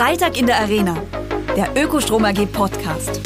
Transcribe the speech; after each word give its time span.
Freitag 0.00 0.38
in 0.38 0.46
der 0.46 0.56
Arena, 0.56 0.96
der 1.54 1.76
Ökostrom 1.76 2.24
AG 2.24 2.46
Podcast. 2.46 3.20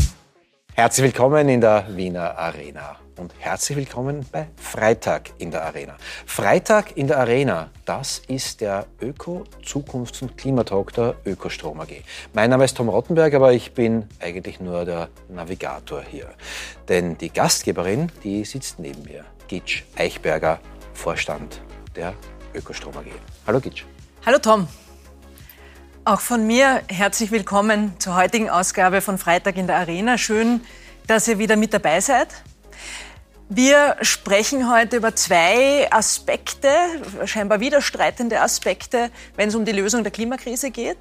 Herzlich 0.72 1.04
willkommen 1.04 1.48
in 1.48 1.60
der 1.60 1.86
Wiener 1.90 2.36
Arena 2.36 2.96
und 3.16 3.32
herzlich 3.38 3.78
willkommen 3.78 4.26
bei 4.32 4.48
Freitag 4.56 5.30
in 5.38 5.52
der 5.52 5.64
Arena. 5.66 5.96
Freitag 6.26 6.96
in 6.96 7.06
der 7.06 7.20
Arena, 7.20 7.70
das 7.84 8.22
ist 8.26 8.60
der 8.60 8.86
Öko-Zukunfts- 9.00 10.22
und 10.22 10.36
Klimatalk 10.36 10.92
der 10.94 11.14
Ökostrom 11.24 11.78
AG. 11.80 12.02
Mein 12.32 12.50
Name 12.50 12.64
ist 12.64 12.76
Tom 12.76 12.88
Rottenberg, 12.88 13.32
aber 13.34 13.52
ich 13.52 13.72
bin 13.72 14.08
eigentlich 14.18 14.58
nur 14.58 14.84
der 14.84 15.10
Navigator 15.28 16.02
hier. 16.02 16.30
Denn 16.88 17.16
die 17.16 17.30
Gastgeberin, 17.32 18.10
die 18.24 18.44
sitzt 18.44 18.80
neben 18.80 19.04
mir, 19.04 19.24
Gitsch 19.46 19.84
Eichberger, 19.96 20.58
Vorstand 20.92 21.62
der 21.94 22.14
Ökostrom 22.52 22.96
AG. 22.96 23.12
Hallo 23.46 23.60
Gitsch. 23.60 23.84
Hallo 24.26 24.38
Tom. 24.38 24.66
Auch 26.06 26.20
von 26.20 26.46
mir 26.46 26.82
herzlich 26.88 27.30
willkommen 27.30 27.94
zur 27.98 28.14
heutigen 28.14 28.50
Ausgabe 28.50 29.00
von 29.00 29.16
Freitag 29.16 29.56
in 29.56 29.66
der 29.66 29.76
Arena. 29.76 30.18
Schön, 30.18 30.60
dass 31.06 31.26
ihr 31.28 31.38
wieder 31.38 31.56
mit 31.56 31.72
dabei 31.72 32.02
seid. 32.02 32.28
Wir 33.48 33.96
sprechen 34.02 34.70
heute 34.70 34.98
über 34.98 35.16
zwei 35.16 35.90
Aspekte, 35.90 36.68
scheinbar 37.24 37.60
widerstreitende 37.60 38.42
Aspekte, 38.42 39.10
wenn 39.36 39.48
es 39.48 39.54
um 39.54 39.64
die 39.64 39.72
Lösung 39.72 40.02
der 40.02 40.12
Klimakrise 40.12 40.70
geht. 40.70 40.98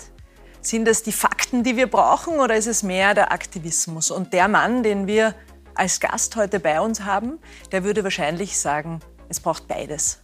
Sind 0.61 0.87
es 0.87 1.03
die 1.03 1.11
Fakten, 1.11 1.63
die 1.63 1.75
wir 1.75 1.87
brauchen, 1.87 2.39
oder 2.39 2.55
ist 2.55 2.67
es 2.67 2.81
mehr 2.81 3.13
der 3.13 3.33
Aktivismus? 3.33 4.09
Und 4.09 4.31
der 4.31 4.47
Mann, 4.47 4.83
den 4.83 5.05
wir 5.05 5.35
als 5.75 5.99
Gast 5.99 6.37
heute 6.37 6.61
bei 6.61 6.79
uns 6.79 7.01
haben, 7.01 7.39
der 7.73 7.83
würde 7.83 8.05
wahrscheinlich 8.05 8.57
sagen, 8.57 9.01
es 9.27 9.41
braucht 9.41 9.67
beides. 9.67 10.21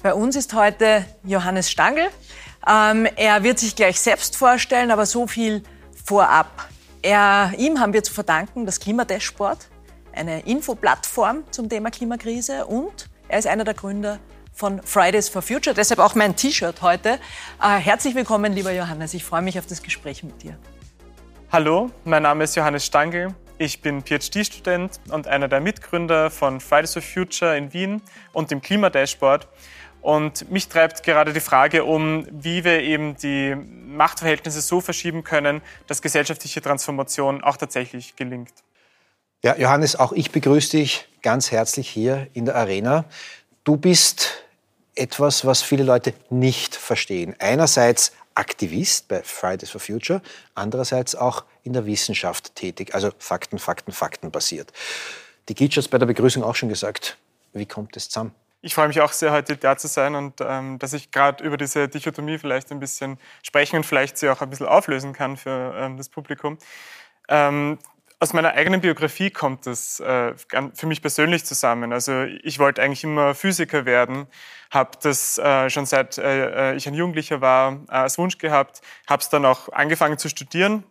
Bei 0.00 0.14
uns 0.14 0.36
ist 0.36 0.54
heute 0.54 1.04
Johannes 1.24 1.70
Stangl. 1.70 2.08
Ähm, 2.66 3.06
er 3.16 3.42
wird 3.42 3.58
sich 3.58 3.74
gleich 3.74 4.00
selbst 4.00 4.36
vorstellen, 4.36 4.90
aber 4.90 5.06
so 5.06 5.26
viel 5.26 5.62
vorab. 6.04 6.68
Er, 7.02 7.52
ihm 7.56 7.80
haben 7.80 7.92
wir 7.92 8.02
zu 8.02 8.12
verdanken 8.12 8.66
das 8.66 8.80
Klimadashboard, 8.80 9.68
eine 10.12 10.40
Infoplattform 10.40 11.44
zum 11.50 11.68
Thema 11.68 11.90
Klimakrise 11.90 12.66
und 12.66 13.08
er 13.28 13.38
ist 13.38 13.46
einer 13.46 13.64
der 13.64 13.74
Gründer 13.74 14.18
von 14.52 14.82
Fridays 14.82 15.28
for 15.28 15.40
Future, 15.40 15.74
deshalb 15.74 16.00
auch 16.00 16.14
mein 16.14 16.36
T-Shirt 16.36 16.82
heute. 16.82 17.18
Äh, 17.62 17.78
herzlich 17.78 18.14
willkommen, 18.14 18.52
lieber 18.52 18.72
Johannes. 18.72 19.14
Ich 19.14 19.24
freue 19.24 19.40
mich 19.40 19.58
auf 19.58 19.66
das 19.66 19.82
Gespräch 19.82 20.22
mit 20.22 20.42
dir. 20.42 20.58
Hallo, 21.50 21.90
mein 22.04 22.22
Name 22.22 22.44
ist 22.44 22.54
Johannes 22.56 22.84
Stangl. 22.84 23.34
Ich 23.56 23.80
bin 23.82 24.02
PhD-Student 24.02 25.00
und 25.10 25.26
einer 25.26 25.48
der 25.48 25.60
Mitgründer 25.60 26.30
von 26.30 26.60
Fridays 26.60 26.92
for 26.92 27.02
Future 27.02 27.56
in 27.56 27.72
Wien 27.72 28.02
und 28.32 28.50
dem 28.50 28.60
Klimadashboard. 28.60 29.48
Und 30.02 30.50
mich 30.50 30.68
treibt 30.68 31.02
gerade 31.02 31.32
die 31.32 31.40
Frage 31.40 31.84
um, 31.84 32.26
wie 32.30 32.64
wir 32.64 32.80
eben 32.80 33.16
die 33.16 33.54
Machtverhältnisse 33.54 34.60
so 34.60 34.80
verschieben 34.80 35.24
können, 35.24 35.60
dass 35.86 36.00
gesellschaftliche 36.00 36.62
Transformation 36.62 37.44
auch 37.44 37.56
tatsächlich 37.56 38.16
gelingt. 38.16 38.52
Ja, 39.42 39.56
Johannes, 39.56 39.96
auch 39.96 40.12
ich 40.12 40.30
begrüße 40.30 40.76
dich 40.76 41.08
ganz 41.22 41.50
herzlich 41.50 41.88
hier 41.88 42.28
in 42.32 42.46
der 42.46 42.56
Arena. 42.56 43.04
Du 43.64 43.76
bist 43.76 44.44
etwas, 44.94 45.44
was 45.44 45.62
viele 45.62 45.84
Leute 45.84 46.14
nicht 46.28 46.76
verstehen. 46.76 47.34
Einerseits 47.38 48.12
Aktivist 48.34 49.08
bei 49.08 49.22
Fridays 49.22 49.70
for 49.70 49.80
Future, 49.80 50.22
andererseits 50.54 51.14
auch 51.14 51.44
in 51.62 51.72
der 51.72 51.84
Wissenschaft 51.84 52.54
tätig, 52.54 52.94
also 52.94 53.10
Fakten, 53.18 53.58
Fakten, 53.58 53.92
Fakten 53.92 54.30
basiert. 54.30 54.72
Die 55.48 55.54
Gitsch 55.54 55.76
hat 55.76 55.84
es 55.84 55.88
bei 55.88 55.98
der 55.98 56.06
Begrüßung 56.06 56.42
auch 56.42 56.54
schon 56.54 56.68
gesagt. 56.68 57.18
Wie 57.52 57.66
kommt 57.66 57.96
es 57.96 58.08
zusammen? 58.08 58.34
Ich 58.62 58.74
freue 58.74 58.88
mich 58.88 59.00
auch 59.00 59.12
sehr, 59.12 59.32
heute 59.32 59.56
da 59.56 59.78
zu 59.78 59.88
sein 59.88 60.14
und 60.14 60.40
ähm, 60.40 60.78
dass 60.78 60.92
ich 60.92 61.10
gerade 61.10 61.42
über 61.42 61.56
diese 61.56 61.88
Dichotomie 61.88 62.36
vielleicht 62.36 62.70
ein 62.70 62.78
bisschen 62.78 63.18
sprechen 63.42 63.76
und 63.76 63.86
vielleicht 63.86 64.18
sie 64.18 64.28
auch 64.28 64.42
ein 64.42 64.50
bisschen 64.50 64.66
auflösen 64.66 65.14
kann 65.14 65.38
für 65.38 65.74
ähm, 65.76 65.96
das 65.96 66.10
Publikum. 66.10 66.58
Ähm, 67.28 67.78
aus 68.18 68.34
meiner 68.34 68.52
eigenen 68.52 68.82
Biografie 68.82 69.30
kommt 69.30 69.66
das 69.66 69.98
äh, 70.00 70.34
für 70.74 70.86
mich 70.86 71.00
persönlich 71.00 71.46
zusammen. 71.46 71.94
Also 71.94 72.24
ich 72.42 72.58
wollte 72.58 72.82
eigentlich 72.82 73.02
immer 73.02 73.34
Physiker 73.34 73.86
werden, 73.86 74.26
habe 74.70 74.90
das 75.02 75.38
äh, 75.38 75.70
schon 75.70 75.86
seit 75.86 76.18
äh, 76.18 76.72
äh 76.72 76.76
ich 76.76 76.86
ein 76.86 76.92
Jugendlicher 76.92 77.40
war 77.40 77.80
äh, 77.88 77.92
als 77.92 78.18
Wunsch 78.18 78.36
gehabt, 78.36 78.82
habe 79.08 79.22
es 79.22 79.30
dann 79.30 79.46
auch 79.46 79.70
angefangen 79.70 80.18
zu 80.18 80.28
studieren, 80.28 80.84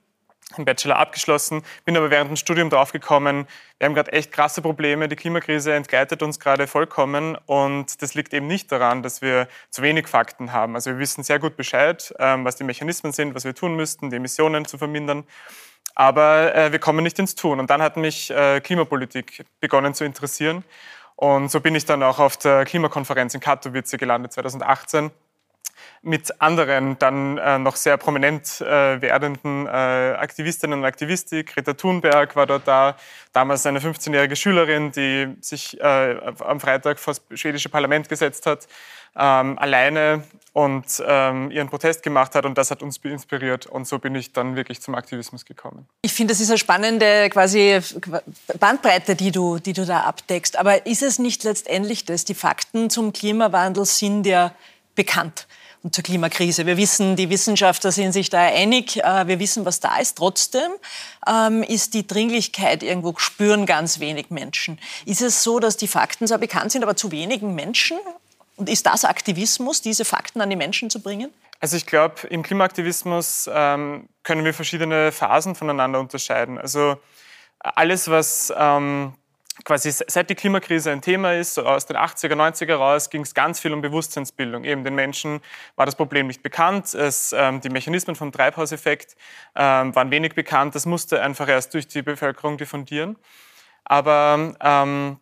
im 0.57 0.65
Bachelor 0.65 0.97
abgeschlossen, 0.97 1.63
bin 1.85 1.95
aber 1.95 2.09
während 2.09 2.29
dem 2.29 2.35
Studium 2.35 2.69
draufgekommen, 2.69 3.47
wir 3.77 3.85
haben 3.85 3.93
gerade 3.93 4.11
echt 4.11 4.31
krasse 4.31 4.61
Probleme, 4.61 5.07
die 5.07 5.15
Klimakrise 5.15 5.73
entgleitet 5.73 6.23
uns 6.23 6.39
gerade 6.39 6.67
vollkommen 6.67 7.37
und 7.45 8.01
das 8.01 8.15
liegt 8.15 8.33
eben 8.33 8.47
nicht 8.47 8.71
daran, 8.71 9.03
dass 9.03 9.21
wir 9.21 9.47
zu 9.69 9.81
wenig 9.81 10.07
Fakten 10.07 10.51
haben. 10.51 10.75
Also 10.75 10.91
wir 10.91 10.99
wissen 10.99 11.23
sehr 11.23 11.39
gut 11.39 11.55
Bescheid, 11.55 12.13
ähm, 12.19 12.45
was 12.45 12.55
die 12.55 12.63
Mechanismen 12.63 13.11
sind, 13.11 13.35
was 13.35 13.45
wir 13.45 13.53
tun 13.53 13.75
müssten, 13.75 14.09
die 14.09 14.15
Emissionen 14.15 14.65
zu 14.65 14.77
vermindern, 14.77 15.23
aber 15.95 16.55
äh, 16.55 16.71
wir 16.71 16.79
kommen 16.79 17.03
nicht 17.03 17.19
ins 17.19 17.35
Tun. 17.35 17.59
Und 17.59 17.69
dann 17.69 17.81
hat 17.81 17.97
mich 17.97 18.31
äh, 18.31 18.59
Klimapolitik 18.61 19.45
begonnen 19.59 19.93
zu 19.93 20.03
interessieren 20.03 20.63
und 21.15 21.51
so 21.51 21.59
bin 21.59 21.75
ich 21.75 21.83
dann 21.83 22.01
auch 22.01 22.17
auf 22.17 22.37
der 22.37 22.63
Klimakonferenz 22.63 23.33
in 23.33 23.41
Katowice 23.41 23.97
gelandet 23.97 24.31
2018 24.31 25.11
mit 26.01 26.41
anderen 26.41 26.97
dann 26.99 27.37
äh, 27.37 27.59
noch 27.59 27.75
sehr 27.75 27.97
prominent 27.97 28.61
äh, 28.61 29.01
werdenden 29.01 29.67
äh, 29.67 29.69
Aktivistinnen 29.69 30.79
und 30.79 30.85
Aktivisten. 30.85 31.45
Greta 31.45 31.73
Thunberg 31.73 32.35
war 32.35 32.45
dort 32.45 32.67
da, 32.67 32.95
damals 33.33 33.65
eine 33.65 33.79
15-jährige 33.79 34.35
Schülerin, 34.35 34.91
die 34.91 35.35
sich 35.41 35.79
äh, 35.79 36.17
am 36.39 36.59
Freitag 36.59 36.99
vor 36.99 37.13
das 37.13 37.39
schwedische 37.39 37.69
Parlament 37.69 38.07
gesetzt 38.07 38.45
hat, 38.45 38.67
ähm, 39.15 39.57
alleine 39.59 40.23
und 40.53 40.85
ähm, 41.05 41.51
ihren 41.51 41.69
Protest 41.69 42.03
gemacht 42.03 42.35
hat 42.35 42.45
und 42.45 42.57
das 42.57 42.71
hat 42.71 42.81
uns 42.81 42.97
inspiriert 42.97 43.65
und 43.65 43.87
so 43.87 43.99
bin 43.99 44.15
ich 44.15 44.33
dann 44.33 44.55
wirklich 44.55 44.81
zum 44.81 44.95
Aktivismus 44.95 45.45
gekommen. 45.45 45.87
Ich 46.01 46.13
finde, 46.13 46.33
das 46.33 46.41
ist 46.41 46.49
eine 46.49 46.57
spannende 46.57 47.29
quasi 47.29 47.79
Bandbreite, 48.59 49.15
die 49.15 49.31
du, 49.31 49.59
die 49.59 49.73
du 49.73 49.85
da 49.85 50.01
abdeckst. 50.01 50.57
Aber 50.57 50.85
ist 50.85 51.03
es 51.03 51.19
nicht 51.19 51.43
letztendlich 51.43 52.05
das? 52.05 52.25
Die 52.25 52.33
Fakten 52.33 52.89
zum 52.89 53.13
Klimawandel 53.13 53.85
sind 53.85 54.25
ja 54.25 54.53
bekannt 54.95 55.47
und 55.83 55.95
zur 55.95 56.03
Klimakrise. 56.03 56.65
Wir 56.65 56.77
wissen, 56.77 57.15
die 57.15 57.29
Wissenschaftler 57.29 57.91
sind 57.91 58.11
sich 58.11 58.29
da 58.29 58.39
einig. 58.39 58.97
Äh, 58.97 59.27
wir 59.27 59.39
wissen, 59.39 59.65
was 59.65 59.79
da 59.79 59.97
ist. 59.97 60.17
Trotzdem 60.17 60.71
ähm, 61.27 61.63
ist 61.63 61.93
die 61.93 62.05
Dringlichkeit 62.05 62.83
irgendwo 62.83 63.13
spüren 63.17 63.65
ganz 63.65 63.99
wenig 63.99 64.29
Menschen. 64.29 64.79
Ist 65.05 65.21
es 65.21 65.43
so, 65.43 65.59
dass 65.59 65.77
die 65.77 65.87
Fakten 65.87 66.27
zwar 66.27 66.37
bekannt 66.37 66.71
sind, 66.71 66.83
aber 66.83 66.95
zu 66.95 67.11
wenigen 67.11 67.55
Menschen? 67.55 67.97
Und 68.57 68.67
ist 68.67 68.85
das 68.85 69.05
Aktivismus, 69.05 69.81
diese 69.81 70.03
Fakten 70.03 70.41
an 70.41 70.49
die 70.49 70.57
Menschen 70.57 70.89
zu 70.89 71.01
bringen? 71.01 71.31
Also 71.61 71.77
ich 71.77 71.85
glaube, 71.85 72.27
im 72.29 72.43
Klimaaktivismus 72.43 73.49
ähm, 73.51 74.07
können 74.23 74.43
wir 74.43 74.53
verschiedene 74.53 75.11
Phasen 75.11 75.55
voneinander 75.55 75.99
unterscheiden. 75.99 76.57
Also 76.57 76.97
alles, 77.59 78.09
was 78.09 78.53
ähm, 78.55 79.13
quasi 79.65 79.91
seit 79.91 80.29
die 80.29 80.35
Klimakrise 80.35 80.91
ein 80.91 81.01
Thema 81.01 81.33
ist, 81.33 81.57
aus 81.57 81.85
den 81.85 81.97
80er, 81.97 82.33
90er 82.33 82.75
raus, 82.75 83.09
ging 83.09 83.21
es 83.21 83.33
ganz 83.33 83.59
viel 83.59 83.73
um 83.73 83.81
Bewusstseinsbildung. 83.81 84.63
Eben 84.63 84.83
den 84.83 84.95
Menschen 84.95 85.41
war 85.75 85.85
das 85.85 85.95
Problem 85.95 86.27
nicht 86.27 86.43
bekannt, 86.43 86.93
es, 86.93 87.33
ähm, 87.37 87.61
die 87.61 87.69
Mechanismen 87.69 88.15
vom 88.15 88.31
Treibhauseffekt 88.31 89.15
ähm, 89.55 89.95
waren 89.95 90.11
wenig 90.11 90.35
bekannt, 90.35 90.75
das 90.75 90.85
musste 90.85 91.21
einfach 91.21 91.47
erst 91.47 91.73
durch 91.73 91.87
die 91.87 92.01
Bevölkerung 92.01 92.57
diffundieren. 92.57 93.17
Aber 93.85 94.53
ähm, 94.61 95.19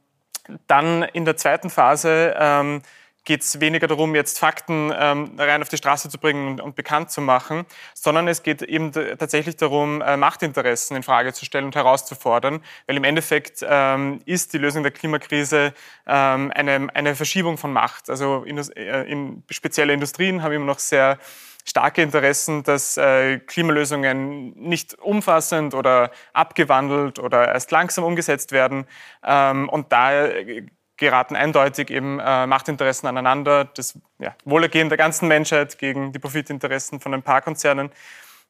dann 0.67 1.03
in 1.03 1.25
der 1.25 1.37
zweiten 1.37 1.69
Phase 1.69 2.35
ähm, 2.37 2.81
geht 3.27 3.41
es 3.41 3.59
weniger 3.59 3.87
darum, 3.87 4.15
jetzt 4.15 4.39
Fakten 4.39 4.91
ähm, 4.97 5.31
rein 5.37 5.61
auf 5.61 5.67
die 5.67 5.75
Straße 5.75 6.07
zu 6.09 6.17
bringen 6.17 6.47
und, 6.47 6.61
und, 6.61 6.75
bekannt 6.77 7.11
zu 7.11 7.19
machen, 7.19 7.65
sondern 7.93 8.25
es 8.29 8.41
geht 8.41 8.61
eben 8.61 8.93
tatsächlich 8.93 9.57
darum, 9.57 10.01
äh, 10.01 10.15
Machtinteressen 10.15 10.95
in 10.95 11.03
Frage 11.03 11.33
zu 11.33 11.43
stellen 11.43 11.65
und 11.65 11.75
herauszufordern, 11.75 12.63
weil 12.87 12.95
im 12.95 13.03
Endeffekt 13.03 13.65
ähm, 13.67 14.21
ist 14.25 14.53
die 14.53 14.57
Lösung 14.57 14.81
der 14.81 14.93
Klimakrise 14.93 15.73
ähm, 16.07 16.53
eine, 16.55 16.87
eine 16.93 17.15
Verschiebung 17.15 17.57
von 17.57 17.73
Macht. 17.73 18.09
Also 18.09 18.43
in, 18.45 18.57
äh, 18.57 19.03
in 19.03 19.43
spezielle 19.49 19.91
Industrien 19.91 20.41
haben 20.41 20.53
immer 20.53 20.65
noch 20.65 20.79
sehr 20.79 21.19
starke 21.65 22.01
Interessen, 22.01 22.63
dass 22.63 22.95
äh, 22.95 23.39
Klimalösungen 23.39 24.53
nicht 24.57 24.97
umfassend 24.99 25.73
oder 25.73 26.11
abgewandelt 26.31 27.19
oder 27.19 27.49
erst 27.49 27.71
langsam 27.71 28.05
umgesetzt 28.05 28.53
werden. 28.53 28.85
Ähm, 29.21 29.67
und 29.67 29.91
da 29.91 30.29
geraten 30.97 31.35
eindeutig 31.35 31.89
eben 31.89 32.19
äh, 32.19 32.47
Machtinteressen 32.47 33.07
aneinander, 33.07 33.65
das 33.65 33.97
ja, 34.19 34.35
Wohlergehen 34.45 34.89
der 34.89 34.97
ganzen 34.97 35.27
Menschheit 35.27 35.77
gegen 35.77 36.11
die 36.11 36.19
Profitinteressen 36.19 36.99
von 36.99 37.13
ein 37.13 37.23
paar 37.23 37.41
Konzernen. 37.41 37.91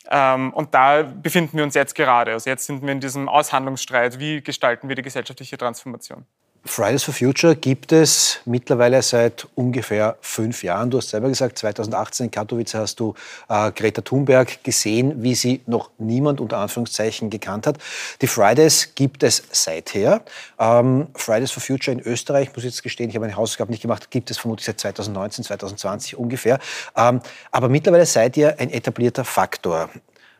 Ähm, 0.09 0.53
und 0.53 0.73
da 0.73 1.03
befinden 1.03 1.57
wir 1.57 1.63
uns 1.63 1.75
jetzt 1.75 1.95
gerade. 1.95 2.31
Also 2.33 2.49
jetzt 2.49 2.65
sind 2.65 2.81
wir 2.81 2.91
in 2.91 2.99
diesem 2.99 3.27
Aushandlungsstreit, 3.27 4.19
wie 4.19 4.41
gestalten 4.41 4.87
wir 4.87 4.95
die 4.95 5.01
gesellschaftliche 5.01 5.57
Transformation. 5.57 6.25
Fridays 6.67 7.03
for 7.03 7.13
Future 7.13 7.55
gibt 7.55 7.91
es 7.91 8.39
mittlerweile 8.45 9.01
seit 9.01 9.47
ungefähr 9.55 10.17
fünf 10.21 10.63
Jahren. 10.63 10.91
Du 10.91 10.97
hast 10.97 11.09
selber 11.09 11.29
gesagt, 11.29 11.57
2018 11.57 12.25
in 12.25 12.31
Katowice 12.31 12.75
hast 12.75 12.99
du 12.99 13.15
äh, 13.49 13.71
Greta 13.71 14.01
Thunberg 14.01 14.63
gesehen, 14.63 15.23
wie 15.23 15.33
sie 15.33 15.61
noch 15.65 15.89
niemand 15.97 16.41
unter 16.41 16.57
Anführungszeichen 16.57 17.29
gekannt 17.29 17.67
hat. 17.67 17.77
Die 18.21 18.27
Fridays 18.27 18.93
gibt 18.95 19.23
es 19.23 19.43
seither. 19.51 20.21
Ähm, 20.59 21.07
Fridays 21.15 21.51
for 21.51 21.63
Future 21.63 21.97
in 21.97 22.03
Österreich, 22.03 22.49
muss 22.49 22.59
ich 22.59 22.71
jetzt 22.71 22.83
gestehen, 22.83 23.09
ich 23.09 23.15
habe 23.15 23.25
meine 23.25 23.37
Hausaufgaben 23.37 23.71
nicht 23.71 23.81
gemacht, 23.81 24.11
gibt 24.11 24.29
es 24.29 24.37
vermutlich 24.37 24.65
seit 24.65 24.79
2019, 24.79 25.45
2020 25.45 26.17
ungefähr. 26.17 26.59
Ähm, 26.95 27.21
aber 27.51 27.69
mittlerweile 27.69 28.05
seid 28.05 28.37
ihr 28.37 28.59
ein 28.59 28.69
etablierter 28.69 29.25
Faktor. 29.25 29.89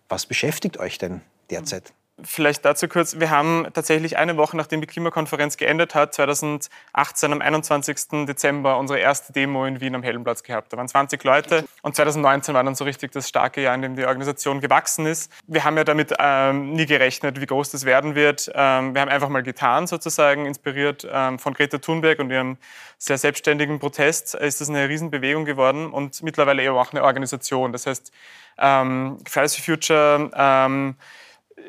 Was 0.09 0.25
beschäftigt 0.25 0.77
euch 0.77 0.97
denn 0.97 1.21
derzeit? 1.50 1.94
Vielleicht 2.24 2.66
dazu 2.66 2.88
kurz. 2.88 3.19
Wir 3.19 3.30
haben 3.30 3.68
tatsächlich 3.74 4.18
eine 4.18 4.38
Woche, 4.38 4.58
nachdem 4.58 4.81
die 4.81 4.88
Klimakonferenz 4.88 5.56
geendet 5.56 5.94
hat, 5.94 6.16
2018 6.16 7.31
am 7.31 7.42
21. 7.42 8.25
Dezember 8.25 8.80
unsere 8.80 8.98
erste 8.98 9.34
Demo 9.34 9.66
in 9.68 9.81
Wien 9.81 9.94
am 9.94 10.02
Heldenplatz 10.02 10.42
gehabt. 10.42 10.74
Da 10.74 10.78
waren 10.78 10.88
20 10.88 11.24
Leute 11.24 11.66
und 11.84 11.96
2019 11.96 12.56
war 12.56 12.64
dann 12.64 12.74
so 12.74 12.86
richtig 12.86 13.12
das 13.12 13.30
starke 13.30 13.62
Jahr, 13.62 13.75
in 13.75 13.84
dem 13.84 13.96
die 13.96 14.06
Organisation 14.06 14.62
gewachsen 14.62 15.06
ist. 15.06 15.31
Wir 15.46 15.64
haben 15.64 15.78
ja 15.78 15.84
damit 15.84 16.12
ähm, 16.18 16.74
nie 16.74 16.88
gerechnet, 16.88 17.40
wie 17.40 17.46
groß 17.46 17.69
das 17.69 17.86
werden 17.86 18.16
wird. 18.16 18.52
Ähm, 18.56 18.96
wir 18.96 19.02
haben 19.02 19.10
einfach 19.10 19.30
mal 19.30 19.44
getan 19.44 19.86
sozusagen, 19.86 20.48
inspiriert 20.48 21.08
ähm, 21.12 21.38
von 21.38 21.54
Greta 21.54 21.78
Thunberg 21.78 22.18
und 22.18 22.31
ihrem 22.31 22.58
sehr 22.98 23.20
selbstständigen 23.20 23.78
Protest 23.78 24.34
ist 24.34 24.60
das 24.60 24.70
eine 24.70 24.90
Riesenbewegung 24.90 25.46
geworden 25.46 25.92
und 25.92 26.24
mittlerweile 26.24 26.63
eben 26.63 26.75
auch 26.75 26.92
eine 26.92 27.04
Organisation. 27.04 27.72
Das 27.74 27.86
heißt, 27.86 28.12
ähm, 28.58 29.20
Fridays 29.28 29.56
for 29.56 29.63
Future 29.63 30.31
ähm, 30.36 30.96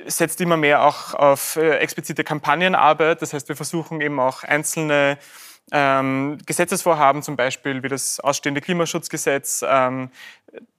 setzt 0.06 0.40
immer 0.40 0.56
mehr 0.56 0.84
auch 0.84 1.14
auf 1.14 1.56
äh, 1.56 1.78
explizite 1.78 2.24
Kampagnenarbeit. 2.24 3.22
Das 3.22 3.32
heißt, 3.32 3.48
wir 3.48 3.56
versuchen 3.56 4.00
eben 4.00 4.20
auch 4.20 4.44
einzelne 4.44 5.18
ähm, 5.70 6.38
Gesetzesvorhaben, 6.46 7.22
zum 7.22 7.36
Beispiel 7.36 7.82
wie 7.82 7.88
das 7.88 8.20
ausstehende 8.20 8.60
Klimaschutzgesetz, 8.60 9.64
ähm, 9.68 10.10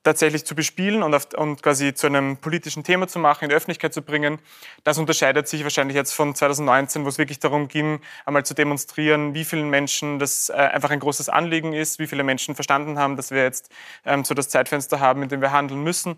tatsächlich 0.03 0.45
zu 0.45 0.56
bespielen 0.56 1.03
und, 1.03 1.13
auf, 1.13 1.27
und, 1.38 1.61
quasi 1.61 1.94
zu 1.94 2.07
einem 2.07 2.38
politischen 2.38 2.83
Thema 2.83 3.07
zu 3.07 3.19
machen, 3.19 3.44
in 3.44 3.50
die 3.50 3.56
Öffentlichkeit 3.56 3.94
zu 3.94 4.01
bringen. 4.01 4.39
Das 4.83 4.97
unterscheidet 4.97 5.47
sich 5.47 5.63
wahrscheinlich 5.63 5.95
jetzt 5.95 6.13
von 6.13 6.33
2019, 6.33 7.05
wo 7.05 7.09
es 7.09 7.19
wirklich 7.19 7.39
darum 7.39 7.67
ging, 7.67 8.00
einmal 8.25 8.45
zu 8.45 8.55
demonstrieren, 8.55 9.35
wie 9.35 9.45
vielen 9.45 9.69
Menschen 9.69 10.17
das 10.17 10.50
äh, 10.50 10.53
einfach 10.53 10.89
ein 10.89 11.00
großes 11.00 11.29
Anliegen 11.29 11.73
ist, 11.73 12.00
wie 12.00 12.07
viele 12.07 12.23
Menschen 12.23 12.55
verstanden 12.55 12.97
haben, 12.97 13.15
dass 13.15 13.29
wir 13.29 13.44
jetzt 13.44 13.69
ähm, 14.05 14.23
so 14.23 14.33
das 14.33 14.50
Zeitfenster 14.50 15.00
haben, 15.00 15.21
in 15.21 15.29
dem 15.29 15.41
wir 15.41 15.51
handeln 15.51 15.83
müssen. 15.83 16.17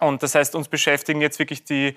Und 0.00 0.22
das 0.22 0.34
heißt, 0.34 0.54
uns 0.56 0.68
beschäftigen 0.68 1.20
jetzt 1.20 1.38
wirklich 1.38 1.64
die 1.64 1.96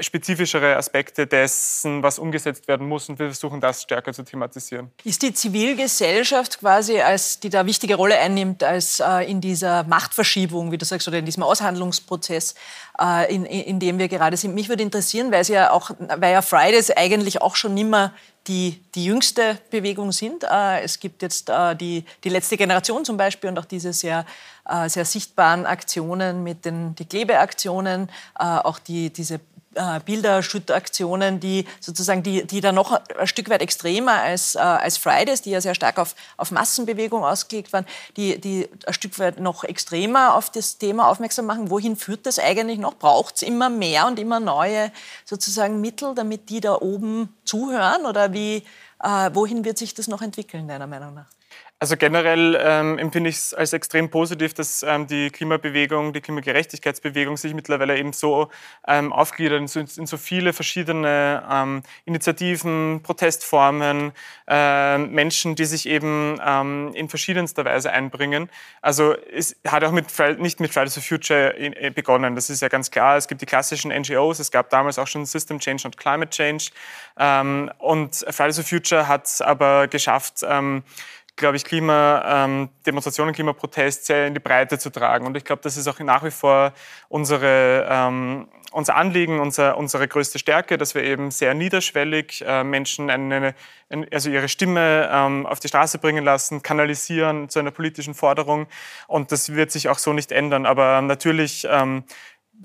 spezifischere 0.00 0.76
Aspekte 0.76 1.26
dessen, 1.26 2.02
was 2.02 2.18
umgesetzt 2.18 2.68
werden 2.68 2.86
muss. 2.86 3.08
Und 3.08 3.18
wir 3.18 3.26
versuchen, 3.26 3.60
das 3.60 3.82
stärker 3.82 4.12
zu 4.12 4.22
thematisieren. 4.22 4.90
Ist 5.04 5.22
die 5.22 5.32
Zivilgesellschaft 5.32 6.60
quasi, 6.60 7.00
als, 7.00 7.40
die 7.40 7.48
da 7.48 7.64
wichtige 7.64 7.94
Rolle 7.94 8.18
einnimmt, 8.18 8.62
als 8.62 9.00
äh, 9.00 9.30
in 9.30 9.40
dieser 9.40 9.84
Machtverschiebung, 9.84 10.70
wie 10.70 10.78
du 10.78 10.84
sagst, 10.84 11.08
oder 11.08 11.18
in 11.18 11.24
diesem 11.24 11.42
Aushandlungsprozess, 11.42 12.54
äh, 13.00 13.34
in, 13.34 13.46
in, 13.46 13.80
dem 13.80 13.98
wir 13.98 14.08
gerade 14.08 14.36
sind? 14.36 14.54
Mich 14.54 14.68
würde 14.68 14.82
interessieren, 14.82 15.32
weil, 15.32 15.44
ja 15.44 15.70
auch, 15.70 15.90
weil 15.98 16.32
ja 16.32 16.42
Fridays 16.42 16.90
eigentlich 16.90 17.40
auch 17.40 17.56
schon 17.56 17.72
nimmer 17.72 18.12
die, 18.46 18.82
die 18.94 19.04
jüngste 19.04 19.58
Bewegung 19.70 20.12
sind. 20.12 20.44
Äh, 20.44 20.80
es 20.82 20.98
gibt 20.98 21.22
jetzt 21.22 21.50
äh, 21.50 21.76
die, 21.76 22.04
die 22.24 22.28
letzte 22.28 22.56
Generation 22.56 23.04
zum 23.04 23.16
Beispiel 23.16 23.50
und 23.50 23.58
auch 23.58 23.64
diese 23.64 23.92
sehr, 23.92 24.24
äh, 24.68 24.88
sehr 24.88 25.04
sichtbaren 25.04 25.66
Aktionen 25.66 26.42
mit 26.42 26.64
den 26.64 26.94
Klebeaktionen, 26.94 28.08
auch 28.34 28.78
die, 28.78 29.10
diese 29.10 29.40
äh, 29.74 30.00
Bilderschüttaktionen, 30.00 31.40
die 31.40 31.64
sozusagen, 31.80 32.22
die, 32.22 32.46
die 32.46 32.60
da 32.60 32.72
noch 32.72 32.92
ein 32.92 33.26
Stück 33.26 33.48
weit 33.50 33.62
extremer 33.62 34.14
als, 34.14 34.54
äh, 34.54 34.58
als 34.58 34.96
Fridays, 34.96 35.42
die 35.42 35.50
ja 35.50 35.60
sehr 35.60 35.74
stark 35.74 35.98
auf, 35.98 36.14
auf 36.36 36.50
Massenbewegung 36.50 37.24
ausgelegt 37.24 37.72
waren, 37.72 37.86
die, 38.16 38.40
die 38.40 38.68
ein 38.86 38.92
Stück 38.92 39.18
weit 39.18 39.38
noch 39.38 39.64
extremer 39.64 40.34
auf 40.34 40.50
das 40.50 40.78
Thema 40.78 41.08
aufmerksam 41.08 41.46
machen. 41.46 41.70
Wohin 41.70 41.96
führt 41.96 42.26
das 42.26 42.38
eigentlich 42.38 42.78
noch? 42.78 42.94
Braucht 42.94 43.36
es 43.36 43.42
immer 43.42 43.70
mehr 43.70 44.06
und 44.06 44.18
immer 44.18 44.40
neue 44.40 44.90
sozusagen 45.24 45.80
Mittel, 45.80 46.14
damit 46.14 46.50
die 46.50 46.60
da 46.60 46.74
oben 46.74 47.34
zuhören? 47.44 48.06
Oder 48.06 48.32
wie, 48.32 48.64
äh, 49.02 49.30
wohin 49.32 49.64
wird 49.64 49.78
sich 49.78 49.94
das 49.94 50.08
noch 50.08 50.22
entwickeln, 50.22 50.66
deiner 50.66 50.86
Meinung 50.86 51.14
nach? 51.14 51.26
Also 51.82 51.96
generell 51.96 52.58
ähm, 52.60 52.98
empfinde 52.98 53.30
ich 53.30 53.36
es 53.36 53.54
als 53.54 53.72
extrem 53.72 54.10
positiv, 54.10 54.52
dass 54.52 54.82
ähm, 54.82 55.06
die 55.06 55.30
Klimabewegung, 55.30 56.12
die 56.12 56.20
Klimagerechtigkeitsbewegung 56.20 57.38
sich 57.38 57.54
mittlerweile 57.54 57.96
eben 57.96 58.12
so 58.12 58.50
ähm, 58.86 59.14
aufgliedert 59.14 59.60
in 59.62 59.66
so, 59.66 59.80
in 59.80 60.06
so, 60.06 60.18
viele 60.18 60.52
verschiedene 60.52 61.42
ähm, 61.50 61.82
Initiativen, 62.04 63.00
Protestformen, 63.02 64.12
äh, 64.46 64.98
Menschen, 64.98 65.54
die 65.54 65.64
sich 65.64 65.88
eben 65.88 66.38
ähm, 66.44 66.90
in 66.92 67.08
verschiedenster 67.08 67.64
Weise 67.64 67.90
einbringen. 67.90 68.50
Also 68.82 69.14
es 69.32 69.56
hat 69.66 69.82
auch 69.82 69.92
mit, 69.92 70.04
nicht 70.38 70.60
mit 70.60 70.74
Fridays 70.74 70.92
for 70.92 71.02
Future 71.02 71.56
äh, 71.56 71.88
begonnen, 71.88 72.34
das 72.34 72.50
ist 72.50 72.60
ja 72.60 72.68
ganz 72.68 72.90
klar. 72.90 73.16
Es 73.16 73.26
gibt 73.26 73.40
die 73.40 73.46
klassischen 73.46 73.90
NGOs, 73.90 74.38
es 74.38 74.50
gab 74.50 74.68
damals 74.68 74.98
auch 74.98 75.06
schon 75.06 75.24
System 75.24 75.58
Change 75.58 75.84
und 75.86 75.96
Climate 75.96 76.28
Change. 76.28 76.72
Ähm, 77.18 77.70
und 77.78 78.16
Fridays 78.28 78.56
for 78.56 78.66
Future 78.66 79.08
hat 79.08 79.24
es 79.24 79.40
aber 79.40 79.88
geschafft, 79.88 80.44
glaube 81.36 81.56
ich, 81.56 81.64
Klimademonstrationen, 81.64 83.30
ähm, 83.30 83.34
Klimaprotest 83.34 84.06
sehr 84.06 84.26
in 84.26 84.34
die 84.34 84.40
Breite 84.40 84.78
zu 84.78 84.90
tragen. 84.90 85.26
Und 85.26 85.36
ich 85.36 85.44
glaube, 85.44 85.62
das 85.62 85.76
ist 85.76 85.88
auch 85.88 85.98
nach 86.00 86.24
wie 86.24 86.30
vor 86.30 86.72
unsere, 87.08 87.86
ähm, 87.88 88.48
unser 88.72 88.96
Anliegen, 88.96 89.40
unser, 89.40 89.76
unsere 89.76 90.06
größte 90.06 90.38
Stärke, 90.38 90.78
dass 90.78 90.94
wir 90.94 91.02
eben 91.02 91.30
sehr 91.30 91.54
niederschwellig 91.54 92.44
äh, 92.46 92.62
Menschen 92.64 93.10
eine, 93.10 93.54
eine, 93.88 94.06
also 94.12 94.30
ihre 94.30 94.48
Stimme 94.48 95.08
ähm, 95.12 95.46
auf 95.46 95.60
die 95.60 95.68
Straße 95.68 95.98
bringen 95.98 96.24
lassen, 96.24 96.62
kanalisieren 96.62 97.48
zu 97.48 97.58
einer 97.58 97.70
politischen 97.70 98.14
Forderung. 98.14 98.66
Und 99.06 99.32
das 99.32 99.54
wird 99.54 99.70
sich 99.70 99.88
auch 99.88 99.98
so 99.98 100.12
nicht 100.12 100.32
ändern. 100.32 100.66
Aber 100.66 101.00
natürlich 101.02 101.66
ähm, 101.68 102.04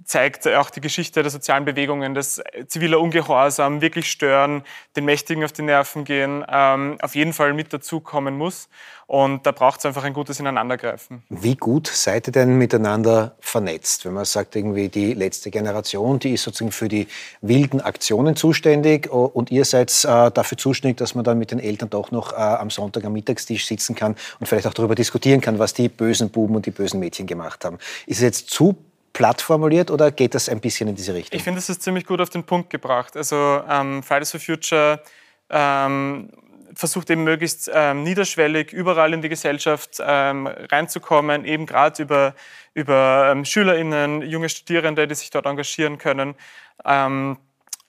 zeigt 0.03 0.47
auch 0.47 0.69
die 0.69 0.81
Geschichte 0.81 1.21
der 1.21 1.31
sozialen 1.31 1.65
Bewegungen, 1.65 2.13
dass 2.13 2.41
ziviler 2.67 2.99
Ungehorsam, 2.99 3.81
wirklich 3.81 4.11
stören, 4.11 4.63
den 4.95 5.05
Mächtigen 5.05 5.43
auf 5.43 5.51
die 5.51 5.61
Nerven 5.61 6.03
gehen, 6.03 6.43
ähm, 6.49 6.97
auf 7.01 7.15
jeden 7.15 7.33
Fall 7.33 7.53
mit 7.53 7.71
dazukommen 7.71 8.37
muss. 8.37 8.67
Und 9.07 9.45
da 9.45 9.51
braucht 9.51 9.79
es 9.79 9.85
einfach 9.85 10.03
ein 10.03 10.13
gutes 10.13 10.39
Ineinandergreifen. 10.39 11.23
Wie 11.29 11.55
gut 11.55 11.87
seid 11.87 12.27
ihr 12.27 12.31
denn 12.31 12.57
miteinander 12.57 13.35
vernetzt? 13.39 14.03
Wenn 14.03 14.13
man 14.13 14.25
sagt, 14.25 14.55
irgendwie 14.55 14.89
die 14.89 15.13
letzte 15.13 15.51
Generation, 15.51 16.17
die 16.17 16.33
ist 16.33 16.43
sozusagen 16.43 16.71
für 16.71 16.87
die 16.87 17.07
wilden 17.41 17.81
Aktionen 17.81 18.35
zuständig 18.35 19.11
und 19.11 19.51
ihr 19.51 19.63
seid 19.63 19.91
äh, 20.05 20.31
dafür 20.31 20.57
zuständig, 20.57 20.97
dass 20.97 21.13
man 21.13 21.23
dann 21.23 21.37
mit 21.37 21.51
den 21.51 21.59
Eltern 21.59 21.91
doch 21.91 22.09
noch 22.09 22.33
äh, 22.33 22.35
am 22.35 22.71
Sonntag 22.71 23.05
am 23.05 23.13
Mittagstisch 23.13 23.67
sitzen 23.67 23.95
kann 23.95 24.15
und 24.39 24.47
vielleicht 24.47 24.65
auch 24.65 24.73
darüber 24.73 24.95
diskutieren 24.95 25.39
kann, 25.39 25.59
was 25.59 25.75
die 25.75 25.87
bösen 25.87 26.31
Buben 26.31 26.55
und 26.55 26.65
die 26.65 26.71
bösen 26.71 26.99
Mädchen 26.99 27.27
gemacht 27.27 27.63
haben. 27.63 27.77
Ist 28.07 28.17
es 28.17 28.23
jetzt 28.23 28.49
zu 28.49 28.75
platt 29.15 29.41
formuliert 29.41 29.89
oder 29.91 30.11
geht 30.11 30.35
das 30.35 30.49
ein 30.49 30.59
bisschen 30.59 30.89
in 30.89 30.95
diese 30.95 31.13
Richtung? 31.13 31.37
Ich 31.37 31.43
finde, 31.43 31.57
das 31.57 31.69
ist 31.69 31.81
ziemlich 31.81 32.05
gut 32.05 32.19
auf 32.19 32.29
den 32.29 32.43
Punkt 32.43 32.69
gebracht. 32.69 33.15
Also 33.15 33.63
ähm, 33.67 34.03
Fridays 34.03 34.31
for 34.31 34.41
Future 34.41 35.01
ähm, 35.49 36.29
versucht 36.75 37.09
eben 37.09 37.23
möglichst 37.23 37.71
ähm, 37.73 38.03
niederschwellig 38.03 38.73
überall 38.73 39.13
in 39.13 39.21
die 39.21 39.29
Gesellschaft 39.29 40.01
ähm, 40.05 40.47
reinzukommen, 40.47 41.45
eben 41.45 41.65
gerade 41.65 42.03
über, 42.03 42.35
über 42.73 43.29
ähm, 43.31 43.45
SchülerInnen, 43.45 44.21
junge 44.21 44.49
Studierende, 44.49 45.07
die 45.07 45.15
sich 45.15 45.29
dort 45.29 45.45
engagieren 45.45 45.97
können. 45.97 46.35
Ähm, 46.83 47.37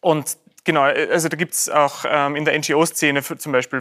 und 0.01 0.39
Genau, 0.67 0.83
also 0.83 1.29
da 1.29 1.37
gibt 1.37 1.55
es 1.55 1.69
auch 1.69 2.05
ähm, 2.09 2.35
in 2.35 2.45
der 2.45 2.59
NGO-Szene 2.59 3.23
zum 3.23 3.53
Beispiel 3.53 3.79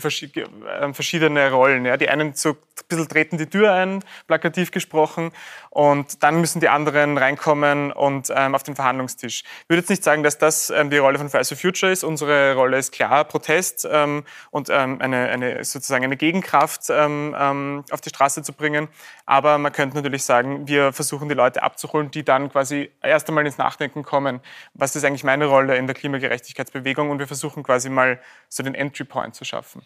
ähm, 0.80 0.94
verschiedene 0.94 1.52
Rollen. 1.52 1.84
Ja. 1.84 1.98
Die 1.98 2.08
einen 2.08 2.36
so 2.36 2.50
ein 2.52 2.58
bisschen 2.88 3.08
treten 3.08 3.40
die 3.40 3.48
Tür 3.48 3.74
ein, 3.74 4.04
plakativ 4.28 4.70
gesprochen, 4.70 5.32
und 5.72 6.22
dann 6.24 6.40
müssen 6.40 6.60
die 6.62 6.70
anderen 6.70 7.18
reinkommen 7.18 7.92
und 7.92 8.32
ähm, 8.34 8.56
auf 8.56 8.64
den 8.64 8.76
Verhandlungstisch. 8.76 9.44
Ich 9.64 9.70
würde 9.70 9.82
jetzt 9.82 9.90
nicht 9.90 10.04
sagen, 10.04 10.22
dass 10.22 10.38
das 10.38 10.70
ähm, 10.70 10.90
die 10.92 10.98
Rolle 10.98 11.18
von 11.18 11.28
Fridays 11.28 11.50
for 11.50 11.58
Future 11.58 11.92
ist. 11.92 12.04
Unsere 12.04 12.54
Rolle 12.56 12.78
ist 12.78 12.94
klar 12.94 13.26
Protest 13.26 13.86
ähm, 13.92 14.24
und 14.52 14.70
ähm, 14.70 15.02
eine, 15.02 15.28
eine, 15.28 15.64
sozusagen 15.66 16.04
eine 16.04 16.18
Gegenkraft 16.18 16.90
auf 16.90 18.02
die 18.02 18.10
Straße 18.10 18.44
zu 18.44 18.54
bringen. 18.54 18.90
Aber 19.26 19.58
man 19.58 19.72
könnte 19.72 19.96
natürlich 19.96 20.24
sagen, 20.24 20.68
wir 20.68 20.94
versuchen 20.94 21.30
die 21.30 21.36
Leute 21.36 21.64
abzuholen, 21.64 22.12
die 22.12 22.24
dann 22.24 22.52
quasi 22.52 22.92
erst 23.02 23.28
einmal 23.28 23.46
ins 23.46 23.58
Nachdenken 23.58 24.04
kommen, 24.04 24.40
was 24.74 24.96
ist 24.96 25.04
eigentlich 25.04 25.24
meine 25.24 25.46
Rolle 25.46 25.76
in 25.78 25.88
der 25.88 25.96
Klimagerechtigkeitsbewegung 25.96 26.75
Bewegung 26.76 27.10
und 27.10 27.20
wir 27.20 27.28
versuchen 27.28 27.64
quasi 27.64 27.90
mal 27.90 28.20
so 28.50 28.62
den 28.62 28.76
Entry 28.76 29.06
Point 29.06 29.34
zu 29.36 29.46
schaffen. 29.46 29.82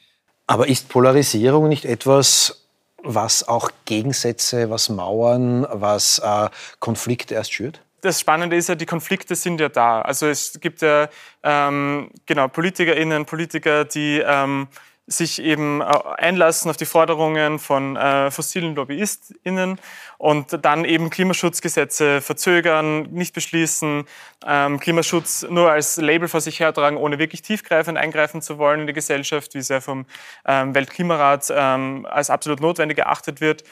Aber 0.48 0.67
ist 0.67 0.89
Polarisierung 0.89 1.69
nicht 1.69 1.86
etwas, 1.86 2.65
was 3.03 3.48
auch 3.48 3.69
Gegensätze, 3.86 4.69
was 4.69 4.89
Mauern, 4.89 5.65
was 5.72 6.19
äh, 6.19 6.50
Konflikte 6.79 7.36
erst 7.36 7.53
schürt? 7.53 7.81
Das 8.01 8.19
Spannende 8.19 8.55
ist 8.55 8.69
ja, 8.69 8.75
die 8.75 8.86
Konflikte 8.86 9.36
sind 9.36 9.60
ja 9.60 9.69
da. 9.69 10.01
Also 10.01 10.27
es 10.27 10.60
gibt 10.60 10.81
ja 10.81 11.10
ähm, 11.43 12.10
genau 12.25 12.48
PolitikerInnen, 12.48 13.25
Politiker, 13.25 13.86
die 13.86 14.24
ähm, 14.25 14.67
sich 15.12 15.42
eben 15.42 15.82
äh, 15.82 15.86
einlassen 16.18 16.70
auf 16.70 16.78
die 16.78 16.86
Forderungen 16.86 17.60
von 17.60 17.96
äh, 17.96 18.32
fossilen 18.32 18.75
LobbyistInnen 18.75 19.80
und 20.18 20.63
dann 20.63 20.86
eben 20.86 21.10
Klimaschutzgesetze 21.10 22.22
verzögern, 22.22 23.04
nicht 23.12 23.34
beschließen, 23.34 24.06
ähm, 24.46 24.80
Klimaschutz 24.80 25.46
nur 25.50 25.72
als 25.72 25.98
Label 25.98 26.28
vor 26.28 26.42
sich 26.42 26.60
hertragen, 26.60 26.98
ohne 26.98 27.20
wirklich 27.20 27.42
tiefgreifend 27.42 27.98
eingreifen 27.98 28.42
zu 28.42 28.58
wollen 28.58 28.82
in 28.82 28.88
die 28.88 28.94
Gesellschaft, 28.94 29.54
wie 29.54 29.60
es 29.60 29.70
ja 29.70 29.82
vom 29.82 30.06
ähm, 30.46 30.75
Weltklimarat 30.75 31.51
ähm, 31.56 32.06
als 32.10 32.30
absolut 32.30 32.62
notwendig 32.62 33.00
erachtet 33.00 33.42
wird. 33.42 33.63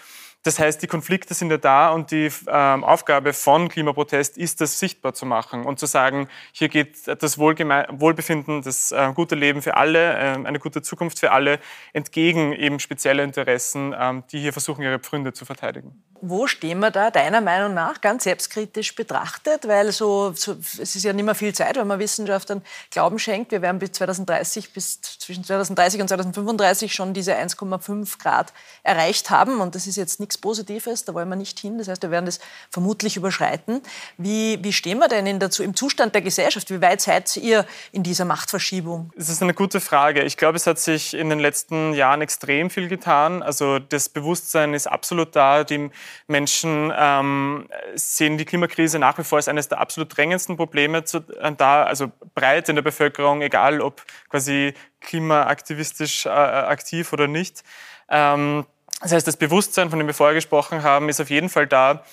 Das 0.44 0.60
heißt, 0.60 0.82
die 0.82 0.88
Konflikte 0.88 1.34
sind 1.34 1.52
ja 1.52 1.58
da 1.58 1.90
und 1.90 2.12
die 2.12 2.32
ähm, 2.48 2.84
Aufgabe 2.84 3.34
von 3.34 3.68
Klimaprotest 3.68 4.38
ist, 4.38 4.62
das 4.62 4.80
sichtbar 4.80 5.14
zu 5.14 5.26
machen 5.26 5.66
und 5.66 5.78
zu 5.80 5.88
sagen, 5.88 6.30
hier 6.54 6.70
geht 6.70 7.08
das 7.08 7.38
Wohlgeme 7.38 7.86
Wohlbefinden, 7.92 8.62
das 8.62 8.92
äh, 8.92 9.12
gute 9.14 9.36
Leben 9.36 9.62
für 9.62 9.76
alle, 9.76 10.14
äh, 10.14 10.46
eine 10.46 10.60
gute 10.60 10.82
Zukunft 10.82 11.20
für 11.20 11.32
alle 11.32 11.60
entgegen 11.92 12.54
eben 12.54 12.80
spezielle 12.80 13.24
Interessen, 13.24 13.94
ähm, 13.98 14.24
die 14.32 14.40
hier 14.40 14.54
versuchen, 14.54 14.84
ihre 14.84 15.00
Pfründe 15.00 15.34
zu 15.34 15.44
verteidigen. 15.44 16.02
Wo 16.22 16.48
stehen 16.48 16.80
wir 16.80 16.92
da 16.92 17.12
deiner 17.12 17.42
Meinung 17.42 17.74
nach 17.74 18.02
ganz 18.02 18.24
selbstkritisch 18.24 18.96
betrachtet? 18.96 19.68
Weil 19.68 19.92
so, 19.92 20.34
so, 20.34 20.58
es 20.82 20.96
ist 20.96 21.04
ja 21.04 21.14
nicht 21.14 21.26
mehr 21.26 21.36
viel 21.36 21.54
Zeit, 21.54 21.76
wenn 21.76 21.88
man 21.88 22.00
Wissenschaftlern 22.00 22.62
Glauben 22.92 23.20
schenkt. 23.20 23.52
Wir 23.52 23.62
werden 23.62 23.80
bis 23.80 23.92
2030, 23.94 24.74
bis 24.74 25.02
zwischen 25.02 25.44
2030 25.44 26.02
und 26.02 26.08
2035 26.08 26.94
schon 26.94 27.14
diese 27.14 27.36
1,5 27.36 28.20
Grad 28.20 28.54
erreicht 28.84 29.30
haben. 29.30 29.62
Und 29.62 29.76
das 29.76 29.88
ist 29.88 29.96
jetzt 29.96 30.20
nichts 30.20 30.38
Positives, 30.38 31.06
da 31.06 31.14
wollen 31.14 31.30
wir 31.30 31.36
nicht 31.36 31.60
hin. 31.60 31.78
Das 31.78 31.88
heißt, 31.88 32.02
wir 32.02 32.12
werden 32.12 32.26
das 32.26 32.40
vermutlich 32.70 33.18
überschreiten. 33.18 33.82
Wie, 34.18 34.64
wie 34.64 34.74
stehen 34.74 35.00
wir 35.00 35.08
denn 35.08 35.28
in 35.28 35.40
dazu, 35.40 35.64
im 35.64 35.76
Zustand 35.76 36.16
der 36.16 36.22
Gesellschaft? 36.22 36.70
Wie 36.70 36.82
weit 36.82 37.02
seid 37.02 37.36
ihr 37.38 37.66
in 37.92 38.04
dieser 38.04 38.26
Machtverschiebung? 38.26 39.12
Das 39.16 39.30
ist 39.30 39.42
eine 39.42 39.54
gute 39.54 39.80
Frage. 39.80 40.24
Ich 40.24 40.38
glaube, 40.38 40.58
es 40.58 40.68
hat 40.68 40.80
sich 40.80 41.14
in 41.14 41.30
den 41.30 41.40
letzten 41.40 41.94
Jahren 41.94 42.22
extrem 42.22 42.70
viel 42.70 42.88
getan. 42.88 43.44
Also 43.44 43.80
das 43.80 44.10
Bewusstsein 44.10 44.74
ist 44.74 44.88
absolut 44.88 45.36
da. 45.36 45.64
Die 45.64 45.90
Menschen 46.28 46.92
ähm, 46.96 47.68
sehen 47.96 48.38
die 48.38 48.46
Klimakrise 48.46 49.00
nach 49.00 49.18
wie 49.18 49.24
vor 49.24 49.38
als 49.38 49.48
eines 49.48 49.68
der 49.68 49.80
absolut 49.80 50.16
drängendsten 50.16 50.58
Probleme 50.58 51.04
zu, 51.04 51.20
äh, 51.40 51.52
da, 51.54 51.84
also 51.84 52.12
breit 52.36 52.70
in 52.70 52.76
der 52.76 52.84
Bevölkerung, 52.84 53.42
egal 53.42 53.82
ob 53.82 54.04
quasi 54.30 54.74
klimaaktivistisch 55.02 56.26
äh, 56.26 56.30
aktiv 56.30 57.14
oder 57.14 57.28
nicht. 57.28 57.64
Ähm, 58.10 58.66
das 59.02 59.12
heißt, 59.12 59.28
das 59.28 59.38
Bewusstsein, 59.38 59.90
von 59.90 60.00
dem 60.00 60.08
wir 60.08 60.14
vorher 60.14 60.36
gesprochen 60.36 60.84
haben, 60.84 61.10
ist 61.10 61.22
auf 61.22 61.30
jeden 61.30 61.50
Fall 61.50 61.68
da. 61.68 62.04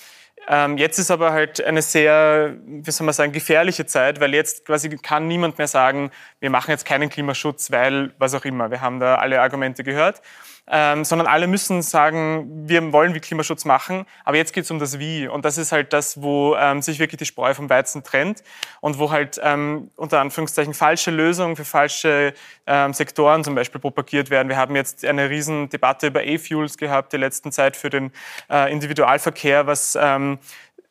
Ähm, 0.47 0.77
jetzt 0.77 0.99
ist 0.99 1.09
aber 1.09 1.31
halt 1.33 1.63
eine 1.63 1.81
sehr, 1.81 2.55
wie 2.65 2.91
soll 2.91 3.05
man 3.05 3.13
sagen, 3.13 3.31
gefährliche 3.31 3.87
Zeit, 3.87 4.19
weil 4.19 4.33
jetzt 4.35 4.65
quasi 4.65 4.89
kann 4.89 5.27
niemand 5.27 5.57
mehr 5.57 5.67
sagen, 5.67 6.11
wir 6.39 6.51
machen 6.51 6.69
jetzt 6.71 6.85
keinen 6.85 7.09
Klimaschutz, 7.09 7.71
weil 7.71 8.13
was 8.19 8.35
auch 8.35 8.45
immer. 8.45 8.69
Wir 8.69 8.81
haben 8.81 8.99
da 8.99 9.15
alle 9.15 9.41
Argumente 9.41 9.83
gehört 9.83 10.21
ähm, 10.67 11.05
sondern 11.05 11.27
alle 11.27 11.47
müssen 11.47 11.81
sagen, 11.81 12.67
wir 12.67 12.91
wollen 12.91 13.13
wie 13.13 13.19
Klimaschutz 13.19 13.65
machen, 13.65 14.05
aber 14.23 14.37
jetzt 14.37 14.53
geht 14.53 14.63
es 14.63 14.71
um 14.71 14.79
das 14.79 14.99
Wie. 14.99 15.27
Und 15.27 15.45
das 15.45 15.57
ist 15.57 15.71
halt 15.71 15.93
das, 15.93 16.21
wo 16.21 16.55
ähm, 16.55 16.81
sich 16.81 16.99
wirklich 16.99 17.19
die 17.19 17.25
Spreu 17.25 17.53
vom 17.53 17.69
Weizen 17.69 18.03
trennt 18.03 18.43
und 18.81 18.97
wo 18.97 19.11
halt 19.11 19.39
ähm, 19.43 19.91
unter 19.95 20.19
Anführungszeichen 20.19 20.73
falsche 20.73 21.11
Lösungen 21.11 21.55
für 21.55 21.65
falsche 21.65 22.33
ähm, 22.65 22.93
Sektoren 22.93 23.43
zum 23.43 23.55
Beispiel 23.55 23.79
propagiert 23.79 24.29
werden. 24.29 24.49
Wir 24.49 24.57
haben 24.57 24.75
jetzt 24.75 25.05
eine 25.05 25.29
riesen 25.29 25.69
Debatte 25.69 26.07
über 26.07 26.23
E-Fuels 26.23 26.77
gehabt, 26.77 27.13
die 27.13 27.17
letzten 27.17 27.51
Zeit 27.51 27.75
für 27.75 27.89
den 27.89 28.11
äh, 28.49 28.71
Individualverkehr, 28.71 29.67
was 29.67 29.97
ähm, 29.99 30.39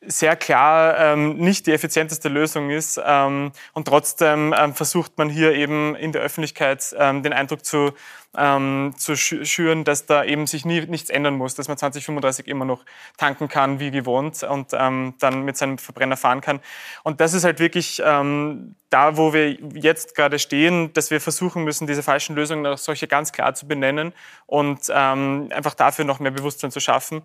sehr 0.06 0.36
klar 0.36 0.98
ähm, 0.98 1.36
nicht 1.36 1.66
die 1.66 1.72
effizienteste 1.72 2.28
Lösung 2.28 2.70
ist. 2.70 3.00
Ähm, 3.04 3.52
und 3.72 3.86
trotzdem 3.86 4.54
ähm, 4.56 4.74
versucht 4.74 5.18
man 5.18 5.28
hier 5.28 5.52
eben 5.54 5.94
in 5.96 6.12
der 6.12 6.22
Öffentlichkeit 6.22 6.94
ähm, 6.98 7.22
den 7.22 7.32
Eindruck 7.32 7.64
zu, 7.64 7.92
ähm, 8.36 8.94
zu 8.96 9.16
schüren, 9.16 9.84
dass 9.84 10.06
da 10.06 10.24
eben 10.24 10.46
sich 10.46 10.64
nie, 10.64 10.80
nichts 10.86 11.10
ändern 11.10 11.36
muss, 11.36 11.54
dass 11.54 11.68
man 11.68 11.76
2035 11.76 12.48
immer 12.48 12.64
noch 12.64 12.84
tanken 13.16 13.48
kann 13.48 13.80
wie 13.80 13.90
gewohnt 13.90 14.42
und 14.42 14.68
ähm, 14.72 15.14
dann 15.18 15.44
mit 15.44 15.56
seinem 15.56 15.78
Verbrenner 15.78 16.16
fahren 16.16 16.40
kann. 16.40 16.60
Und 17.02 17.20
das 17.20 17.34
ist 17.34 17.44
halt 17.44 17.58
wirklich 17.58 18.02
da, 18.04 19.16
wo 19.16 19.32
wir 19.32 19.52
jetzt 19.74 20.14
gerade 20.14 20.38
stehen, 20.38 20.92
dass 20.92 21.10
wir 21.10 21.20
versuchen 21.20 21.64
müssen, 21.64 21.86
diese 21.86 22.02
falschen 22.02 22.36
Lösungen 22.36 22.66
als 22.66 22.84
solche 22.84 23.08
ganz 23.08 23.32
klar 23.32 23.54
zu 23.54 23.66
benennen 23.66 24.12
und 24.46 24.90
einfach 24.90 25.74
dafür 25.74 26.04
noch 26.04 26.20
mehr 26.20 26.30
Bewusstsein 26.30 26.70
zu 26.70 26.80
schaffen 26.80 27.22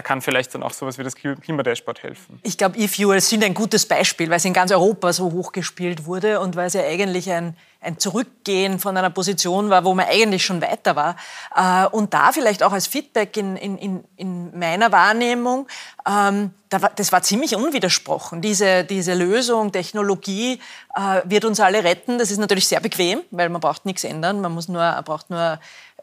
da 0.00 0.02
kann 0.02 0.22
vielleicht 0.22 0.54
dann 0.54 0.62
auch 0.62 0.72
sowas 0.72 0.96
wie 0.96 1.02
das 1.02 1.14
Klimadashboard 1.14 2.02
helfen. 2.02 2.40
Ich 2.42 2.56
glaube, 2.56 2.78
E-Fuels 2.78 3.28
sind 3.28 3.44
ein 3.44 3.52
gutes 3.52 3.84
Beispiel, 3.84 4.30
weil 4.30 4.38
es 4.38 4.46
in 4.46 4.54
ganz 4.54 4.72
Europa 4.72 5.12
so 5.12 5.30
hochgespielt 5.30 6.06
wurde 6.06 6.40
und 6.40 6.56
weil 6.56 6.68
es 6.68 6.72
ja 6.72 6.80
eigentlich 6.80 7.30
ein, 7.30 7.54
ein 7.82 7.98
Zurückgehen 7.98 8.78
von 8.78 8.96
einer 8.96 9.10
Position 9.10 9.68
war, 9.68 9.84
wo 9.84 9.92
man 9.92 10.06
eigentlich 10.06 10.42
schon 10.42 10.62
weiter 10.62 10.96
war. 10.96 11.16
Äh, 11.54 11.86
und 11.94 12.14
da 12.14 12.32
vielleicht 12.32 12.62
auch 12.62 12.72
als 12.72 12.86
Feedback 12.86 13.36
in, 13.36 13.56
in, 13.56 14.04
in 14.16 14.58
meiner 14.58 14.90
Wahrnehmung, 14.90 15.68
ähm, 16.08 16.52
das 16.70 17.10
war 17.12 17.20
ziemlich 17.22 17.56
unwidersprochen. 17.56 18.40
Diese, 18.40 18.84
diese 18.84 19.12
Lösung, 19.14 19.72
Technologie 19.72 20.60
äh, 20.94 21.20
wird 21.24 21.44
uns 21.44 21.60
alle 21.60 21.84
retten. 21.84 22.18
Das 22.18 22.30
ist 22.30 22.38
natürlich 22.38 22.68
sehr 22.68 22.80
bequem, 22.80 23.20
weil 23.32 23.48
man 23.48 23.60
braucht 23.60 23.84
nichts 23.84 24.04
ändern. 24.04 24.40
Man 24.40 24.52
muss 24.52 24.68
nur, 24.68 25.02
braucht 25.04 25.30
nur 25.30 25.58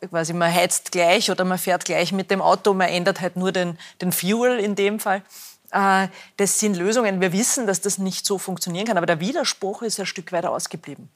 quasi 0.09 0.33
man 0.33 0.53
heizt 0.53 0.91
gleich 0.91 1.29
oder 1.31 1.45
man 1.45 1.57
fährt 1.57 1.85
gleich 1.85 2.11
mit 2.11 2.31
dem 2.31 2.41
Auto, 2.41 2.73
man 2.73 2.89
ändert 2.89 3.21
halt 3.21 3.35
nur 3.35 3.51
den, 3.51 3.77
den 4.01 4.11
Fuel 4.11 4.59
in 4.59 4.75
dem 4.75 4.99
Fall. 4.99 5.23
Äh, 5.71 6.07
das 6.37 6.59
sind 6.59 6.77
Lösungen. 6.77 7.21
Wir 7.21 7.33
wissen, 7.33 7.67
dass 7.67 7.81
das 7.81 7.97
nicht 7.97 8.25
so 8.25 8.37
funktionieren 8.37 8.85
kann, 8.85 8.97
aber 8.97 9.05
der 9.05 9.19
Widerspruch 9.19 9.81
ist 9.81 9.99
ein 9.99 10.05
Stück 10.05 10.31
weiter 10.31 10.51
ausgeblieben. 10.51 11.09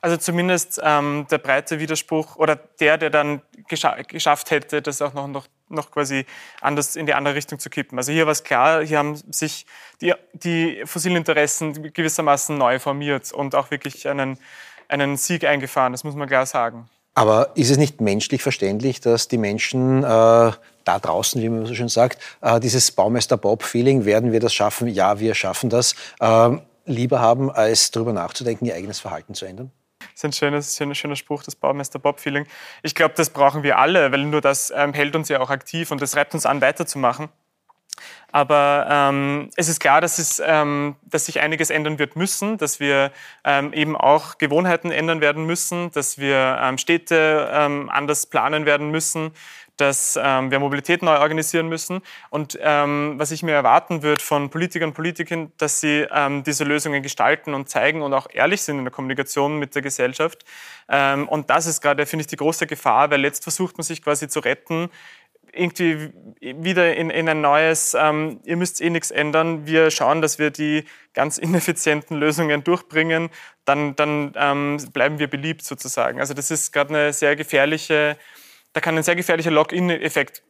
Also 0.00 0.16
zumindest 0.16 0.80
ähm, 0.82 1.26
der 1.30 1.38
breite 1.38 1.80
Widerspruch 1.80 2.36
oder 2.36 2.56
der, 2.56 2.98
der 2.98 3.10
dann 3.10 3.42
gescha 3.66 4.00
geschafft 4.02 4.50
hätte, 4.50 4.80
das 4.80 5.02
auch 5.02 5.12
noch, 5.12 5.26
noch, 5.26 5.46
noch 5.68 5.90
quasi 5.90 6.24
anders 6.60 6.94
in 6.94 7.06
die 7.06 7.14
andere 7.14 7.34
Richtung 7.34 7.58
zu 7.58 7.68
kippen. 7.68 7.98
Also 7.98 8.12
hier 8.12 8.26
war 8.26 8.32
es 8.32 8.44
klar, 8.44 8.84
hier 8.84 8.98
haben 8.98 9.16
sich 9.16 9.66
die, 10.00 10.14
die 10.34 10.82
fossilen 10.84 11.16
Interessen 11.16 11.92
gewissermaßen 11.92 12.56
neu 12.56 12.78
formiert 12.78 13.32
und 13.32 13.56
auch 13.56 13.72
wirklich 13.72 14.06
einen, 14.06 14.38
einen 14.86 15.16
Sieg 15.16 15.44
eingefahren, 15.44 15.92
das 15.92 16.04
muss 16.04 16.14
man 16.14 16.28
klar 16.28 16.46
sagen. 16.46 16.88
Aber 17.18 17.50
ist 17.56 17.68
es 17.68 17.78
nicht 17.78 18.00
menschlich 18.00 18.44
verständlich, 18.44 19.00
dass 19.00 19.26
die 19.26 19.38
Menschen 19.38 20.04
äh, 20.04 20.06
da 20.06 20.98
draußen, 21.02 21.42
wie 21.42 21.48
man 21.48 21.66
so 21.66 21.74
schön 21.74 21.88
sagt, 21.88 22.22
äh, 22.42 22.60
dieses 22.60 22.92
Baumeister-Bob-Feeling, 22.92 24.04
werden 24.04 24.30
wir 24.30 24.38
das 24.38 24.54
schaffen? 24.54 24.86
Ja, 24.86 25.18
wir 25.18 25.34
schaffen 25.34 25.68
das, 25.68 25.96
äh, 26.20 26.50
lieber 26.86 27.18
haben, 27.18 27.50
als 27.50 27.90
darüber 27.90 28.12
nachzudenken, 28.12 28.66
ihr 28.66 28.76
eigenes 28.76 29.00
Verhalten 29.00 29.34
zu 29.34 29.46
ändern? 29.46 29.72
Das 29.98 30.10
ist 30.14 30.24
ein 30.26 30.32
schönes, 30.32 30.76
schöner, 30.76 30.94
schöner 30.94 31.16
Spruch, 31.16 31.42
das 31.42 31.56
Baumeister-Bob-Feeling. 31.56 32.46
Ich 32.84 32.94
glaube, 32.94 33.14
das 33.16 33.30
brauchen 33.30 33.64
wir 33.64 33.78
alle, 33.78 34.12
weil 34.12 34.22
nur 34.22 34.40
das 34.40 34.72
ähm, 34.76 34.92
hält 34.92 35.16
uns 35.16 35.28
ja 35.28 35.40
auch 35.40 35.50
aktiv 35.50 35.90
und 35.90 36.00
das 36.00 36.14
reibt 36.14 36.34
uns 36.34 36.46
an, 36.46 36.60
weiterzumachen. 36.60 37.30
Aber 38.30 38.86
ähm, 38.90 39.50
es 39.56 39.68
ist 39.68 39.80
klar, 39.80 40.00
dass, 40.00 40.18
es, 40.18 40.42
ähm, 40.44 40.96
dass 41.02 41.26
sich 41.26 41.40
einiges 41.40 41.70
ändern 41.70 41.98
wird 41.98 42.14
müssen, 42.14 42.58
dass 42.58 42.78
wir 42.78 43.10
ähm, 43.44 43.72
eben 43.72 43.96
auch 43.96 44.36
Gewohnheiten 44.36 44.90
ändern 44.90 45.20
werden 45.20 45.46
müssen, 45.46 45.90
dass 45.92 46.18
wir 46.18 46.58
ähm, 46.60 46.76
Städte 46.76 47.48
ähm, 47.52 47.88
anders 47.88 48.26
planen 48.26 48.66
werden 48.66 48.90
müssen, 48.90 49.32
dass 49.78 50.18
ähm, 50.20 50.50
wir 50.50 50.58
Mobilität 50.58 51.02
neu 51.02 51.18
organisieren 51.18 51.68
müssen. 51.68 52.02
Und 52.30 52.58
ähm, 52.60 53.14
was 53.16 53.30
ich 53.30 53.42
mir 53.42 53.52
erwarten 53.52 54.02
würde 54.02 54.22
von 54.22 54.50
Politikern 54.50 54.90
und 54.90 54.94
Politikern, 54.94 55.52
dass 55.56 55.80
sie 55.80 56.06
ähm, 56.12 56.42
diese 56.42 56.64
Lösungen 56.64 57.02
gestalten 57.02 57.54
und 57.54 57.70
zeigen 57.70 58.02
und 58.02 58.12
auch 58.12 58.26
ehrlich 58.30 58.60
sind 58.60 58.78
in 58.78 58.84
der 58.84 58.92
Kommunikation 58.92 59.58
mit 59.58 59.74
der 59.74 59.82
Gesellschaft. 59.82 60.44
Ähm, 60.88 61.28
und 61.28 61.48
das 61.48 61.66
ist 61.66 61.80
gerade, 61.80 62.04
finde 62.06 62.22
ich, 62.22 62.26
die 62.26 62.36
große 62.36 62.66
Gefahr, 62.66 63.10
weil 63.10 63.22
jetzt 63.22 63.44
versucht 63.44 63.78
man 63.78 63.84
sich 63.84 64.02
quasi 64.02 64.28
zu 64.28 64.40
retten 64.40 64.90
irgendwie 65.58 66.12
wieder 66.40 66.94
in, 66.94 67.10
in 67.10 67.28
ein 67.28 67.40
neues, 67.40 67.94
ähm, 67.98 68.40
ihr 68.44 68.56
müsst 68.56 68.80
eh 68.80 68.90
nichts 68.90 69.10
ändern, 69.10 69.66
wir 69.66 69.90
schauen, 69.90 70.22
dass 70.22 70.38
wir 70.38 70.50
die 70.50 70.84
ganz 71.14 71.38
ineffizienten 71.38 72.16
Lösungen 72.16 72.64
durchbringen, 72.64 73.30
dann, 73.64 73.96
dann 73.96 74.32
ähm, 74.36 74.78
bleiben 74.92 75.18
wir 75.18 75.28
beliebt 75.28 75.62
sozusagen. 75.62 76.20
Also 76.20 76.34
das 76.34 76.50
ist 76.50 76.72
gerade 76.72 76.90
eine 76.90 77.12
sehr 77.12 77.36
gefährliche 77.36 78.16
da 78.74 78.80
kann 78.80 78.96
ein 78.96 79.02
sehr 79.02 79.16
gefährlicher 79.16 79.50
Lock-in-Effekt 79.50 80.42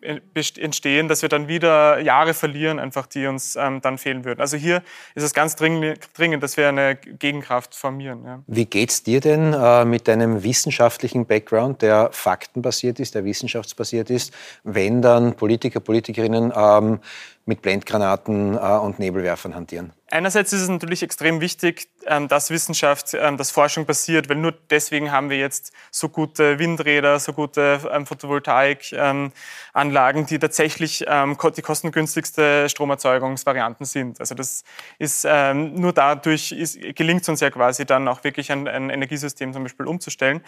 entstehen, 0.58 1.08
dass 1.08 1.22
wir 1.22 1.28
dann 1.28 1.46
wieder 1.46 2.00
Jahre 2.00 2.34
verlieren, 2.34 2.78
einfach 2.78 3.06
die 3.06 3.26
uns 3.26 3.56
ähm, 3.56 3.80
dann 3.80 3.96
fehlen 3.96 4.24
würden. 4.24 4.40
Also 4.40 4.56
hier 4.56 4.82
ist 5.14 5.22
es 5.22 5.32
ganz 5.32 5.54
dringend, 5.56 6.42
dass 6.42 6.56
wir 6.56 6.68
eine 6.68 6.96
Gegenkraft 6.96 7.74
formieren. 7.74 8.24
Ja. 8.24 8.42
Wie 8.46 8.66
geht's 8.66 9.02
dir 9.04 9.20
denn 9.20 9.54
äh, 9.54 9.84
mit 9.84 10.08
deinem 10.08 10.42
wissenschaftlichen 10.42 11.26
Background, 11.26 11.80
der 11.80 12.10
faktenbasiert 12.12 12.98
ist, 12.98 13.14
der 13.14 13.24
wissenschaftsbasiert 13.24 14.10
ist, 14.10 14.34
wenn 14.64 15.00
dann 15.00 15.34
Politiker, 15.34 15.80
Politikerinnen 15.80 16.52
ähm, 16.54 17.00
mit 17.48 17.62
Blendgranaten 17.62 18.56
äh, 18.56 18.58
und 18.58 18.98
Nebelwerfern 18.98 19.54
hantieren? 19.54 19.94
Einerseits 20.10 20.52
ist 20.52 20.60
es 20.60 20.68
natürlich 20.68 21.02
extrem 21.02 21.40
wichtig, 21.40 21.88
ähm, 22.06 22.28
dass 22.28 22.50
Wissenschaft, 22.50 23.14
ähm, 23.14 23.38
dass 23.38 23.50
Forschung 23.50 23.86
passiert, 23.86 24.28
weil 24.28 24.36
nur 24.36 24.52
deswegen 24.68 25.12
haben 25.12 25.30
wir 25.30 25.38
jetzt 25.38 25.72
so 25.90 26.10
gute 26.10 26.58
Windräder, 26.58 27.18
so 27.18 27.32
gute 27.32 27.80
ähm, 27.90 28.04
Photovoltaikanlagen, 28.06 30.26
die 30.26 30.38
tatsächlich 30.38 30.98
die 30.98 31.62
kostengünstigste 31.62 32.68
Stromerzeugungsvarianten 32.68 33.86
sind. 33.86 34.20
Also 34.20 34.34
das 34.34 34.64
ist 34.98 35.24
nur 35.24 35.92
dadurch 35.92 36.54
gelingt 36.94 37.22
es 37.22 37.28
uns 37.28 37.40
ja 37.40 37.50
quasi 37.50 37.86
dann 37.86 38.08
auch 38.08 38.24
wirklich 38.24 38.50
ein, 38.52 38.68
ein 38.68 38.90
Energiesystem 38.90 39.54
zum 39.54 39.62
Beispiel 39.62 39.86
umzustellen. 39.86 40.42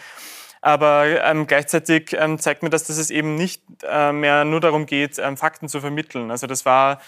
Aber 0.61 1.05
ähm, 1.23 1.47
gleichzeitig 1.47 2.15
ähm, 2.17 2.37
zeigt 2.37 2.61
mir 2.61 2.69
das, 2.69 2.83
dass 2.83 2.97
es 2.97 3.09
eben 3.09 3.35
nicht 3.35 3.63
äh, 3.83 4.11
mehr 4.11 4.45
nur 4.45 4.61
darum 4.61 4.85
geht, 4.85 5.17
ähm, 5.17 5.35
Fakten 5.35 5.67
zu 5.67 5.81
vermitteln. 5.81 6.29
Also 6.29 6.45
das 6.45 6.65
war 6.65 7.01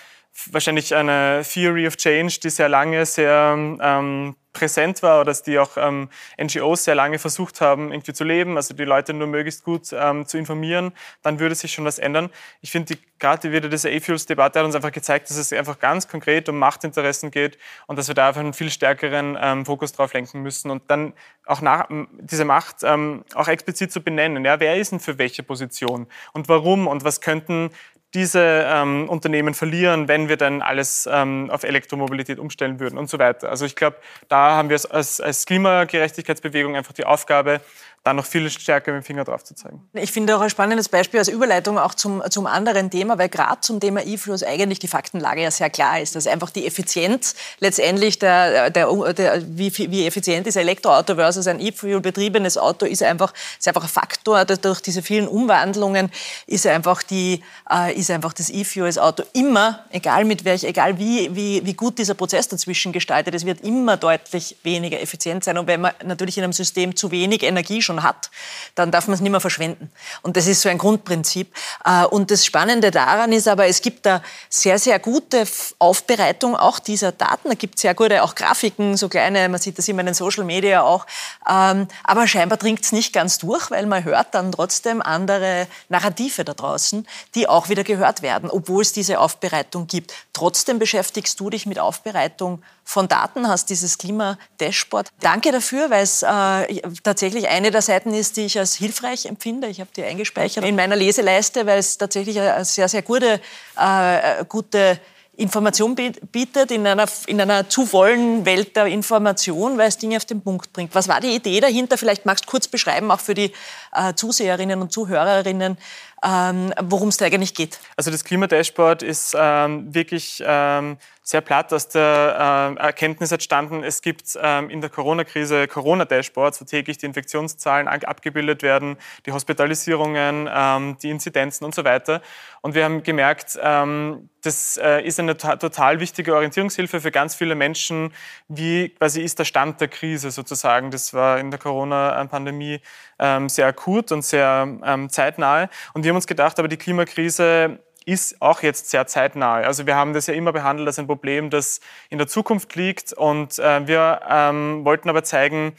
wahrscheinlich 0.52 0.96
eine 0.96 1.44
Theory 1.44 1.88
of 1.88 1.98
Change, 1.98 2.40
die 2.42 2.50
sehr 2.50 2.70
lange 2.70 3.06
sehr 3.06 3.56
ähm, 3.58 4.36
präsent 4.54 5.02
war 5.02 5.20
oder 5.20 5.34
die 5.34 5.60
auch 5.60 5.78
ähm, 5.78 6.10
NGOs 6.42 6.86
sehr 6.86 6.96
lange 6.96 7.20
versucht 7.20 7.60
haben, 7.60 7.92
irgendwie 7.92 8.14
zu 8.14 8.24
leben, 8.24 8.56
also 8.56 8.74
die 8.74 8.86
Leute 8.86 9.14
nur 9.14 9.28
möglichst 9.28 9.64
gut 9.64 9.90
ähm, 9.92 10.26
zu 10.28 10.38
informieren, 10.38 10.94
dann 11.24 11.40
würde 11.40 11.56
sich 11.56 11.74
schon 11.74 11.86
was 11.86 11.98
ändern. 12.00 12.30
Ich 12.62 12.72
finde, 12.72 12.98
gerade 13.20 13.52
wieder 13.52 13.68
diese 13.68 13.90
A-Fuels-Debatte 13.90 14.60
hat 14.60 14.66
uns 14.66 14.76
einfach 14.76 14.92
gezeigt, 14.92 15.30
dass 15.30 15.38
es 15.38 15.52
einfach 15.52 15.80
ganz 15.80 16.08
konkret 16.08 16.48
um 16.50 16.60
Machtinteressen 16.60 17.32
geht 17.32 17.58
und 17.88 17.98
dass 17.98 18.08
wir 18.08 18.16
da 18.16 18.28
einfach 18.28 18.42
einen 18.42 18.54
viel 18.54 18.70
stärkeren 18.70 19.38
ähm, 19.42 19.66
Fokus 19.66 19.92
drauf 19.92 20.14
lenken 20.14 20.42
müssen 20.42 20.70
und 20.70 20.84
dann 20.88 21.14
auch 21.46 21.62
nach, 21.62 21.90
diese 22.20 22.46
Macht 22.46 22.78
ähm, 22.84 23.26
auch 23.34 23.48
explizit 23.48 23.92
zu 23.92 24.02
benennen. 24.02 24.46
Ja, 24.46 24.60
wer 24.60 24.78
ist 24.78 24.92
denn 24.92 25.00
für 25.00 25.18
welche 25.18 25.44
Position 25.44 26.08
und 26.32 26.48
warum 26.48 26.88
und 26.88 27.04
was 27.04 27.22
könnten 27.22 27.72
diese 28.14 28.66
ähm, 28.68 29.10
Unternehmen 29.10 29.54
verlieren, 29.54 30.08
wenn 30.08 30.30
wir 30.30 30.38
dann 30.38 30.62
alles 30.62 31.10
ähm, 31.12 31.50
auf 31.50 31.64
Elektromobilität 31.64 32.40
umstellen 32.40 32.80
würden 32.80 32.98
und 32.98 33.10
so 33.10 33.18
weiter. 33.20 33.50
Also 33.50 33.66
ich 33.66 33.76
glaube, 33.76 33.98
da 34.28 34.56
haben 34.56 34.70
wir 34.70 34.80
als, 34.92 35.20
als 35.20 35.46
Klimagerechtigkeitsbewegung 35.46 36.76
einfach 36.76 36.94
die 36.94 37.06
Aufgabe, 37.06 37.62
da 38.04 38.14
noch 38.14 38.26
viel 38.26 38.50
stärker 38.50 38.92
mit 38.92 39.04
dem 39.04 39.06
Finger 39.06 39.24
drauf 39.24 39.46
zu 39.46 39.56
zeigen. 39.56 39.82
Ich 39.94 40.12
finde 40.12 40.36
auch 40.36 40.42
ein 40.42 40.50
spannendes 40.50 40.90
Beispiel 40.90 41.20
als 41.20 41.30
Überleitung 41.30 41.80
auch 41.80 41.94
zum, 41.94 42.22
zum 42.30 42.48
anderen 42.48 42.90
Thema, 42.90 43.18
weil 43.18 43.30
gerade 43.30 43.62
zum 43.62 43.80
Thema 43.80 44.06
E-Fuels 44.06 44.44
eigentlich 44.44 44.80
die 44.80 44.90
Faktenlage 44.90 45.42
ja 45.42 45.52
sehr 45.52 45.70
klar 45.70 46.02
ist, 46.02 46.16
dass 46.16 46.28
einfach 46.28 46.50
die 46.50 46.68
Effizienz 46.68 47.36
letztendlich, 47.60 48.20
der, 48.20 48.72
der, 48.72 49.14
der, 49.14 49.42
wie, 49.48 49.72
wie 49.90 50.06
effizient 50.06 50.48
ist 50.48 50.58
ein 50.58 50.64
Elektroauto 50.64 51.16
versus 51.16 51.48
ein 51.48 51.62
E-Fuel 51.62 52.02
betriebenes 52.02 52.58
Auto, 52.58 52.86
ist 52.86 53.04
einfach, 53.04 53.34
ist 53.58 53.70
einfach 53.70 53.84
ein 53.84 53.90
Faktor. 53.90 54.44
Durch 54.44 54.82
diese 54.82 55.02
vielen 55.02 55.28
Umwandlungen 55.30 56.12
ist 56.46 56.68
einfach, 56.68 57.04
die, 57.04 57.42
äh, 57.72 57.98
ist 57.98 58.12
einfach 58.12 58.34
das 58.34 58.50
E-Fuels 58.50 58.98
Auto 58.98 59.24
immer, 59.32 59.86
egal 59.92 60.26
mit 60.26 60.44
welch, 60.44 60.66
egal 60.66 61.00
wie, 61.00 61.34
wie, 61.34 61.66
wie 61.66 61.74
gut 61.74 61.98
dieser 62.00 62.16
Prozess 62.16 62.50
dazwischen 62.50 62.92
gestaltet, 62.92 63.34
es 63.34 63.46
wird 63.46 63.62
immer 63.62 63.96
deutlich 63.96 64.58
weniger 64.64 65.00
effizient 65.02 65.46
sein. 65.46 65.58
Und 65.58 65.68
wenn 65.68 65.80
man 65.80 65.94
natürlich 66.04 66.38
in 66.38 66.44
einem 66.44 66.52
System 66.52 66.98
zu 66.98 67.10
wenig 67.10 67.44
Energie 67.44 67.82
schon 67.82 67.93
schon 67.94 68.04
hat, 68.04 68.30
dann 68.76 68.92
darf 68.92 69.08
man 69.08 69.16
es 69.16 69.22
nicht 69.22 69.32
mehr 69.32 69.40
verschwenden. 69.40 69.92
Und 70.22 70.36
das 70.38 70.48
ist 70.48 70.62
so 70.62 70.70
ein 70.70 70.78
Grundprinzip. 70.78 71.54
Äh, 71.86 72.06
und 72.06 72.32
das 72.32 72.46
Spannende 72.46 72.92
daran 72.92 73.32
ist 73.32 73.48
aber, 73.48 73.68
es 73.68 73.82
gibt 73.82 74.06
da 74.06 74.22
sehr, 74.50 74.80
sehr 74.80 75.00
gute 75.00 75.46
Aufbereitung 75.80 76.56
auch 76.56 76.80
dieser 76.80 77.12
Daten. 77.12 77.50
Da 77.50 77.56
gibt 77.56 77.76
es 77.76 77.82
sehr 77.82 77.94
gute 77.94 78.24
auch 78.24 78.36
Grafiken, 78.36 78.98
so 78.98 79.10
kleine, 79.10 79.48
man 79.50 79.62
sieht 79.62 79.78
das 79.78 79.88
immer 79.88 80.02
in 80.02 80.08
den 80.08 80.16
Social 80.16 80.44
Media 80.44 80.82
auch. 80.82 81.06
Ähm, 81.50 81.88
aber 82.04 82.28
scheinbar 82.28 82.58
dringt 82.58 82.84
es 82.84 82.92
nicht 82.92 83.14
ganz 83.14 83.38
durch, 83.38 83.70
weil 83.72 83.86
man 83.86 84.04
hört 84.04 84.34
dann 84.34 84.52
trotzdem 84.52 85.02
andere 85.02 85.68
Narrative 85.90 86.44
da 86.44 86.54
draußen, 86.54 87.08
die 87.36 87.48
auch 87.48 87.70
wieder 87.70 87.84
gehört 87.84 88.22
werden, 88.22 88.50
obwohl 88.50 88.82
es 88.82 88.94
diese 88.94 89.20
Aufbereitung 89.20 89.88
gibt. 89.88 90.14
Trotzdem 90.34 90.80
beschäftigst 90.80 91.40
du 91.40 91.50
dich 91.50 91.66
mit 91.66 91.80
Aufbereitung 91.80 92.64
von 92.84 93.08
Daten, 93.08 93.48
hast 93.48 93.70
dieses 93.70 93.98
Klima-Dashboard. 93.98 95.10
Danke 95.20 95.52
dafür, 95.52 95.90
weil 95.90 96.04
es 96.04 96.22
äh, 96.24 96.82
tatsächlich 97.04 97.48
eine 97.48 97.72
der 97.72 97.82
Seiten 97.84 98.14
ist, 98.14 98.38
die 98.38 98.46
ich 98.46 98.58
als 98.58 98.76
hilfreich 98.76 99.26
empfinde. 99.26 99.68
Ich 99.68 99.80
habe 99.80 99.90
die 99.96 100.04
eingespeichert 100.04 100.66
in 100.66 100.76
meiner 100.76 100.96
Leseleiste, 100.96 101.66
weil 101.66 101.80
es 101.80 101.98
tatsächlich 101.98 102.40
eine 102.40 102.66
sehr, 102.66 102.90
sehr 102.90 103.04
gute, 103.04 103.40
äh, 103.78 104.46
gute 104.46 105.00
Information 105.36 105.96
bietet 105.96 106.70
in 106.70 106.86
einer, 106.86 107.08
in 107.26 107.42
einer 107.42 107.68
zu 107.68 107.88
vollen 107.88 108.46
Welt 108.46 108.76
der 108.76 108.86
Information, 108.86 109.80
weil 109.80 109.88
es 109.88 109.98
Dinge 109.98 110.18
auf 110.18 110.26
den 110.26 110.42
Punkt 110.42 110.72
bringt. 110.74 110.94
Was 110.94 111.08
war 111.08 111.20
die 111.22 111.36
Idee 111.36 111.60
dahinter? 111.60 111.98
Vielleicht 111.98 112.28
magst 112.28 112.46
du 112.46 112.50
kurz 112.50 112.68
beschreiben, 112.68 113.10
auch 113.10 113.20
für 113.20 113.34
die 113.34 113.52
äh, 113.94 114.14
Zuseherinnen 114.14 114.80
und 114.80 114.92
Zuhörerinnen, 114.92 115.78
ähm, 116.24 116.74
worum 116.84 117.10
es 117.10 117.18
da 117.18 117.26
eigentlich 117.26 117.56
geht. 117.56 117.80
Also 117.98 118.12
das 118.12 118.24
Klimadashboard 118.24 119.02
ist 119.02 119.36
ähm, 119.36 119.92
wirklich 119.92 120.44
ähm, 120.46 120.98
sehr 121.24 121.40
platt 121.40 121.72
aus 121.72 121.88
der 121.88 122.76
äh, 122.78 122.82
Erkenntnis 122.82 123.32
entstanden, 123.32 123.84
es 123.84 124.02
gibt 124.02 124.38
ähm, 124.42 124.70
in 124.70 124.82
der 124.82 124.90
Corona-Krise 124.90 125.68
Corona-Dashboards, 125.70 126.60
wo 126.60 126.66
täglich 126.66 126.98
die 126.98 127.06
Infektionszahlen 127.06 127.88
abgebildet 127.88 128.62
werden, 128.62 128.98
die 129.26 129.32
Hospitalisierungen, 129.32 130.50
ähm, 130.54 130.98
die 131.02 131.10
Inzidenzen 131.10 131.64
und 131.64 131.74
so 131.74 131.86
weiter. 131.86 132.22
Und 132.62 132.76
wir 132.76 132.84
haben 132.84 133.04
gemerkt, 133.04 133.58
ähm, 133.62 134.30
das 134.42 134.76
äh, 134.76 135.02
ist 135.02 135.20
eine 135.20 135.38
total 135.38 136.02
wichtige 136.02 136.36
Orientierungshilfe 136.36 137.00
für 137.00 137.12
ganz 137.12 137.36
viele 137.36 137.56
Menschen. 137.56 138.14
Wie 138.50 138.90
quasi 138.90 139.22
ist 139.22 139.40
der 139.40 139.46
Stand 139.46 139.80
der 139.80 139.88
Krise 139.88 140.32
sozusagen? 140.32 140.92
Das 140.92 141.14
war 141.14 141.40
in 141.40 141.50
der 141.50 141.60
Corona-Pandemie 141.60 142.82
ähm, 143.20 143.48
sehr 143.48 143.68
akut 143.68 144.12
und 144.12 144.24
sehr 144.24 144.68
ähm, 144.84 145.10
zeitnahe. 145.10 145.70
Und 145.94 146.04
wir 146.04 146.10
haben 146.10 146.18
uns 146.18 146.28
gedacht, 146.28 146.60
aber 146.60 146.68
die 146.68 146.76
Klimakrise 146.76 147.80
ist 148.06 148.42
auch 148.42 148.62
jetzt 148.62 148.90
sehr 148.90 149.08
zeitnah. 149.08 149.56
Also 149.56 149.86
wir 149.86 149.96
haben 149.96 150.14
das 150.14 150.28
ja 150.28 150.34
immer 150.34 150.52
behandelt 150.52 150.88
als 150.88 151.00
ein 151.00 151.08
Problem, 151.08 151.50
das 151.50 151.80
in 152.10 152.18
der 152.18 152.28
Zukunft 152.28 152.76
liegt. 152.76 153.14
Und 153.14 153.60
äh, 153.60 153.88
wir 153.88 154.22
ähm, 154.30 154.86
wollten 154.86 155.10
aber 155.10 155.24
zeigen, 155.24 155.74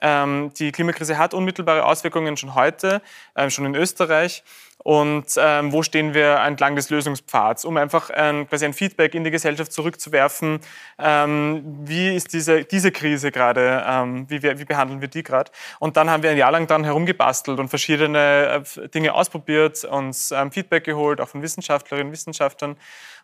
ähm, 0.00 0.52
die 0.58 0.72
Klimakrise 0.72 1.18
hat 1.18 1.34
unmittelbare 1.34 1.84
Auswirkungen 1.84 2.36
schon 2.36 2.54
heute, 2.54 3.02
äh, 3.34 3.50
schon 3.50 3.66
in 3.66 3.74
Österreich 3.74 4.42
und 4.82 5.26
ähm, 5.36 5.72
wo 5.72 5.82
stehen 5.82 6.14
wir 6.14 6.36
entlang 6.36 6.74
des 6.74 6.88
Lösungspfads, 6.88 7.64
um 7.64 7.76
einfach 7.76 8.10
ähm, 8.14 8.48
quasi 8.48 8.64
ein 8.64 8.72
Feedback 8.72 9.14
in 9.14 9.24
die 9.24 9.30
Gesellschaft 9.30 9.72
zurückzuwerfen. 9.72 10.60
Ähm, 10.98 11.62
wie 11.84 12.14
ist 12.14 12.32
diese, 12.32 12.64
diese 12.64 12.90
Krise 12.90 13.30
gerade, 13.30 13.84
ähm, 13.86 14.28
wie, 14.30 14.42
wie, 14.42 14.64
behandeln 14.64 15.00
wir 15.00 15.08
die 15.08 15.22
gerade? 15.22 15.50
Und 15.80 15.96
dann 15.96 16.08
haben 16.08 16.22
wir 16.22 16.30
ein 16.30 16.38
Jahr 16.38 16.52
lang 16.52 16.66
dann 16.66 16.84
herumgebastelt 16.84 17.58
und 17.60 17.68
verschiedene 17.68 18.64
äh, 18.76 18.88
Dinge 18.88 19.12
ausprobiert, 19.14 19.84
uns 19.84 20.30
ähm, 20.30 20.50
Feedback 20.50 20.84
geholt, 20.84 21.20
auch 21.20 21.28
von 21.28 21.42
Wissenschaftlerinnen 21.42 22.08
und 22.08 22.12
Wissenschaftlern 22.12 22.76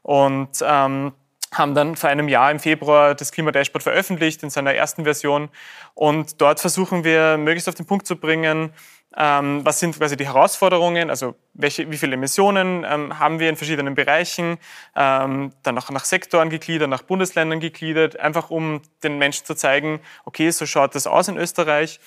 und 0.02 0.62
ähm, 0.62 1.12
haben 1.52 1.74
dann 1.74 1.96
vor 1.96 2.10
einem 2.10 2.28
Jahr 2.28 2.50
im 2.50 2.58
Februar 2.58 3.14
das 3.14 3.32
Klimadashboard 3.32 3.82
veröffentlicht 3.82 4.42
in 4.42 4.50
seiner 4.50 4.74
ersten 4.74 5.04
Version. 5.04 5.48
Und 5.94 6.40
dort 6.40 6.60
versuchen 6.60 7.04
wir, 7.04 7.38
möglichst 7.38 7.68
auf 7.68 7.74
den 7.74 7.86
Punkt 7.86 8.06
zu 8.06 8.16
bringen, 8.16 8.72
ähm, 9.16 9.64
was 9.64 9.80
sind 9.80 9.96
quasi 9.96 10.16
die 10.16 10.26
Herausforderungen, 10.26 11.10
also 11.10 11.34
welche, 11.54 11.90
wie 11.90 11.96
viele 11.96 12.14
Emissionen 12.14 12.84
ähm, 12.88 13.18
haben 13.18 13.38
wir 13.38 13.48
in 13.48 13.56
verschiedenen 13.56 13.94
Bereichen, 13.94 14.58
ähm, 14.94 15.52
dann 15.62 15.78
auch 15.78 15.90
nach 15.90 16.04
Sektoren 16.04 16.50
gegliedert, 16.50 16.90
nach 16.90 17.02
Bundesländern 17.02 17.60
gegliedert, 17.60 18.20
einfach 18.20 18.50
um 18.50 18.82
den 19.02 19.18
Menschen 19.18 19.46
zu 19.46 19.54
zeigen, 19.54 20.00
okay, 20.24 20.50
so 20.50 20.66
schaut 20.66 20.94
das 20.94 21.06
aus 21.06 21.28
in 21.28 21.36
Österreich. 21.36 21.98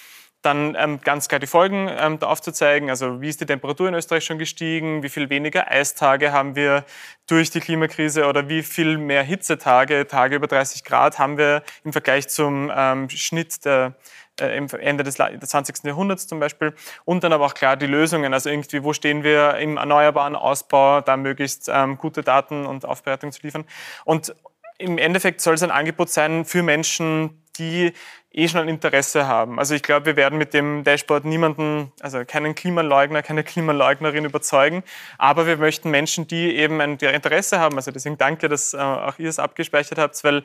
Dann 0.42 0.76
ähm, 0.80 1.02
ganz 1.02 1.28
klar 1.28 1.40
die 1.40 1.48
Folgen 1.48 1.90
ähm, 1.90 2.22
aufzuzeigen, 2.22 2.90
also 2.90 3.20
wie 3.20 3.28
ist 3.28 3.42
die 3.42 3.46
Temperatur 3.46 3.90
in 3.90 3.94
Österreich 3.94 4.24
schon 4.24 4.40
gestiegen, 4.40 5.04
wie 5.04 5.10
viel 5.10 5.30
weniger 5.30 5.70
Eistage 5.70 6.32
haben 6.32 6.56
wir 6.56 6.86
durch 7.28 7.50
die 7.50 7.60
Klimakrise 7.60 8.26
oder 8.26 8.48
wie 8.48 8.64
viel 8.64 8.98
mehr 8.98 9.24
Hitzetage, 9.24 10.08
Tage 10.08 10.36
über 10.36 10.48
30 10.48 10.86
Grad 10.86 11.20
haben 11.20 11.38
wir 11.38 11.62
im 11.84 11.92
Vergleich 11.92 12.30
zum 12.30 12.72
ähm, 12.74 13.10
Schnitt 13.10 13.66
der, 13.66 13.96
äh, 14.40 14.56
Ende 14.56 15.04
des 15.04 15.16
20. 15.16 15.84
Jahrhunderts 15.84 16.28
zum 16.28 16.40
Beispiel. 16.40 16.74
Und 17.06 17.24
dann 17.24 17.34
aber 17.34 17.46
auch 17.46 17.54
klar 17.54 17.76
die 17.76 17.88
Lösungen, 17.88 18.34
also 18.34 18.50
irgendwie, 18.50 18.84
wo 18.84 18.94
stehen 18.94 19.24
wir 19.24 19.58
im 19.58 19.78
erneuerbaren 19.78 20.36
Ausbau, 20.36 21.02
da 21.02 21.18
möglichst 21.18 21.70
ähm, 21.72 21.98
gute 21.98 22.24
Daten 22.24 22.66
und 22.66 22.86
Aufbereitung 22.86 23.32
zu 23.32 23.42
liefern. 23.44 23.66
Und 24.06 24.34
im 24.78 24.98
Endeffekt 24.98 25.42
soll 25.42 25.56
es 25.56 25.64
ein 25.64 25.72
Angebot 25.72 26.10
sein 26.10 26.46
für 26.46 26.64
Menschen, 26.64 27.44
die 27.58 27.94
eh 28.32 28.48
schon 28.48 28.62
ein 28.62 28.70
Interesse 28.70 29.28
haben. 29.28 29.60
Also 29.60 29.74
ich 29.74 29.82
glaube, 29.82 30.06
wir 30.06 30.16
werden 30.16 30.38
mit 30.38 30.54
dem 30.54 30.84
Dashboard 30.84 31.26
niemanden, 31.26 31.92
also 32.00 32.24
keinen 32.26 32.54
Klimaleugner, 32.56 33.24
keine 33.24 33.44
Klimaleugnerin 33.44 34.26
überzeugen, 34.26 34.84
aber 35.18 35.48
wir 35.48 35.58
möchten 35.58 35.90
Menschen, 35.90 36.28
die 36.28 36.56
eben 36.56 36.80
ein 36.80 36.98
Interesse 36.98 37.60
haben, 37.60 37.76
also 37.78 37.92
deswegen 37.92 38.18
danke, 38.18 38.48
dass 38.48 38.74
äh, 38.74 38.78
auch 38.78 39.18
ihr 39.18 39.30
es 39.30 39.40
abgespeichert 39.40 39.98
habt, 39.98 40.24
weil 40.24 40.44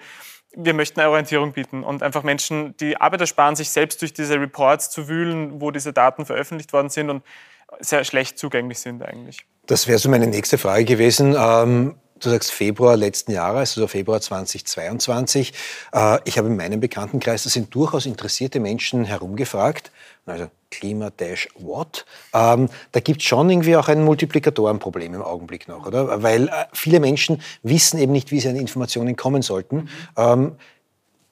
wir 0.56 0.72
möchten 0.72 1.00
eine 1.00 1.10
Orientierung 1.10 1.52
bieten 1.52 1.82
und 1.82 2.02
einfach 2.02 2.22
Menschen, 2.22 2.76
die 2.78 2.96
Arbeit 2.96 3.20
ersparen, 3.20 3.56
sich 3.56 3.70
selbst 3.70 4.00
durch 4.00 4.14
diese 4.14 4.40
Reports 4.40 4.88
zu 4.90 5.08
wühlen, 5.08 5.60
wo 5.60 5.70
diese 5.70 5.92
Daten 5.92 6.26
veröffentlicht 6.26 6.72
worden 6.72 6.88
sind 6.88 7.10
und 7.10 7.22
sehr 7.80 8.04
schlecht 8.04 8.38
zugänglich 8.38 8.78
sind 8.78 9.02
eigentlich. 9.02 9.46
Das 9.66 9.88
wäre 9.88 9.98
so 9.98 10.08
meine 10.08 10.26
nächste 10.26 10.58
Frage 10.58 10.84
gewesen. 10.84 11.34
Ähm 11.36 11.96
Du 12.24 12.30
sagst 12.30 12.52
Februar 12.52 12.96
letzten 12.96 13.32
Jahres, 13.32 13.76
also 13.76 13.86
Februar 13.86 14.18
2022. 14.18 15.52
Äh, 15.92 16.18
ich 16.24 16.38
habe 16.38 16.48
in 16.48 16.56
meinem 16.56 16.80
Bekanntenkreis, 16.80 17.42
da 17.42 17.50
sind 17.50 17.74
durchaus 17.74 18.06
interessierte 18.06 18.60
Menschen 18.60 19.04
herumgefragt, 19.04 19.92
also 20.24 20.46
Klima 20.70 21.10
Dash 21.10 21.48
What. 21.58 22.06
Ähm, 22.32 22.70
da 22.92 23.00
gibt 23.00 23.20
es 23.20 23.26
schon 23.26 23.50
irgendwie 23.50 23.76
auch 23.76 23.88
ein 23.88 24.02
Multiplikatorenproblem 24.02 25.14
im 25.14 25.22
Augenblick 25.22 25.68
noch, 25.68 25.86
oder? 25.86 26.22
Weil 26.22 26.48
äh, 26.48 26.64
viele 26.72 26.98
Menschen 26.98 27.42
wissen 27.62 27.98
eben 27.98 28.12
nicht, 28.12 28.30
wie 28.30 28.40
sie 28.40 28.48
an 28.48 28.56
Informationen 28.56 29.16
kommen 29.16 29.42
sollten. 29.42 29.90
Ähm, 30.16 30.52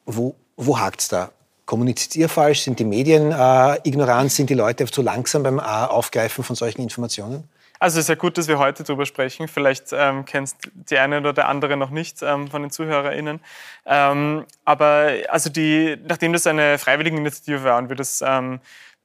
wo 0.04 0.34
wo 0.58 0.78
hakt 0.78 1.00
es 1.00 1.08
da? 1.08 1.30
Kommuniziert 1.64 2.16
ihr 2.16 2.28
falsch? 2.28 2.60
Sind 2.60 2.78
die 2.78 2.84
Medien 2.84 3.32
äh, 3.32 3.78
ignorant? 3.88 4.30
Sind 4.30 4.50
die 4.50 4.54
Leute 4.54 4.84
zu 4.84 5.00
langsam 5.00 5.42
beim 5.42 5.58
äh, 5.58 5.62
Aufgreifen 5.62 6.44
von 6.44 6.54
solchen 6.54 6.82
Informationen? 6.82 7.48
Also 7.82 7.98
es 7.98 8.04
ist 8.04 8.10
ja 8.10 8.14
gut, 8.14 8.38
dass 8.38 8.46
wir 8.46 8.60
heute 8.60 8.84
darüber 8.84 9.06
sprechen. 9.06 9.48
Vielleicht 9.48 9.92
ähm, 9.92 10.24
kennst 10.24 10.70
die 10.72 10.98
eine 10.98 11.18
oder 11.18 11.32
der 11.32 11.48
andere 11.48 11.76
noch 11.76 11.90
nicht 11.90 12.22
ähm, 12.22 12.46
von 12.46 12.62
den 12.62 12.70
ZuhörerInnen. 12.70 13.40
Ähm, 13.86 14.44
aber 14.64 15.10
also 15.28 15.50
die, 15.50 15.98
nachdem 16.06 16.32
das 16.32 16.46
eine 16.46 16.78
freiwillige 16.78 17.16
Initiative 17.16 17.64
war 17.64 17.78
und 17.78 17.88
wir 17.88 17.96
das 17.96 18.22
ähm, 18.24 18.60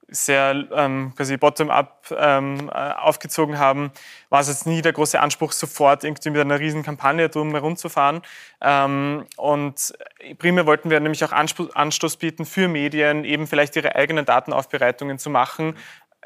sehr 0.09 0.67
ähm, 0.73 1.11
quasi 1.17 1.37
bottom-up 1.37 2.15
ähm, 2.15 2.69
äh, 2.71 2.91
aufgezogen 2.91 3.57
haben, 3.57 3.91
war 4.29 4.41
es 4.41 4.47
jetzt 4.47 4.67
nie 4.67 4.83
der 4.83 4.93
große 4.93 5.19
Anspruch, 5.19 5.53
sofort 5.53 6.03
irgendwie 6.03 6.29
mit 6.29 6.41
einer 6.41 6.59
riesen 6.59 6.83
Kampagne 6.83 7.29
drum 7.29 7.51
herumzufahren. 7.51 8.21
Ähm, 8.61 9.25
und 9.37 9.97
primär 10.37 10.67
wollten 10.67 10.91
wir 10.91 10.99
nämlich 10.99 11.25
auch 11.25 11.31
Anstoß 11.31 12.17
bieten 12.17 12.45
für 12.45 12.67
Medien, 12.67 13.25
eben 13.25 13.47
vielleicht 13.47 13.75
ihre 13.75 13.95
eigenen 13.95 14.25
Datenaufbereitungen 14.25 15.17
zu 15.17 15.31
machen, 15.31 15.75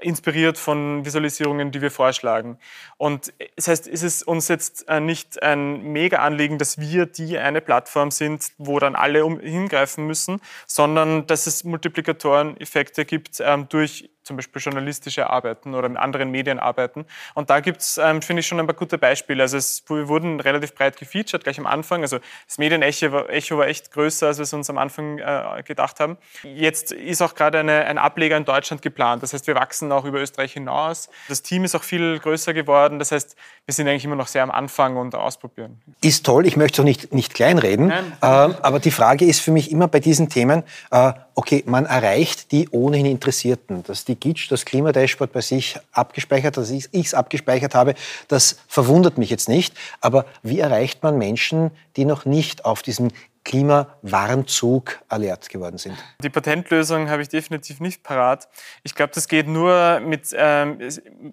inspiriert 0.01 0.57
von 0.57 1.05
Visualisierungen, 1.05 1.71
die 1.71 1.81
wir 1.81 1.91
vorschlagen. 1.91 2.57
Und 2.97 3.33
das 3.55 3.67
heißt, 3.67 3.87
ist 3.87 4.03
es 4.03 4.23
uns 4.23 4.47
jetzt 4.47 4.87
äh, 4.89 4.99
nicht 4.99 5.41
ein 5.41 5.81
Mega-Anliegen, 5.83 6.57
dass 6.57 6.79
wir 6.79 7.05
die 7.05 7.37
eine 7.37 7.61
Plattform 7.61 8.11
sind, 8.11 8.51
wo 8.57 8.79
dann 8.79 8.95
alle 8.95 9.23
hingreifen 9.41 10.05
müssen, 10.07 10.41
sondern 10.67 11.27
dass 11.27 11.47
es 11.47 11.63
Multiplikatoreneffekte 11.63 13.05
gibt 13.05 13.39
ähm, 13.39 13.67
durch 13.69 14.09
zum 14.23 14.35
Beispiel 14.35 14.61
journalistische 14.61 15.29
Arbeiten 15.29 15.73
oder 15.73 15.87
in 15.87 15.97
anderen 15.97 16.31
Medien 16.31 16.59
arbeiten. 16.59 17.05
Und 17.33 17.49
da 17.49 17.59
gibt 17.59 17.81
es, 17.81 17.97
ähm, 17.97 18.21
finde 18.21 18.41
ich, 18.41 18.47
schon 18.47 18.59
ein 18.59 18.67
paar 18.67 18.75
gute 18.75 18.97
Beispiele. 18.97 19.43
Also 19.43 19.57
es, 19.57 19.83
wir 19.87 20.07
wurden 20.07 20.39
relativ 20.39 20.75
breit 20.75 20.97
gefeatured 20.97 21.43
gleich 21.43 21.59
am 21.59 21.65
Anfang. 21.65 22.01
Also 22.01 22.19
das 22.47 22.57
Medienecho 22.57 23.11
war, 23.11 23.29
Echo 23.29 23.57
war 23.57 23.67
echt 23.67 23.91
größer, 23.91 24.27
als 24.27 24.37
wir 24.37 24.43
es 24.43 24.53
uns 24.53 24.69
am 24.69 24.77
Anfang 24.77 25.19
äh, 25.19 25.63
gedacht 25.65 25.99
haben. 25.99 26.17
Jetzt 26.43 26.91
ist 26.91 27.21
auch 27.21 27.35
gerade 27.35 27.59
ein 27.59 27.97
Ableger 27.97 28.37
in 28.37 28.45
Deutschland 28.45 28.81
geplant. 28.81 29.23
Das 29.23 29.33
heißt, 29.33 29.47
wir 29.47 29.55
wachsen 29.55 29.91
auch 29.91 30.05
über 30.05 30.19
Österreich 30.19 30.53
hinaus. 30.53 31.09
Das 31.27 31.41
Team 31.41 31.63
ist 31.63 31.75
auch 31.75 31.83
viel 31.83 32.19
größer 32.19 32.53
geworden. 32.53 32.99
Das 32.99 33.11
heißt, 33.11 33.35
wir 33.65 33.73
sind 33.73 33.87
eigentlich 33.87 34.05
immer 34.05 34.15
noch 34.15 34.27
sehr 34.27 34.43
am 34.43 34.51
Anfang 34.51 34.97
und 34.97 35.15
ausprobieren. 35.15 35.81
Ist 36.01 36.25
toll. 36.25 36.45
Ich 36.45 36.57
möchte 36.57 36.75
es 36.75 36.79
auch 36.81 36.85
nicht, 36.85 37.13
nicht 37.13 37.33
kleinreden. 37.33 37.91
Ähm, 37.91 38.55
aber 38.61 38.79
die 38.79 38.91
Frage 38.91 39.25
ist 39.25 39.39
für 39.39 39.51
mich 39.51 39.71
immer 39.71 39.87
bei 39.87 39.99
diesen 39.99 40.29
Themen, 40.29 40.63
äh, 40.91 41.13
okay, 41.35 41.63
man 41.65 41.85
erreicht 41.85 42.51
die 42.51 42.69
ohnehin 42.69 43.05
Interessierten. 43.05 43.83
Dass 43.83 44.05
die 44.11 44.19
Gitsch 44.19 44.51
das 44.51 44.65
Klimadashboard 44.65 45.31
bei 45.31 45.41
sich 45.41 45.79
abgespeichert, 45.91 46.57
dass 46.57 46.69
ich 46.69 46.89
es 46.93 47.13
abgespeichert 47.13 47.75
habe, 47.75 47.95
das 48.27 48.59
verwundert 48.67 49.17
mich 49.17 49.29
jetzt 49.29 49.49
nicht. 49.49 49.73
Aber 50.01 50.25
wie 50.43 50.59
erreicht 50.59 51.01
man 51.03 51.17
Menschen, 51.17 51.71
die 51.95 52.05
noch 52.05 52.25
nicht 52.25 52.65
auf 52.65 52.81
diesem 52.81 53.09
Klimawarnzug 53.43 54.99
alert 55.07 55.49
geworden 55.49 55.77
sind? 55.77 55.97
Die 56.21 56.29
Patentlösung 56.29 57.09
habe 57.09 57.21
ich 57.21 57.29
definitiv 57.29 57.79
nicht 57.79 58.03
parat. 58.03 58.47
Ich 58.83 58.93
glaube, 58.93 59.13
das 59.15 59.27
geht 59.27 59.47
nur 59.47 59.99
mit, 60.01 60.27
ähm, 60.33 60.77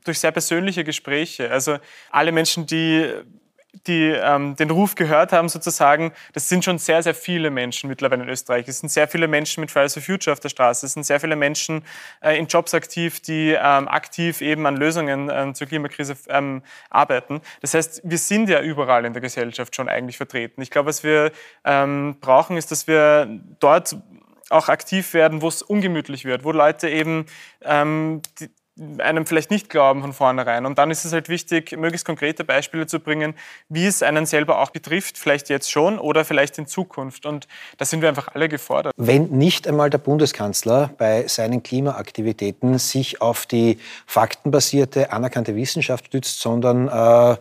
durch 0.05 0.21
sehr 0.21 0.33
persönliche 0.33 0.85
Gespräche. 0.85 1.51
Also 1.51 1.79
alle 2.11 2.33
Menschen, 2.33 2.67
die 2.67 3.13
die 3.87 4.09
ähm, 4.09 4.57
den 4.57 4.71
Ruf 4.71 4.95
gehört 4.95 5.33
haben, 5.33 5.49
sozusagen, 5.49 6.13
das 6.33 6.49
sind 6.49 6.65
schon 6.65 6.79
sehr, 6.79 7.03
sehr 7.03 7.15
viele 7.15 7.51
Menschen 7.51 7.89
mittlerweile 7.89 8.23
in 8.23 8.29
Österreich. 8.29 8.67
Es 8.67 8.81
sind 8.81 8.89
sehr 8.89 9.09
viele 9.09 9.29
Menschen 9.29 9.61
mit 9.61 9.71
Fridays 9.71 9.95
for 9.95 10.03
Future 10.03 10.33
auf 10.33 10.41
der 10.41 10.49
Straße. 10.49 10.87
Es 10.87 10.95
sind 10.95 11.05
sehr 11.05 11.21
viele 11.21 11.37
Menschen 11.37 11.85
äh, 12.21 12.39
in 12.39 12.47
Jobs 12.47 12.73
aktiv, 12.75 13.21
die 13.21 13.51
ähm, 13.51 13.89
aktiv 13.89 14.41
eben 14.41 14.67
an 14.67 14.77
Lösungen 14.77 15.31
ähm, 15.33 15.55
zur 15.55 15.67
Klimakrise 15.67 16.17
ähm, 16.29 16.63
arbeiten. 16.91 17.41
Das 17.61 17.75
heißt, 17.75 18.03
wir 18.05 18.19
sind 18.19 18.49
ja 18.49 18.61
überall 18.63 19.05
in 19.05 19.13
der 19.13 19.23
Gesellschaft 19.23 19.77
schon 19.77 19.89
eigentlich 19.89 20.17
vertreten. 20.17 20.63
Ich 20.63 20.71
glaube, 20.71 20.89
was 20.89 21.05
wir 21.05 21.31
ähm, 21.65 22.17
brauchen, 22.21 22.57
ist, 22.57 22.71
dass 22.71 22.87
wir 22.87 23.29
dort 23.61 23.97
auch 24.51 24.69
aktiv 24.69 25.13
werden, 25.15 25.43
wo 25.43 25.49
es 25.49 25.63
ungemütlich 25.63 26.25
wird, 26.25 26.45
wo 26.45 26.53
Leute 26.53 26.89
eben 26.89 27.27
ähm, 27.63 28.23
die, 28.41 28.49
einem 28.99 29.27
vielleicht 29.27 29.51
nicht 29.51 29.69
glauben 29.69 30.01
von 30.01 30.13
vornherein. 30.13 30.67
Und 30.67 30.79
dann 30.79 30.91
ist 30.91 31.05
es 31.05 31.13
halt 31.13 31.29
wichtig, 31.29 31.77
möglichst 31.77 32.07
konkrete 32.07 32.45
Beispiele 32.45 32.87
zu 32.87 33.01
bringen, 33.01 33.35
wie 33.69 33.87
es 33.87 34.03
einen 34.03 34.27
selber 34.27 34.61
auch 34.61 34.71
betrifft, 34.71 35.19
vielleicht 35.19 35.49
jetzt 35.49 35.71
schon 35.71 35.99
oder 35.99 36.25
vielleicht 36.25 36.59
in 36.59 36.67
Zukunft. 36.67 37.27
Und 37.27 37.49
da 37.77 37.85
sind 37.85 38.03
wir 38.03 38.09
einfach 38.09 38.29
alle 38.35 38.49
gefordert. 38.49 38.93
Wenn 38.97 39.31
nicht 39.31 39.67
einmal 39.67 39.91
der 39.91 39.99
Bundeskanzler 39.99 40.91
bei 40.99 41.27
seinen 41.27 41.63
Klimaaktivitäten 41.63 42.79
sich 42.79 43.21
auf 43.21 43.47
die 43.47 43.79
faktenbasierte, 44.07 45.13
anerkannte 45.13 45.57
Wissenschaft 45.57 46.07
stützt, 46.07 46.41
sondern 46.41 46.89
äh, 46.89 47.37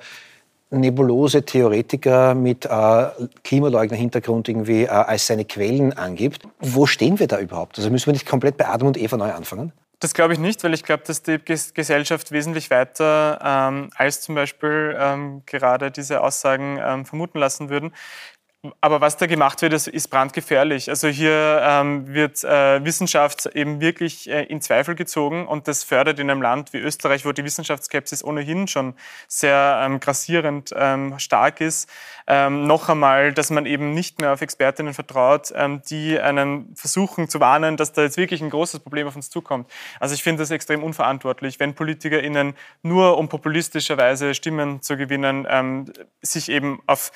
nebulose 0.70 1.44
Theoretiker 1.44 2.36
mit 2.36 2.66
äh, 2.66 3.06
Klimaleugner-Hintergrund 3.44 4.50
irgendwie 4.50 4.84
äh, 4.84 4.88
als 4.88 5.28
seine 5.28 5.46
Quellen 5.46 5.94
angibt. 5.94 6.44
Wo 6.60 6.86
stehen 6.86 7.20
wir 7.20 7.28
da 7.28 7.40
überhaupt? 7.40 7.78
Also 7.78 7.90
müssen 7.90 8.08
wir 8.08 8.14
nicht 8.14 8.28
komplett 8.28 8.58
bei 8.58 8.68
Adam 8.68 8.90
und 8.90 8.98
Eva 8.98 9.18
neu 9.18 9.32
anfangen? 9.32 9.72
Das 10.00 10.14
glaube 10.14 10.34
ich 10.34 10.40
nicht, 10.40 10.64
weil 10.64 10.76
ich 10.76 10.84
glaube, 10.84 11.04
dass 11.08 11.24
die 11.24 11.40
Gesellschaft 11.44 12.32
wesentlich 12.32 12.70
weiter 12.70 13.40
ähm, 13.44 13.90
als 13.96 14.22
zum 14.22 14.36
Beispiel 14.36 14.96
ähm, 15.00 15.42
gerade 15.48 15.90
diese 15.90 16.22
Aussagen 16.22 16.80
ähm, 16.80 17.04
vermuten 17.06 17.40
lassen 17.40 17.70
würden. 17.70 17.92
Aber 18.82 19.02
was 19.02 19.18
da 19.18 19.26
gemacht 19.26 19.62
wird, 19.62 19.74
ist 19.74 20.08
brandgefährlich. 20.10 20.90
Also 20.90 21.08
hier 21.08 21.62
ähm, 21.64 22.14
wird 22.14 22.44
äh, 22.44 22.84
Wissenschaft 22.84 23.46
eben 23.48 23.82
wirklich 23.82 24.30
äh, 24.30 24.44
in 24.44 24.62
Zweifel 24.62 24.96
gezogen 24.96 25.48
und 25.48 25.68
das 25.68 25.84
fördert 25.84 26.20
in 26.20 26.30
einem 26.30 26.42
Land 26.42 26.74
wie 26.74 26.78
Österreich, 26.78 27.26
wo 27.26 27.32
die 27.32 27.44
Wissenschaftsskepsis 27.44 28.24
ohnehin 28.24 28.68
schon 28.68 28.94
sehr 29.28 29.82
ähm, 29.84 30.00
grassierend 30.00 30.74
ähm, 30.76 31.18
stark 31.20 31.62
ist, 31.62 31.90
ähm, 32.28 32.68
noch 32.68 32.90
einmal, 32.90 33.34
dass 33.34 33.50
man 33.50 33.66
eben 33.66 33.94
nicht 33.94 34.20
mehr 34.20 34.34
auf 34.34 34.42
Expertinnen 34.42 34.94
vertraut, 34.94 35.54
ähm, 35.56 35.82
die 35.90 36.20
einen 36.20 36.76
versuchen 36.76 37.30
zu 37.30 37.40
warnen, 37.40 37.78
dass 37.78 37.94
da 37.94 38.02
jetzt 38.02 38.18
wirklich 38.18 38.42
ein 38.42 38.50
großes 38.50 38.82
Problem 38.82 39.08
auf 39.08 39.16
uns 39.16 39.30
zukommt. 39.30 39.70
Also 40.00 40.14
ich 40.14 40.24
finde 40.24 40.44
das 40.44 40.52
extrem 40.52 40.84
unverantwortlich, 40.84 41.60
wenn 41.60 41.74
PolitikerInnen 41.74 42.56
nur 42.82 43.18
um 43.18 43.30
populistischerweise 43.30 44.34
Stimmen 44.34 44.82
zu 44.82 44.98
gewinnen, 44.98 45.48
ähm, 45.50 45.92
sich 46.22 46.50
eben 46.50 46.82
auf 46.88 47.12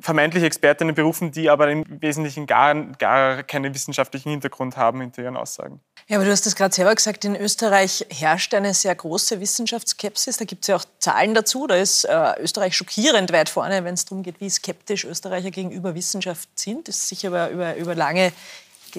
vermeintliche 0.00 0.46
Expertinnen 0.46 0.94
berufen, 0.94 1.32
die 1.32 1.50
aber 1.50 1.70
im 1.70 1.84
Wesentlichen 2.00 2.46
gar, 2.46 2.74
gar 2.74 3.42
keinen 3.42 3.74
wissenschaftlichen 3.74 4.30
Hintergrund 4.30 4.76
haben 4.76 5.00
hinter 5.00 5.22
ihren 5.22 5.36
Aussagen. 5.36 5.80
Ja, 6.08 6.16
aber 6.16 6.24
du 6.24 6.32
hast 6.32 6.46
es 6.46 6.56
gerade 6.56 6.74
selber 6.74 6.94
gesagt, 6.94 7.24
in 7.24 7.36
Österreich 7.36 8.06
herrscht 8.10 8.54
eine 8.54 8.74
sehr 8.74 8.94
große 8.94 9.40
Wissenschaftsskepsis. 9.40 10.38
Da 10.38 10.44
gibt 10.44 10.64
es 10.64 10.68
ja 10.68 10.76
auch 10.76 10.84
Zahlen 10.98 11.34
dazu. 11.34 11.66
Da 11.66 11.76
ist 11.76 12.04
äh, 12.04 12.40
Österreich 12.40 12.76
schockierend 12.76 13.32
weit 13.32 13.48
vorne, 13.48 13.84
wenn 13.84 13.94
es 13.94 14.04
darum 14.04 14.22
geht, 14.22 14.40
wie 14.40 14.50
skeptisch 14.50 15.04
Österreicher 15.04 15.50
gegenüber 15.50 15.94
Wissenschaft 15.94 16.48
sind. 16.58 16.88
Das 16.88 16.96
ist 16.96 17.08
sicher 17.08 17.28
über, 17.28 17.50
über, 17.50 17.76
über 17.76 17.94
lange 17.94 18.32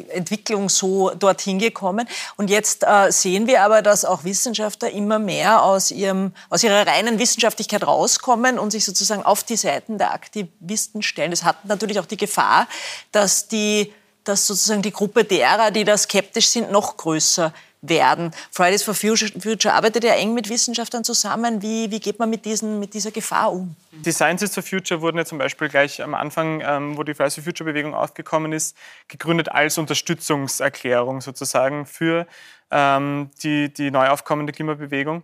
Entwicklung 0.09 0.69
so 0.69 1.11
dorthin 1.11 1.59
gekommen. 1.59 2.07
Und 2.37 2.49
jetzt 2.49 2.83
äh, 2.83 3.11
sehen 3.11 3.47
wir 3.47 3.63
aber, 3.63 3.81
dass 3.81 4.05
auch 4.05 4.23
Wissenschaftler 4.23 4.91
immer 4.91 5.19
mehr 5.19 5.63
aus, 5.63 5.91
ihrem, 5.91 6.33
aus 6.49 6.63
ihrer 6.63 6.85
reinen 6.85 7.19
Wissenschaftlichkeit 7.19 7.85
rauskommen 7.85 8.59
und 8.59 8.71
sich 8.71 8.85
sozusagen 8.85 9.23
auf 9.23 9.43
die 9.43 9.57
Seiten 9.57 9.97
der 9.97 10.13
Aktivisten 10.13 11.01
stellen. 11.01 11.31
Das 11.31 11.43
hat 11.43 11.65
natürlich 11.65 11.99
auch 11.99 12.05
die 12.05 12.17
Gefahr, 12.17 12.67
dass 13.11 13.47
die 13.47 13.93
dass 14.23 14.47
sozusagen 14.47 14.81
die 14.81 14.93
Gruppe 14.93 15.25
derer, 15.25 15.69
die 15.71 15.83
da 15.83 15.97
skeptisch 15.97 16.47
sind, 16.47 16.71
noch 16.71 16.95
größer 16.95 17.53
werden. 17.83 18.31
Fridays 18.51 18.81
for 18.81 18.95
Future 18.95 19.73
arbeitet 19.73 20.03
ja 20.03 20.13
eng 20.13 20.33
mit 20.33 20.49
Wissenschaftlern 20.49 21.03
zusammen. 21.03 21.61
Wie, 21.61 21.91
wie 21.91 21.99
geht 21.99 22.17
man 22.17 22.29
mit, 22.29 22.45
diesen, 22.45 22.79
mit 22.79 22.93
dieser 22.93 23.11
Gefahr 23.11 23.51
um? 23.51 23.75
Die 23.91 24.11
Scientists 24.11 24.55
for 24.55 24.63
Future 24.63 25.01
wurden 25.01 25.17
ja 25.17 25.25
zum 25.25 25.37
Beispiel 25.37 25.69
gleich 25.69 26.01
am 26.01 26.13
Anfang, 26.15 26.61
ähm, 26.65 26.97
wo 26.97 27.03
die 27.03 27.13
Fridays 27.13 27.35
for 27.35 27.43
Future 27.43 27.69
Bewegung 27.69 27.93
aufgekommen 27.93 28.53
ist, 28.53 28.75
gegründet 29.07 29.49
als 29.49 29.77
Unterstützungserklärung 29.77 31.21
sozusagen 31.21 31.85
für 31.85 32.25
ähm, 32.71 33.29
die, 33.43 33.71
die 33.71 33.91
neu 33.91 34.07
aufkommende 34.07 34.53
Klimabewegung 34.53 35.23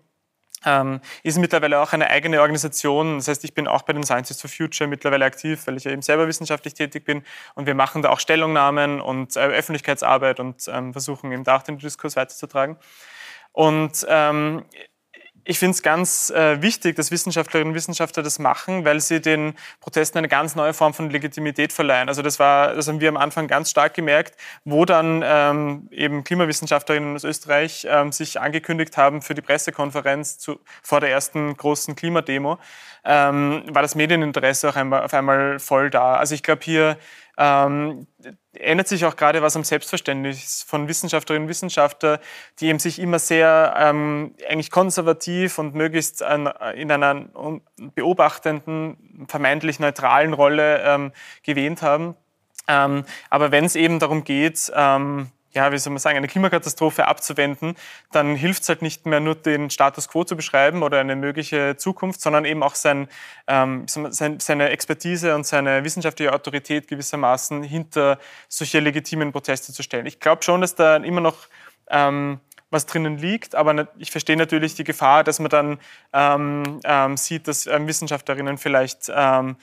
ähm, 0.66 1.00
ist 1.24 1.38
mittlerweile 1.38 1.80
auch 1.80 1.94
eine 1.94 2.10
eigene 2.10 2.42
Organisation. 2.42 3.18
Das 3.18 3.28
heißt, 3.28 3.44
ich 3.44 3.54
bin 3.54 3.68
auch 3.68 3.84
bei 3.84 3.94
den 3.94 4.04
Scientists 4.04 4.42
for 4.42 4.50
Future 4.50 4.88
mittlerweile 4.88 5.26
aktiv, 5.26 5.66
weil 5.66 5.78
ich 5.78 5.84
ja 5.84 5.92
eben 5.92 6.02
selber 6.02 6.28
wissenschaftlich 6.28 6.74
tätig 6.74 7.06
bin. 7.06 7.24
Und 7.56 7.66
wir 7.66 7.76
machen 7.76 8.02
da 8.02 8.10
auch 8.10 8.20
Stellungnahmen 8.20 9.02
und 9.02 9.36
äh, 9.36 9.40
Öffentlichkeitsarbeit 9.40 10.40
und 10.40 10.68
ähm, 10.68 10.92
versuchen 10.94 11.32
eben 11.32 11.44
da 11.44 11.58
auch 11.58 11.64
den 11.64 11.78
Diskurs 11.78 12.16
weiterzutragen. 12.16 12.78
Und 13.52 14.06
ähm, 14.10 14.66
ich 15.50 15.58
finde 15.58 15.72
es 15.72 15.82
ganz 15.82 16.30
äh, 16.30 16.62
wichtig, 16.62 16.96
dass 16.96 17.10
Wissenschaftlerinnen 17.10 17.72
und 17.72 17.76
Wissenschaftler 17.76 18.22
das 18.22 18.38
machen, 18.38 18.86
weil 18.86 19.00
sie 19.00 19.20
den 19.20 19.56
Protesten 19.80 20.20
eine 20.20 20.28
ganz 20.28 20.56
neue 20.56 20.76
Form 20.76 20.94
von 20.94 21.10
Legitimität 21.10 21.74
verleihen. 21.74 22.08
Also 22.08 22.22
das 22.22 22.38
war, 22.38 22.76
das 22.76 22.88
haben 22.88 23.02
wir 23.02 23.10
am 23.10 23.18
Anfang 23.18 23.48
ganz 23.48 23.72
stark 23.72 23.96
gemerkt, 23.96 24.40
wo 24.64 24.86
dann 24.86 25.24
ähm, 25.26 25.88
eben 25.90 26.24
Klimawissenschaftlerinnen 26.24 27.16
aus 27.16 27.24
Österreich 27.24 27.88
ähm, 27.90 28.12
sich 28.12 28.40
angekündigt 28.40 28.96
haben 28.96 29.24
für 29.24 29.34
die 29.34 29.42
Pressekonferenz 29.42 30.38
zu, 30.38 30.60
vor 30.84 31.00
der 31.00 31.10
ersten 31.10 31.58
großen 31.58 31.96
Klimademo, 31.96 32.60
ähm, 33.04 33.64
war 33.70 33.82
das 33.82 33.96
Medieninteresse 33.96 34.70
auch 34.70 34.76
einmal, 34.76 35.02
auf 35.04 35.16
einmal 35.16 35.58
voll 35.58 35.90
da. 35.90 36.18
Also 36.18 36.36
ich 36.36 36.44
glaube 36.44 36.62
hier 36.64 36.96
ähm, 37.40 38.06
ändert 38.52 38.90
sich 38.90 39.06
auch 39.06 39.16
gerade 39.16 39.42
was 39.42 39.56
am 39.56 39.64
Selbstverständnis 39.64 40.62
von 40.62 40.90
Wissenschaftlerinnen 40.90 41.46
und 41.46 41.50
Wissenschaftlern, 41.50 42.20
die 42.60 42.68
eben 42.68 42.80
sich 42.80 43.00
immer 43.00 43.18
sehr 43.18 43.74
ähm, 43.78 44.36
eigentlich 44.48 44.72
konservativ 44.72 45.58
und 45.58 45.74
möglichst 45.74 46.22
an, 46.22 46.48
in 46.76 46.92
einer 46.92 47.30
beobachtenden, 47.96 49.26
vermeintlich 49.30 49.80
neutralen 49.80 50.34
Rolle 50.34 50.82
ähm, 50.84 51.12
gewähnt 51.44 51.82
haben. 51.82 52.16
Ähm, 52.68 53.06
aber 53.30 53.52
wenn 53.52 53.64
es 53.64 53.78
eben 53.78 54.00
darum 54.00 54.26
geht, 54.26 54.70
ähm, 54.76 55.32
ja, 55.52 55.72
wie 55.72 55.78
soll 55.78 55.92
man 55.92 56.00
sagen, 56.00 56.18
eine 56.18 56.28
Klimakatastrophe 56.28 57.08
abzuwenden, 57.08 57.76
dann 58.12 58.36
hilft 58.36 58.64
es 58.64 58.70
halt 58.70 58.82
nicht 58.82 59.06
mehr 59.06 59.20
nur 59.20 59.36
den 59.36 59.70
Status 59.70 60.08
quo 60.08 60.24
zu 60.24 60.36
beschreiben 60.36 60.84
oder 60.84 61.00
eine 61.00 61.16
mögliche 61.16 61.76
Zukunft, 61.78 62.22
sondern 62.22 62.46
eben 62.46 62.64
auch 62.64 62.76
sein, 62.76 63.08
ähm, 63.48 63.86
seine 63.88 64.70
Expertise 64.70 65.36
und 65.36 65.46
seine 65.46 65.84
wissenschaftliche 65.84 66.34
Autorität 66.34 66.88
gewissermaßen 66.88 67.64
hinter 67.64 68.20
solche 68.48 68.80
legitimen 68.80 69.32
Proteste 69.32 69.74
zu 69.74 69.84
stellen. 69.84 70.06
Ich 70.06 70.20
glaube 70.20 70.44
schon, 70.44 70.62
dass 70.62 70.76
da 70.76 70.98
immer 70.98 71.22
noch 71.22 71.48
ähm, 71.90 72.40
was 72.72 72.86
drinnen 72.86 73.18
liegt. 73.18 73.56
Aber 73.56 73.88
ich 73.98 74.12
verstehe 74.12 74.38
natürlich 74.38 74.76
die 74.76 74.84
Gefahr, 74.84 75.24
dass 75.24 75.40
man 75.40 75.50
dann 75.50 75.80
ähm, 76.14 76.80
ähm, 76.84 77.18
sieht, 77.18 77.48
dass 77.48 77.68
ähm, 77.68 77.88
Wissenschaftlerinnen 77.88 78.58
vielleicht 78.58 79.12
ähm, 79.14 79.56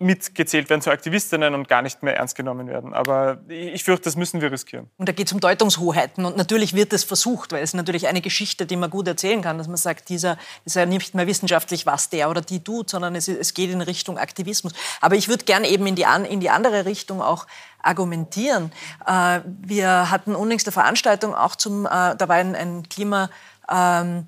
mitgezählt 0.00 0.68
werden 0.70 0.82
zu 0.82 0.90
Aktivistinnen 0.90 1.54
und 1.54 1.68
gar 1.68 1.80
nicht 1.80 2.02
mehr 2.02 2.16
ernst 2.16 2.34
genommen 2.34 2.66
werden. 2.66 2.92
Aber 2.92 3.38
ich 3.48 3.84
fürchte, 3.84 4.04
das 4.04 4.16
müssen 4.16 4.40
wir 4.40 4.50
riskieren. 4.50 4.90
Und 4.96 5.08
da 5.08 5.12
geht 5.12 5.28
es 5.28 5.32
um 5.32 5.38
Deutungshoheiten. 5.38 6.24
Und 6.24 6.36
natürlich 6.36 6.74
wird 6.74 6.92
es 6.92 7.04
versucht, 7.04 7.52
weil 7.52 7.62
es 7.62 7.74
natürlich 7.74 8.08
eine 8.08 8.20
Geschichte, 8.20 8.66
die 8.66 8.76
man 8.76 8.90
gut 8.90 9.06
erzählen 9.06 9.40
kann, 9.40 9.56
dass 9.56 9.68
man 9.68 9.76
sagt, 9.76 10.08
dieser 10.08 10.36
ist 10.64 10.74
ja 10.74 10.84
nicht 10.84 11.14
mehr 11.14 11.28
wissenschaftlich, 11.28 11.86
was 11.86 12.10
der 12.10 12.28
oder 12.28 12.40
die 12.40 12.62
tut, 12.62 12.90
sondern 12.90 13.14
es, 13.14 13.28
es 13.28 13.54
geht 13.54 13.70
in 13.70 13.80
Richtung 13.80 14.18
Aktivismus. 14.18 14.72
Aber 15.00 15.14
ich 15.14 15.28
würde 15.28 15.44
gerne 15.44 15.68
eben 15.68 15.86
in 15.86 15.94
die, 15.94 16.06
in 16.28 16.40
die 16.40 16.50
andere 16.50 16.86
Richtung 16.86 17.22
auch 17.22 17.46
argumentieren. 17.80 18.72
Äh, 19.06 19.40
wir 19.44 20.10
hatten 20.10 20.34
unlängst 20.34 20.66
eine 20.66 20.72
Veranstaltung 20.72 21.34
auch 21.34 21.54
zum, 21.54 21.86
äh, 21.86 21.88
da 21.88 22.28
war 22.28 22.36
ein, 22.36 22.56
ein 22.56 22.88
Klima... 22.88 23.30
Ähm, 23.70 24.26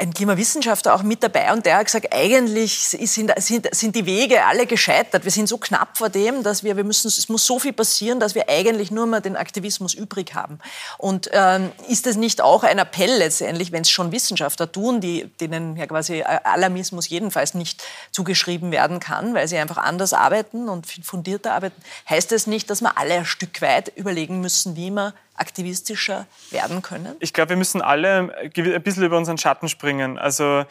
ein 0.00 0.14
Klimawissenschaftler 0.14 0.94
auch 0.94 1.02
mit 1.02 1.22
dabei 1.22 1.52
und 1.52 1.66
der 1.66 1.76
hat 1.76 1.84
gesagt, 1.84 2.08
eigentlich 2.10 2.80
sind, 2.88 3.32
sind, 3.36 3.74
sind 3.74 3.94
die 3.94 4.06
Wege 4.06 4.44
alle 4.46 4.64
gescheitert. 4.64 5.24
Wir 5.24 5.30
sind 5.30 5.46
so 5.46 5.58
knapp 5.58 5.98
vor 5.98 6.08
dem, 6.08 6.42
dass 6.42 6.64
wir, 6.64 6.76
wir 6.76 6.84
müssen, 6.84 7.08
es 7.08 7.28
muss 7.28 7.44
so 7.44 7.58
viel 7.58 7.74
passieren, 7.74 8.18
dass 8.18 8.34
wir 8.34 8.48
eigentlich 8.48 8.90
nur 8.90 9.06
mal 9.06 9.20
den 9.20 9.36
Aktivismus 9.36 9.92
übrig 9.92 10.34
haben. 10.34 10.58
Und 10.96 11.28
ähm, 11.32 11.70
ist 11.86 12.06
das 12.06 12.16
nicht 12.16 12.40
auch 12.40 12.64
ein 12.64 12.78
Appell 12.78 13.14
letztendlich, 13.18 13.72
wenn 13.72 13.82
es 13.82 13.90
schon 13.90 14.10
Wissenschaftler 14.10 14.72
tun, 14.72 15.02
die, 15.02 15.26
denen 15.38 15.76
ja 15.76 15.86
quasi 15.86 16.22
Alarmismus 16.22 17.08
jedenfalls 17.10 17.52
nicht 17.52 17.82
zugeschrieben 18.10 18.72
werden 18.72 19.00
kann, 19.00 19.34
weil 19.34 19.48
sie 19.48 19.58
einfach 19.58 19.76
anders 19.76 20.14
arbeiten 20.14 20.70
und 20.70 20.86
fundierter 21.02 21.52
arbeiten, 21.52 21.80
heißt 22.08 22.32
das 22.32 22.46
nicht, 22.46 22.70
dass 22.70 22.80
wir 22.80 22.96
alle 22.96 23.14
ein 23.14 23.26
Stück 23.26 23.60
weit 23.60 23.92
überlegen 23.96 24.40
müssen, 24.40 24.76
wie 24.76 24.90
man 24.90 25.12
aktivistischer 25.40 26.26
werden 26.50 26.82
können? 26.82 27.16
Ich 27.20 27.32
glaube, 27.32 27.50
wir 27.50 27.56
müssen 27.56 27.82
alle 27.82 28.32
ein 28.42 28.82
bisschen 28.82 29.04
über 29.04 29.16
unseren 29.16 29.38
Schatten 29.38 29.68
springen. 29.68 30.18
Also 30.18 30.64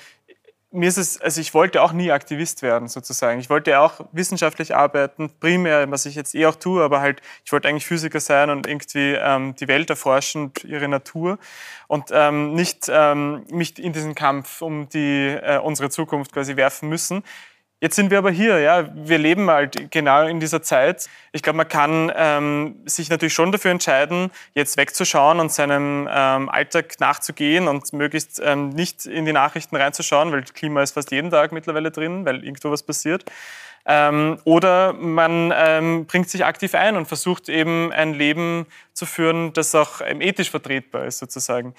mir 0.71 0.87
ist 0.87 0.97
es, 0.97 1.19
also 1.19 1.41
ich 1.41 1.53
wollte 1.53 1.81
auch 1.81 1.93
nie 1.93 2.11
Aktivist 2.11 2.61
werden, 2.61 2.87
sozusagen. 2.87 3.39
Ich 3.39 3.49
wollte 3.49 3.79
auch 3.79 4.01
wissenschaftlich 4.11 4.75
arbeiten, 4.75 5.31
primär, 5.39 5.89
was 5.89 6.05
ich 6.05 6.13
jetzt 6.13 6.35
eh 6.35 6.45
auch 6.45 6.55
tue, 6.55 6.83
aber 6.83 7.01
halt, 7.01 7.21
ich 7.43 7.51
wollte 7.51 7.67
eigentlich 7.67 7.87
Physiker 7.87 8.19
sein 8.19 8.51
und 8.51 8.67
irgendwie 8.67 9.13
ähm, 9.13 9.55
die 9.55 9.67
Welt 9.67 9.89
erforschen 9.89 10.43
und 10.43 10.63
ihre 10.63 10.87
Natur 10.87 11.39
und 11.87 12.09
ähm, 12.11 12.53
nicht 12.53 12.85
ähm, 12.87 13.45
mich 13.49 13.79
in 13.79 13.93
diesen 13.93 14.13
Kampf 14.13 14.61
um 14.61 14.87
die, 14.89 15.29
äh, 15.41 15.57
unsere 15.57 15.89
Zukunft 15.89 16.33
quasi 16.33 16.55
werfen 16.55 16.87
müssen. 16.87 17.23
Jetzt 17.81 17.95
sind 17.95 18.11
wir 18.11 18.17
aber 18.17 18.31
hier, 18.31 18.59
ja. 18.59 18.89
Wir 18.93 19.17
leben 19.17 19.49
halt 19.49 19.89
genau 19.89 20.27
in 20.27 20.41
dieser 20.41 20.61
Zeit. 20.61 21.09
Ich 21.31 21.41
glaube, 21.41 21.57
man 21.57 21.67
kann 21.69 22.11
ähm, 22.13 22.75
sich 22.85 23.09
natürlich 23.09 23.33
schon 23.33 23.53
dafür 23.53 23.71
entscheiden, 23.71 24.31
jetzt 24.53 24.75
wegzuschauen 24.75 25.39
und 25.39 25.51
seinem 25.51 26.09
ähm, 26.11 26.49
Alltag 26.49 26.99
nachzugehen 26.99 27.69
und 27.69 27.93
möglichst 27.93 28.41
ähm, 28.43 28.69
nicht 28.69 29.05
in 29.05 29.25
die 29.25 29.31
Nachrichten 29.31 29.77
reinzuschauen, 29.77 30.31
weil 30.33 30.43
Klima 30.43 30.83
ist 30.83 30.91
fast 30.91 31.11
jeden 31.11 31.31
Tag 31.31 31.53
mittlerweile 31.53 31.89
drin, 31.89 32.25
weil 32.25 32.43
irgendwo 32.43 32.69
was 32.69 32.83
passiert. 32.83 33.23
Ähm, 33.85 34.39
oder 34.43 34.91
man 34.91 35.53
ähm, 35.55 36.05
bringt 36.05 36.29
sich 36.29 36.43
aktiv 36.43 36.75
ein 36.75 36.97
und 36.97 37.07
versucht 37.07 37.47
eben 37.47 37.93
ein 37.93 38.13
Leben 38.13 38.65
zu 38.91 39.05
führen, 39.05 39.53
das 39.53 39.73
auch 39.73 40.01
ähm, 40.05 40.19
ethisch 40.19 40.51
vertretbar 40.51 41.05
ist, 41.05 41.19
sozusagen. 41.19 41.73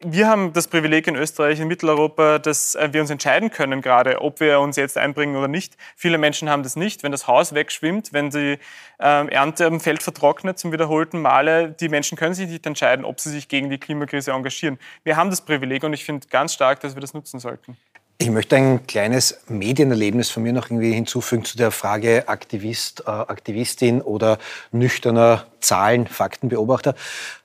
Wir 0.00 0.28
haben 0.28 0.52
das 0.52 0.68
Privileg 0.68 1.08
in 1.08 1.16
Österreich, 1.16 1.58
in 1.58 1.66
Mitteleuropa, 1.66 2.38
dass 2.38 2.76
äh, 2.76 2.88
wir 2.92 3.00
uns 3.00 3.10
entscheiden 3.10 3.50
können, 3.50 3.80
gerade 3.80 4.20
ob 4.22 4.38
wir 4.38 4.60
uns 4.60 4.76
jetzt 4.76 4.96
einbringen 4.96 5.34
oder 5.34 5.48
nicht. 5.48 5.76
Viele 5.96 6.18
Menschen 6.18 6.48
haben 6.48 6.62
das 6.62 6.76
nicht. 6.76 7.02
Wenn 7.02 7.10
das 7.10 7.26
Haus 7.26 7.52
wegschwimmt, 7.52 8.12
wenn 8.12 8.30
die 8.30 8.58
ähm, 9.00 9.28
Ernte 9.28 9.66
am 9.66 9.80
Feld 9.80 10.04
vertrocknet 10.04 10.56
zum 10.56 10.70
wiederholten 10.70 11.20
Male, 11.20 11.70
die 11.80 11.88
Menschen 11.88 12.16
können 12.16 12.34
sich 12.34 12.48
nicht 12.48 12.64
entscheiden, 12.64 13.04
ob 13.04 13.18
sie 13.18 13.30
sich 13.30 13.48
gegen 13.48 13.70
die 13.70 13.78
Klimakrise 13.78 14.30
engagieren. 14.30 14.78
Wir 15.02 15.16
haben 15.16 15.30
das 15.30 15.40
Privileg 15.40 15.82
und 15.82 15.92
ich 15.92 16.04
finde 16.04 16.28
ganz 16.28 16.54
stark, 16.54 16.78
dass 16.78 16.94
wir 16.94 17.00
das 17.00 17.12
nutzen 17.12 17.40
sollten. 17.40 17.76
Ich 18.20 18.30
möchte 18.30 18.56
ein 18.56 18.84
kleines 18.88 19.42
Medienerlebnis 19.46 20.28
von 20.28 20.42
mir 20.42 20.52
noch 20.52 20.70
irgendwie 20.70 20.92
hinzufügen 20.92 21.44
zu 21.44 21.56
der 21.56 21.70
Frage 21.70 22.28
Aktivist, 22.28 23.04
äh, 23.06 23.10
Aktivistin 23.10 24.02
oder 24.02 24.38
nüchterner 24.72 25.46
Zahlen, 25.60 26.08
Faktenbeobachter. 26.08 26.96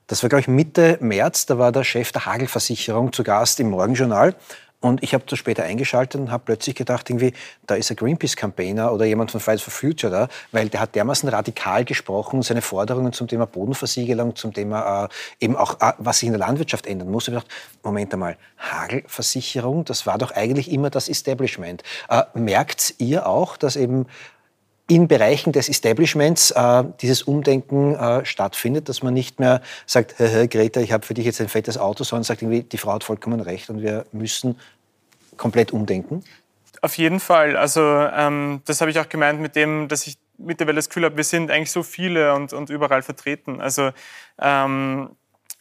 Das 0.07 0.21
war, 0.23 0.29
glaube 0.29 0.41
ich, 0.41 0.47
Mitte 0.47 0.97
März. 1.01 1.45
Da 1.45 1.57
war 1.57 1.71
der 1.71 1.83
Chef 1.83 2.11
der 2.11 2.25
Hagelversicherung 2.25 3.13
zu 3.13 3.23
Gast 3.23 3.59
im 3.59 3.69
Morgenjournal. 3.69 4.35
Und 4.83 5.01
ich 5.01 5.13
habe 5.13 5.23
das 5.25 5.39
später 5.39 5.63
eingeschaltet 5.63 6.19
und 6.19 6.29
habe 6.29 6.43
plötzlich 6.45 6.75
gedacht, 6.75 7.09
irgendwie, 7.09 7.31
da 7.67 7.75
ist 7.75 7.89
ein 7.89 7.95
Greenpeace-Campaigner 7.95 8.91
oder 8.91 9.05
jemand 9.05 9.31
von 9.31 9.39
Fridays 9.39 9.61
for 9.61 9.71
Future 9.71 10.11
da, 10.11 10.27
weil 10.51 10.67
der 10.67 10.81
hat 10.81 10.93
dermaßen 10.93 11.29
radikal 11.29 11.85
gesprochen, 11.85 12.41
seine 12.41 12.61
Forderungen 12.61 13.13
zum 13.13 13.29
Thema 13.29 13.45
Bodenversiegelung, 13.45 14.35
zum 14.35 14.53
Thema 14.53 15.05
äh, 15.05 15.45
eben 15.45 15.55
auch, 15.55 15.79
äh, 15.79 15.93
was 15.99 16.19
sich 16.19 16.27
in 16.27 16.33
der 16.33 16.39
Landwirtschaft 16.39 16.85
ändern 16.85 17.09
muss. 17.09 17.29
Ich 17.29 17.33
habe 17.33 17.45
gedacht, 17.45 17.57
Moment 17.81 18.13
einmal, 18.13 18.35
Hagelversicherung, 18.57 19.85
das 19.85 20.05
war 20.05 20.17
doch 20.17 20.31
eigentlich 20.31 20.69
immer 20.69 20.89
das 20.89 21.07
Establishment. 21.07 21.81
Äh, 22.09 22.23
merkt 22.33 22.95
ihr 22.97 23.25
auch, 23.25 23.55
dass 23.55 23.77
eben 23.77 24.07
in 24.87 25.07
Bereichen 25.07 25.53
des 25.53 25.69
Establishments 25.69 26.51
äh, 26.51 26.83
dieses 27.01 27.23
Umdenken 27.23 27.95
äh, 27.95 28.25
stattfindet, 28.25 28.89
dass 28.89 29.01
man 29.01 29.13
nicht 29.13 29.39
mehr 29.39 29.61
sagt, 29.85 30.15
hey, 30.17 30.47
Greta, 30.47 30.81
ich 30.81 30.91
habe 30.91 31.05
für 31.05 31.13
dich 31.13 31.25
jetzt 31.25 31.39
ein 31.39 31.47
fettes 31.47 31.77
Auto, 31.77 32.03
sondern 32.03 32.23
sagt 32.23 32.41
irgendwie, 32.41 32.63
die 32.63 32.77
Frau 32.77 32.93
hat 32.93 33.03
vollkommen 33.03 33.39
recht 33.39 33.69
und 33.69 33.81
wir 33.81 34.05
müssen 34.11 34.59
komplett 35.37 35.71
umdenken? 35.71 36.23
Auf 36.81 36.97
jeden 36.97 37.21
Fall. 37.21 37.55
Also 37.55 37.81
ähm, 37.81 38.61
das 38.65 38.81
habe 38.81 38.91
ich 38.91 38.99
auch 38.99 39.07
gemeint 39.07 39.39
mit 39.39 39.55
dem, 39.55 39.87
dass 39.87 40.05
ich 40.05 40.17
mittlerweile 40.37 40.75
das 40.75 40.89
Gefühl 40.89 41.05
habe, 41.05 41.15
wir 41.15 41.23
sind 41.23 41.49
eigentlich 41.49 41.71
so 41.71 41.81
viele 41.81 42.33
und, 42.33 42.51
und 42.51 42.69
überall 42.69 43.01
vertreten. 43.01 43.61
Also 43.61 43.91
ähm, 44.39 45.11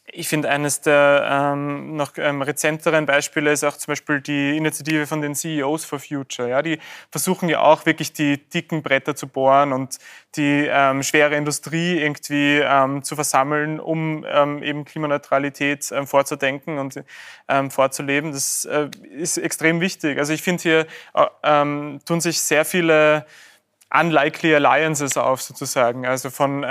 ich 0.07 0.29
finde, 0.29 0.51
eines 0.51 0.81
der 0.81 1.53
ähm, 1.55 1.97
noch 1.97 2.13
ähm, 2.17 2.43
rezenteren 2.43 3.07
Beispiele 3.07 3.53
ist 3.53 3.63
auch 3.65 3.77
zum 3.77 3.93
Beispiel 3.93 4.21
die 4.21 4.57
Initiative 4.57 5.07
von 5.07 5.23
den 5.23 5.35
CEOs 5.35 5.85
for 5.85 6.01
Future. 6.01 6.49
Ja? 6.49 6.61
Die 6.61 6.81
versuchen 7.11 7.49
ja 7.49 7.61
auch 7.61 7.87
wirklich 7.87 8.13
die 8.13 8.37
dicken 8.37 8.83
Bretter 8.83 9.15
zu 9.15 9.29
bohren 9.29 9.73
und 9.73 9.99
die 10.37 10.67
ähm, 10.69 11.03
schwere 11.03 11.37
Industrie 11.37 11.99
irgendwie 11.99 12.59
ähm, 12.59 13.05
zu 13.05 13.15
versammeln, 13.15 13.79
um 13.79 14.27
ähm, 14.29 14.63
eben 14.63 14.85
Klimaneutralität 14.85 15.91
ähm, 15.93 16.07
vorzudenken 16.07 16.79
und 16.79 17.03
vorzuleben. 17.69 18.33
Das 18.33 18.65
äh, 18.65 18.89
ist 19.11 19.37
extrem 19.37 19.81
wichtig. 19.81 20.19
Also 20.19 20.33
ich 20.33 20.43
finde, 20.43 20.63
hier 20.63 20.87
äh, 21.15 21.99
tun 22.05 22.21
sich 22.21 22.41
sehr 22.41 22.65
viele 22.65 23.27
unlikely 23.91 24.55
alliances 24.55 25.17
auf 25.17 25.43
sozusagen. 25.43 26.07
Also 26.07 26.31
von 26.31 26.65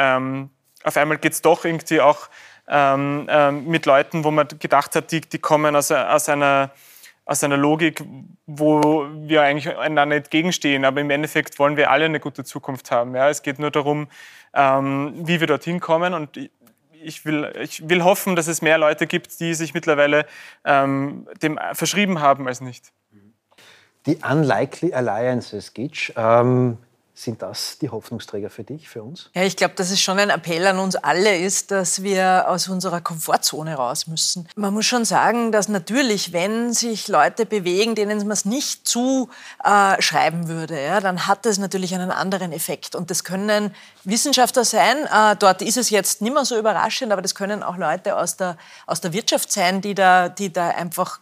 auf 0.84 0.98
einmal 0.98 1.18
geht 1.18 1.34
es 1.34 1.42
doch 1.42 1.66
irgendwie 1.66 2.02
auch 2.02 2.30
ähm, 2.72 3.28
ähm, 3.30 3.68
mit 3.68 3.86
Leuten, 3.86 4.24
wo 4.24 4.32
man 4.32 4.48
gedacht 4.48 4.96
hat, 4.96 5.12
die, 5.12 5.22
die 5.22 5.40
kommen 5.40 5.76
aus, 5.76 5.92
aus, 5.92 6.30
einer, 6.30 6.72
aus 7.26 7.44
einer 7.44 7.58
Logik, 7.58 8.02
wo 8.48 9.06
wir 9.14 9.42
eigentlich 9.44 9.78
einander 9.78 10.16
entgegenstehen. 10.16 10.86
Aber 10.86 11.02
im 11.02 11.10
Endeffekt 11.10 11.60
wollen 11.60 11.76
wir 11.76 11.92
alle 11.92 12.06
eine 12.06 12.22
gute 12.22 12.46
Zukunft 12.46 12.90
haben. 12.90 13.14
Ja? 13.14 13.30
Es 13.30 13.44
geht 13.44 13.60
nur 13.60 13.72
darum, 13.72 14.08
ähm, 14.54 15.14
wie 15.16 15.42
wir 15.42 15.48
dorthin 15.48 15.82
kommen. 15.82 16.14
Und 16.14 16.50
ich 17.04 17.26
will, 17.26 17.54
ich 17.60 17.88
will 17.90 18.04
hoffen, 18.04 18.38
dass 18.38 18.48
es 18.48 18.62
mehr 18.62 18.78
Leute 18.78 19.06
gibt, 19.06 19.40
die 19.42 19.54
sich 19.54 19.74
mittlerweile 19.74 20.26
ähm, 20.64 21.28
dem 21.42 21.60
verschrieben 21.74 22.22
haben 22.22 22.48
als 22.48 22.62
nicht. 22.62 22.94
Die 24.06 24.18
Unlikely 24.18 24.94
Alliances, 24.94 25.74
Gitsch. 25.74 26.12
Ähm, 26.16 26.78
sind 27.22 27.42
das 27.42 27.78
die 27.78 27.90
Hoffnungsträger 27.90 28.50
für 28.50 28.64
dich, 28.64 28.90
für 28.90 29.04
uns? 29.04 29.30
Ja, 29.34 29.44
ich 29.44 29.56
glaube, 29.56 29.76
dass 29.76 29.92
es 29.92 30.02
schon 30.02 30.18
ein 30.18 30.30
Appell 30.30 30.66
an 30.66 30.80
uns 30.80 30.96
alle 30.96 31.38
ist, 31.38 31.72
dass 31.72 32.02
wir 32.04 32.46
aus 32.48 32.68
unserer 32.68 33.02
Komfortzone 33.02 33.76
raus 33.76 34.08
müssen. 34.08 34.48
Man 34.56 34.74
muss 34.74 34.86
schon 34.86 35.06
sagen, 35.06 35.52
dass 35.52 35.68
natürlich, 35.68 36.34
wenn 36.34 36.74
sich 36.74 37.08
Leute 37.08 37.46
bewegen, 37.46 37.96
denen 37.96 38.18
man 38.20 38.32
es 38.32 38.46
nicht 38.46 38.88
zuschreiben 38.88 40.44
äh, 40.44 40.48
würde, 40.48 40.84
ja, 40.84 41.00
dann 41.00 41.28
hat 41.28 41.46
es 41.46 41.58
natürlich 41.58 41.94
einen 41.94 42.12
anderen 42.12 42.52
Effekt. 42.52 42.96
Und 42.96 43.12
das 43.12 43.24
können 43.24 43.74
Wissenschaftler 44.04 44.66
sein. 44.66 44.98
Äh, 45.06 45.36
dort 45.38 45.62
ist 45.62 45.78
es 45.78 45.90
jetzt 45.90 46.22
nicht 46.22 46.34
mehr 46.34 46.46
so 46.46 46.58
überraschend, 46.58 47.12
aber 47.12 47.22
das 47.22 47.36
können 47.36 47.62
auch 47.62 47.78
Leute 47.78 48.18
aus 48.18 48.38
der, 48.38 48.58
aus 48.88 49.02
der 49.02 49.14
Wirtschaft 49.14 49.52
sein, 49.52 49.82
die 49.82 49.94
da, 49.94 50.30
die 50.30 50.52
da 50.52 50.70
einfach 50.70 51.20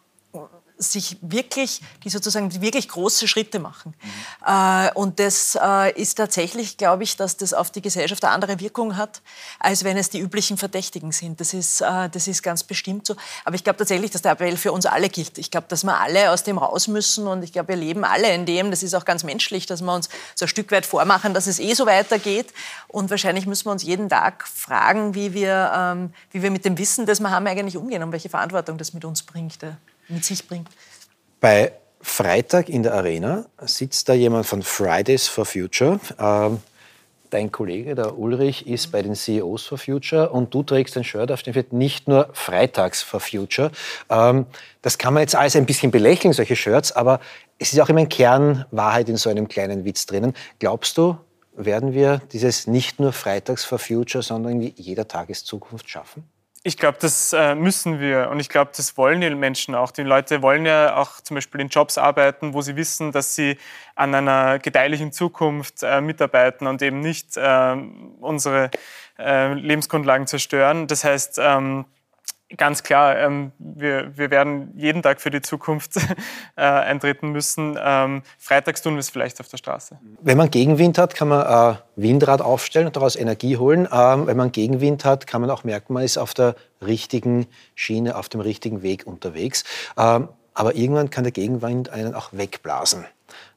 sich 0.79 1.17
wirklich, 1.21 1.81
die 2.03 2.09
sozusagen 2.09 2.61
wirklich 2.61 2.87
große 2.87 3.27
Schritte 3.27 3.59
machen. 3.59 3.93
Mhm. 4.01 4.89
und 4.95 5.19
das 5.19 5.57
äh, 5.61 5.91
ist 5.99 6.15
tatsächlich, 6.15 6.77
glaube 6.77 7.03
ich, 7.03 7.17
dass 7.17 7.35
das 7.37 7.53
auf 7.53 7.69
die 7.69 7.81
Gesellschaft 7.81 8.23
eine 8.23 8.33
andere 8.33 8.59
Wirkung 8.59 8.95
hat, 8.95 9.21
als 9.59 9.83
wenn 9.83 9.97
es 9.97 10.09
die 10.09 10.19
üblichen 10.19 10.57
Verdächtigen 10.57 11.11
sind. 11.11 11.41
Das 11.41 11.53
ist, 11.53 11.81
äh, 11.81 12.09
das 12.09 12.27
ist 12.27 12.41
ganz 12.41 12.63
bestimmt 12.63 13.05
so. 13.05 13.15
Aber 13.43 13.55
ich 13.55 13.63
glaube 13.63 13.77
tatsächlich, 13.77 14.11
dass 14.11 14.21
der 14.21 14.31
Appell 14.31 14.55
für 14.55 14.71
uns 14.71 14.85
alle 14.85 15.09
gilt. 15.09 15.37
Ich 15.37 15.51
glaube, 15.51 15.67
dass 15.67 15.83
wir 15.83 15.99
alle 15.99 16.31
aus 16.31 16.43
dem 16.43 16.57
raus 16.57 16.87
müssen 16.87 17.27
und 17.27 17.43
ich 17.43 17.51
glaube, 17.51 17.69
wir 17.69 17.75
leben 17.75 18.05
alle 18.05 18.33
in 18.33 18.45
dem. 18.45 18.71
Das 18.71 18.81
ist 18.81 18.93
auch 18.93 19.05
ganz 19.05 19.23
menschlich, 19.23 19.65
dass 19.65 19.81
wir 19.81 19.93
uns 19.93 20.07
so 20.35 20.45
ein 20.45 20.49
Stück 20.49 20.71
weit 20.71 20.85
vormachen, 20.85 21.33
dass 21.33 21.47
es 21.47 21.59
eh 21.59 21.73
so 21.73 21.85
weitergeht. 21.85 22.53
Und 22.87 23.09
wahrscheinlich 23.09 23.45
müssen 23.45 23.65
wir 23.65 23.71
uns 23.71 23.83
jeden 23.83 24.07
Tag 24.07 24.47
fragen, 24.47 25.13
wie 25.13 25.33
wir, 25.33 25.71
ähm, 25.75 26.13
wie 26.31 26.41
wir 26.41 26.51
mit 26.51 26.63
dem 26.63 26.77
Wissen, 26.77 27.05
das 27.05 27.19
wir 27.19 27.31
haben, 27.31 27.47
eigentlich 27.47 27.77
umgehen 27.77 28.01
und 28.03 28.11
welche 28.13 28.29
Verantwortung 28.29 28.77
das 28.77 28.93
mit 28.93 29.03
uns 29.03 29.23
bringt 29.23 29.61
mit 30.09 30.25
sich 30.25 30.47
bringt. 30.47 30.67
Bei 31.39 31.71
Freitag 32.01 32.69
in 32.69 32.83
der 32.83 32.93
Arena 32.93 33.45
sitzt 33.61 34.09
da 34.09 34.13
jemand 34.13 34.45
von 34.45 34.61
Fridays 34.61 35.27
for 35.27 35.45
Future. 35.45 35.99
Ähm, 36.19 36.59
Dein 37.29 37.51
Kollege, 37.51 37.93
der 37.93 38.17
Ulrich, 38.17 38.65
ist 38.65 38.91
bei 38.91 39.03
den 39.03 39.13
CEOs 39.13 39.67
for 39.67 39.77
Future 39.77 40.31
und 40.31 40.51
du 40.51 40.63
trägst 40.63 40.97
ein 40.97 41.03
Shirt, 41.03 41.31
auf 41.31 41.43
dem 41.43 41.53
steht 41.53 41.73
nicht 41.73 42.07
nur 42.07 42.29
Freitags 42.33 43.03
for 43.03 43.19
Future. 43.19 43.71
Ähm, 44.09 44.47
das 44.81 44.97
kann 44.97 45.13
man 45.13 45.21
jetzt 45.21 45.35
alles 45.35 45.55
ein 45.55 45.67
bisschen 45.67 45.91
belächeln, 45.91 46.33
solche 46.33 46.55
Shirts, 46.55 46.91
aber 46.91 47.19
es 47.59 47.71
ist 47.71 47.79
auch 47.79 47.89
immer 47.89 47.99
ein 47.99 48.09
Kern 48.09 48.65
Wahrheit 48.71 49.09
in 49.09 49.17
so 49.17 49.29
einem 49.29 49.47
kleinen 49.47 49.85
Witz 49.85 50.07
drinnen. 50.07 50.33
Glaubst 50.57 50.97
du, 50.97 51.17
werden 51.55 51.93
wir 51.93 52.19
dieses 52.31 52.65
nicht 52.65 52.99
nur 52.99 53.13
Freitags 53.13 53.63
for 53.63 53.77
Future, 53.77 54.23
sondern 54.23 54.61
jeder 54.61 55.07
Tageszukunft 55.07 55.87
schaffen? 55.87 56.23
Ich 56.63 56.75
glaube, 56.77 56.97
das 56.99 57.31
äh, 57.31 57.55
müssen 57.55 58.01
wir 58.01 58.29
und 58.29 58.41
ich 58.41 58.49
glaube, 58.49 58.71
das 58.75 58.97
wollen 58.97 59.21
die 59.21 59.29
Menschen 59.29 59.75
auch. 59.75 59.91
Die 59.91 60.03
Leute 60.03 60.41
wollen 60.41 60.65
ja 60.65 60.97
auch 60.97 61.21
zum 61.21 61.35
Beispiel 61.35 61.61
in 61.61 61.69
Jobs 61.69 61.97
arbeiten, 61.97 62.53
wo 62.53 62.61
sie 62.61 62.75
wissen, 62.75 63.13
dass 63.13 63.33
sie 63.33 63.57
an 63.95 64.13
einer 64.13 64.59
gedeihlichen 64.59 65.13
Zukunft 65.13 65.83
äh, 65.83 66.01
mitarbeiten 66.01 66.67
und 66.67 66.81
eben 66.81 66.99
nicht 66.99 67.37
äh, 67.37 67.77
unsere 68.19 68.71
äh, 69.17 69.53
Lebensgrundlagen 69.53 70.27
zerstören. 70.27 70.87
Das 70.87 71.05
heißt, 71.05 71.39
ähm, 71.41 71.85
Ganz 72.57 72.81
klar, 72.81 73.15
ähm, 73.17 73.51
wir, 73.59 74.17
wir 74.17 74.31
werden 74.31 74.73
jeden 74.75 75.03
Tag 75.03 75.21
für 75.21 75.29
die 75.29 75.41
Zukunft 75.41 75.97
äh, 76.55 76.61
eintreten 76.61 77.31
müssen. 77.31 77.77
Ähm, 77.79 78.23
freitags 78.39 78.81
tun 78.81 78.95
wir 78.95 79.01
es 79.01 79.09
vielleicht 79.11 79.39
auf 79.39 79.47
der 79.49 79.57
Straße. 79.57 79.99
Wenn 80.21 80.37
man 80.37 80.49
Gegenwind 80.49 80.97
hat, 80.97 81.13
kann 81.13 81.27
man 81.27 81.45
ein 81.45 81.77
Windrad 81.95 82.41
aufstellen 82.41 82.87
und 82.87 82.95
daraus 82.95 83.15
Energie 83.15 83.57
holen. 83.57 83.87
Ähm, 83.91 84.25
wenn 84.25 84.35
man 84.35 84.51
Gegenwind 84.51 85.05
hat, 85.05 85.27
kann 85.27 85.41
man 85.41 85.51
auch 85.51 85.63
merken, 85.63 85.93
man 85.93 86.03
ist 86.03 86.17
auf 86.17 86.33
der 86.33 86.55
richtigen 86.81 87.45
Schiene, 87.75 88.15
auf 88.15 88.29
dem 88.29 88.41
richtigen 88.41 88.81
Weg 88.81 89.05
unterwegs. 89.05 89.63
Ähm, 89.95 90.29
aber 90.55 90.75
irgendwann 90.75 91.11
kann 91.11 91.23
der 91.23 91.31
Gegenwind 91.31 91.89
einen 91.89 92.15
auch 92.15 92.29
wegblasen. 92.33 93.05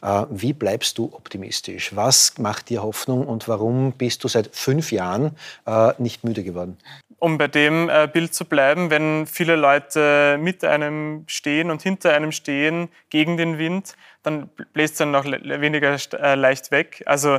Äh, 0.02 0.26
wie 0.30 0.52
bleibst 0.52 0.98
du 0.98 1.06
optimistisch? 1.14 1.96
Was 1.96 2.36
macht 2.38 2.68
dir 2.68 2.82
Hoffnung 2.82 3.26
und 3.26 3.48
warum 3.48 3.92
bist 3.92 4.22
du 4.22 4.28
seit 4.28 4.54
fünf 4.54 4.92
Jahren 4.92 5.36
äh, 5.66 5.92
nicht 5.98 6.24
müde 6.24 6.44
geworden? 6.44 6.76
Um 7.22 7.38
bei 7.38 7.46
dem 7.46 7.88
äh, 7.88 8.08
Bild 8.12 8.34
zu 8.34 8.44
bleiben, 8.44 8.90
wenn 8.90 9.28
viele 9.28 9.54
Leute 9.54 10.38
mit 10.40 10.64
einem 10.64 11.22
stehen 11.28 11.70
und 11.70 11.80
hinter 11.80 12.12
einem 12.14 12.32
stehen 12.32 12.88
gegen 13.10 13.36
den 13.36 13.58
Wind, 13.58 13.94
dann 14.24 14.48
bläst 14.72 14.94
es 14.94 14.98
dann 14.98 15.12
noch 15.12 15.24
weniger 15.24 15.96
äh, 16.14 16.34
leicht 16.34 16.72
weg. 16.72 17.04
Also 17.06 17.38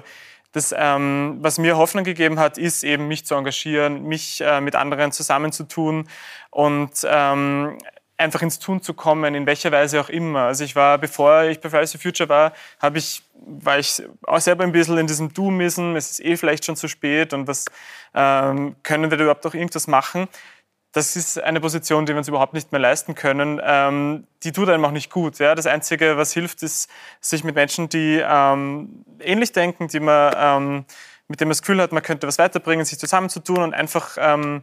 das, 0.54 0.74
ähm, 0.78 1.40
was 1.42 1.58
mir 1.58 1.76
Hoffnung 1.76 2.06
gegeben 2.06 2.40
hat, 2.40 2.58
ist 2.58 2.86
eben 2.86 3.10
mich 3.10 3.26
zu 3.26 3.36
engagieren, 3.36 4.04
mich 4.04 4.40
äh, 4.40 4.62
mit 4.62 4.76
anderen 4.76 5.12
zusammenzutun 5.12 6.08
und 6.50 6.92
ähm, 7.06 7.78
einfach 8.18 8.42
ins 8.42 8.60
Tun 8.60 8.82
zu 8.82 8.94
kommen, 8.94 9.36
in 9.36 9.46
welcher 9.46 9.72
Weise 9.72 10.00
auch 10.00 10.10
immer. 10.10 10.42
Also 10.42 10.64
ich 10.64 10.76
war, 10.76 10.98
bevor 10.98 11.44
ich 11.44 11.60
bei 11.60 11.70
Fridays 11.70 11.92
for 11.92 12.02
Future 12.02 12.30
war, 12.30 12.54
habe 12.80 12.98
ich, 12.98 13.24
war 13.34 13.80
ich 13.80 14.04
auch 14.24 14.40
selber 14.40 14.64
ein 14.64 14.72
bisschen 14.72 14.98
in 14.98 15.08
diesem 15.08 15.34
Doomism, 15.34 15.96
es 15.96 16.12
ist 16.12 16.26
eh 16.26 16.38
vielleicht 16.38 16.66
schon 16.66 16.76
zu 16.76 16.88
spät 16.88 17.34
und 17.34 17.48
was 17.48 17.66
ähm, 18.14 18.76
können 18.84 19.10
wir 19.10 19.18
da 19.18 19.24
überhaupt 19.24 19.44
noch 19.46 19.54
irgendwas 19.54 19.88
machen? 19.88 20.28
Das 20.94 21.16
ist 21.16 21.42
eine 21.42 21.60
Position, 21.60 22.06
die 22.06 22.14
wir 22.14 22.20
uns 22.20 22.28
überhaupt 22.28 22.54
nicht 22.54 22.72
mehr 22.72 22.80
leisten 22.80 23.16
können. 23.16 23.60
Ähm, 23.64 24.28
die 24.44 24.52
tut 24.52 24.70
einem 24.70 24.86
auch 24.86 24.92
nicht 24.92 25.10
gut. 25.10 25.40
Ja? 25.40 25.56
Das 25.56 25.66
Einzige, 25.66 26.18
was 26.18 26.34
hilft, 26.34 26.62
ist, 26.62 26.88
sich 27.20 27.44
mit 27.44 27.56
Menschen, 27.56 27.90
die 27.90 28.24
ähm, 28.24 29.04
ähnlich 29.20 29.52
denken, 29.52 29.88
die 29.88 30.00
man, 30.00 30.36
ähm, 30.38 30.86
mit 31.28 31.42
denen 31.42 31.48
man 31.48 31.54
das 31.54 31.64
Gefühl 31.64 31.82
hat, 31.82 31.94
man 31.94 32.04
könnte 32.04 32.28
was 32.28 32.38
weiterbringen, 32.38 32.86
sich 32.86 33.00
zusammenzutun 33.00 33.64
und 33.64 33.74
einfach 33.74 34.18
ähm, 34.20 34.62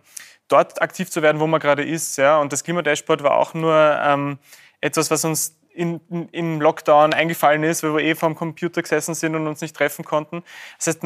dort 0.50 0.82
aktiv 0.82 1.10
zu 1.10 1.22
werden, 1.22 1.40
wo 1.40 1.46
man 1.46 1.60
gerade 1.60 1.84
ist. 1.84 2.16
Ja? 2.18 2.38
Und 2.38 2.52
das 2.52 2.64
Klimadashboard 2.64 3.22
war 3.22 3.36
auch 3.36 3.54
nur 3.54 3.98
ähm, 4.02 4.38
etwas, 4.80 5.10
was 5.10 5.24
uns 5.24 5.56
in, 5.72 6.00
in, 6.10 6.28
im 6.30 6.60
Lockdown 6.60 7.14
eingefallen 7.14 7.62
ist, 7.62 7.82
weil 7.82 7.94
wir 7.94 8.04
eh 8.04 8.14
vor 8.14 8.28
dem 8.28 8.36
Computer 8.36 8.82
gesessen 8.82 9.14
sind 9.14 9.34
und 9.34 9.46
uns 9.46 9.60
nicht 9.60 9.76
treffen 9.76 10.04
konnten. 10.04 10.42
Das 10.78 10.88
heißt, 10.88 11.02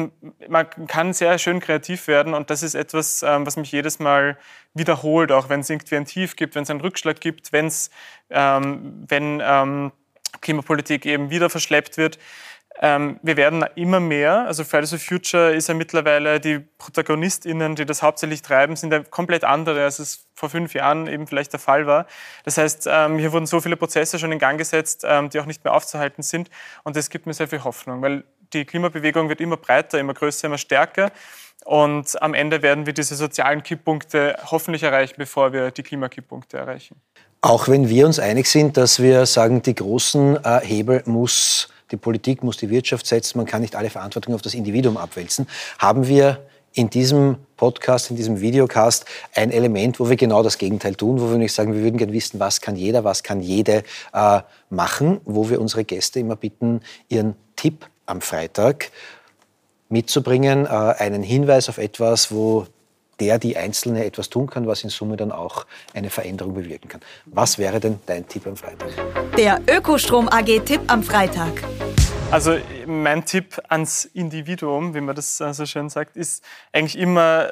man 0.49 0.69
kann 0.87 1.13
sehr 1.13 1.37
schön 1.37 1.59
kreativ 1.59 2.07
werden 2.07 2.33
und 2.33 2.49
das 2.49 2.63
ist 2.63 2.75
etwas, 2.75 3.23
ähm, 3.23 3.45
was 3.45 3.57
mich 3.57 3.71
jedes 3.71 3.99
Mal 3.99 4.37
wiederholt, 4.73 5.31
auch 5.31 5.49
wenn 5.49 5.59
es 5.59 5.69
irgendwie 5.69 5.95
ein 5.95 6.05
Tief 6.05 6.35
gibt, 6.35 6.55
wenn 6.55 6.63
es 6.63 6.69
einen 6.69 6.81
Rückschlag 6.81 7.21
gibt, 7.21 7.53
wenn's, 7.53 7.91
ähm, 8.29 9.05
wenn 9.07 9.41
ähm, 9.43 9.91
Klimapolitik 10.41 11.05
eben 11.05 11.29
wieder 11.29 11.49
verschleppt 11.49 11.97
wird. 11.97 12.17
Ähm, 12.81 13.19
wir 13.21 13.37
werden 13.37 13.63
immer 13.75 14.01
mehr, 14.01 14.45
also 14.47 14.65
Fridays 14.65 14.89
for 14.89 14.99
Future 14.99 15.53
ist 15.53 15.69
ja 15.69 15.73
mittlerweile, 15.73 16.41
die 16.41 16.59
ProtagonistInnen, 16.59 17.75
die 17.75 17.85
das 17.85 18.03
hauptsächlich 18.03 18.41
treiben, 18.41 18.75
sind 18.75 18.91
ja 18.91 19.01
komplett 19.03 19.45
andere, 19.45 19.83
als 19.83 19.99
es 19.99 20.25
vor 20.35 20.49
fünf 20.49 20.73
Jahren 20.73 21.07
eben 21.07 21.25
vielleicht 21.25 21.53
der 21.53 21.59
Fall 21.59 21.87
war. 21.87 22.05
Das 22.43 22.57
heißt, 22.57 22.87
ähm, 22.91 23.17
hier 23.17 23.31
wurden 23.31 23.45
so 23.45 23.61
viele 23.61 23.77
Prozesse 23.77 24.19
schon 24.19 24.31
in 24.33 24.39
Gang 24.39 24.57
gesetzt, 24.57 25.05
ähm, 25.07 25.29
die 25.29 25.39
auch 25.39 25.45
nicht 25.45 25.63
mehr 25.63 25.73
aufzuhalten 25.73 26.21
sind. 26.21 26.49
Und 26.83 26.97
das 26.97 27.09
gibt 27.09 27.25
mir 27.25 27.33
sehr 27.33 27.47
viel 27.47 27.63
Hoffnung, 27.63 28.01
weil 28.01 28.25
die 28.51 28.65
Klimabewegung 28.65 29.29
wird 29.29 29.39
immer 29.39 29.57
breiter, 29.57 29.97
immer 29.97 30.13
größer, 30.13 30.47
immer 30.47 30.57
stärker. 30.57 31.11
Und 31.63 32.21
am 32.21 32.33
Ende 32.33 32.61
werden 32.61 32.85
wir 32.85 32.93
diese 32.93 33.15
sozialen 33.15 33.63
Kipppunkte 33.63 34.35
hoffentlich 34.51 34.83
erreichen, 34.83 35.15
bevor 35.17 35.53
wir 35.53 35.71
die 35.71 35.83
Klimakipppunkte 35.83 36.57
erreichen. 36.57 37.01
Auch 37.41 37.67
wenn 37.67 37.89
wir 37.89 38.05
uns 38.05 38.19
einig 38.19 38.47
sind, 38.47 38.75
dass 38.75 39.01
wir 39.01 39.25
sagen, 39.25 39.61
die 39.61 39.75
großen 39.75 40.43
äh, 40.43 40.59
Hebel 40.61 41.03
muss 41.05 41.69
die 41.91 41.97
Politik 41.97 42.43
muss 42.43 42.57
die 42.57 42.69
Wirtschaft 42.69 43.05
setzen, 43.05 43.37
man 43.37 43.47
kann 43.47 43.61
nicht 43.61 43.75
alle 43.75 43.89
Verantwortung 43.89 44.33
auf 44.33 44.41
das 44.41 44.53
Individuum 44.53 44.97
abwälzen, 44.97 45.47
haben 45.79 46.07
wir 46.07 46.39
in 46.73 46.89
diesem 46.89 47.37
Podcast, 47.55 48.09
in 48.09 48.17
diesem 48.17 48.41
Videocast 48.41 49.05
ein 49.33 49.49
Element, 49.49 49.99
wo 49.99 50.09
wir 50.09 50.17
genau 50.17 50.43
das 50.43 50.57
Gegenteil 50.57 50.95
tun, 50.95 51.21
wo 51.21 51.29
wir 51.29 51.37
nicht 51.37 51.53
sagen, 51.53 51.73
wir 51.73 51.81
würden 51.81 51.97
gerne 51.97 52.11
wissen, 52.11 52.39
was 52.39 52.59
kann 52.59 52.75
jeder, 52.75 53.03
was 53.03 53.23
kann 53.23 53.41
jede 53.41 53.83
äh, 54.13 54.41
machen, 54.69 55.21
wo 55.23 55.49
wir 55.49 55.61
unsere 55.61 55.85
Gäste 55.85 56.19
immer 56.19 56.35
bitten, 56.35 56.81
ihren 57.07 57.35
Tipp 57.55 57.87
am 58.05 58.19
Freitag 58.19 58.91
mitzubringen, 59.87 60.65
äh, 60.65 60.69
einen 60.69 61.23
Hinweis 61.23 61.69
auf 61.69 61.77
etwas, 61.77 62.31
wo 62.31 62.67
der 63.19 63.39
die 63.39 63.57
Einzelne 63.57 64.05
etwas 64.05 64.29
tun 64.29 64.47
kann, 64.47 64.67
was 64.67 64.83
in 64.83 64.89
Summe 64.89 65.17
dann 65.17 65.31
auch 65.31 65.65
eine 65.93 66.09
Veränderung 66.09 66.53
bewirken 66.53 66.87
kann. 66.87 67.01
Was 67.25 67.57
wäre 67.57 67.79
denn 67.79 67.99
dein 68.05 68.27
Tipp 68.27 68.47
am 68.47 68.55
Freitag? 68.55 68.89
Der 69.37 69.61
Ökostrom 69.67 70.27
AG 70.29 70.59
Tipp 70.65 70.81
am 70.87 71.03
Freitag. 71.03 71.63
Also 72.31 72.57
mein 72.87 73.23
Tipp 73.25 73.61
ans 73.69 74.05
Individuum, 74.05 74.95
wie 74.95 75.01
man 75.01 75.15
das 75.15 75.37
so 75.37 75.65
schön 75.65 75.89
sagt, 75.89 76.17
ist 76.17 76.43
eigentlich 76.73 76.97
immer 76.97 77.49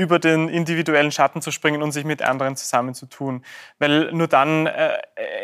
über 0.00 0.18
den 0.18 0.48
individuellen 0.48 1.12
Schatten 1.12 1.42
zu 1.42 1.50
springen 1.50 1.82
und 1.82 1.92
sich 1.92 2.04
mit 2.06 2.22
anderen 2.22 2.56
zusammenzutun. 2.56 3.44
Weil 3.78 4.10
nur 4.12 4.28
dann 4.28 4.66
äh, 4.66 4.96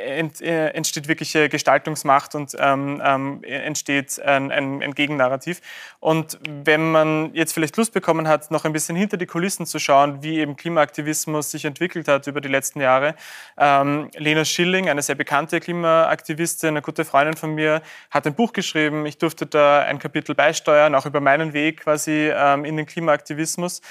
ent, 0.06 0.40
äh, 0.40 0.68
entsteht 0.68 1.08
wirkliche 1.08 1.50
Gestaltungsmacht 1.50 2.34
und 2.34 2.56
ähm, 2.58 3.02
ähm, 3.04 3.44
entsteht 3.44 4.18
ein, 4.22 4.50
ein, 4.50 4.82
ein, 4.82 4.94
Gegennarrativ. 4.94 5.60
Und 6.00 6.38
wenn 6.42 6.90
man 6.90 7.34
jetzt 7.34 7.52
vielleicht 7.52 7.76
Lust 7.76 7.92
bekommen 7.92 8.28
hat, 8.28 8.50
noch 8.50 8.64
ein 8.64 8.72
bisschen 8.72 8.96
hinter 8.96 9.18
die 9.18 9.26
Kulissen 9.26 9.66
zu 9.66 9.78
schauen, 9.78 10.22
wie 10.22 10.38
eben 10.38 10.56
Klimaaktivismus 10.56 11.50
sich 11.50 11.66
entwickelt 11.66 12.08
hat 12.08 12.26
über 12.26 12.40
die 12.40 12.48
letzten 12.48 12.80
Jahre, 12.80 13.14
ähm, 13.58 14.10
Lena 14.16 14.46
Schilling, 14.46 14.88
eine 14.88 15.02
sehr 15.02 15.16
bekannte 15.16 15.60
Klimaaktivistin, 15.60 16.70
eine 16.70 16.82
gute 16.82 17.04
Freundin 17.04 17.36
von 17.36 17.54
mir, 17.54 17.82
hat 18.10 18.26
ein 18.26 18.34
Buch 18.34 18.54
geschrieben. 18.54 19.04
Ich 19.04 19.18
durfte 19.18 19.44
da 19.44 19.80
ein 19.80 19.98
Kapitel 19.98 20.34
beisteuern, 20.34 20.94
auch 20.94 21.04
über 21.04 21.20
meinen 21.20 21.52
Weg 21.52 21.82
quasi 21.82 22.30
ähm, 22.34 22.64
in 22.64 22.78
den 22.78 22.86
Klimaaktivismus. 22.86 23.82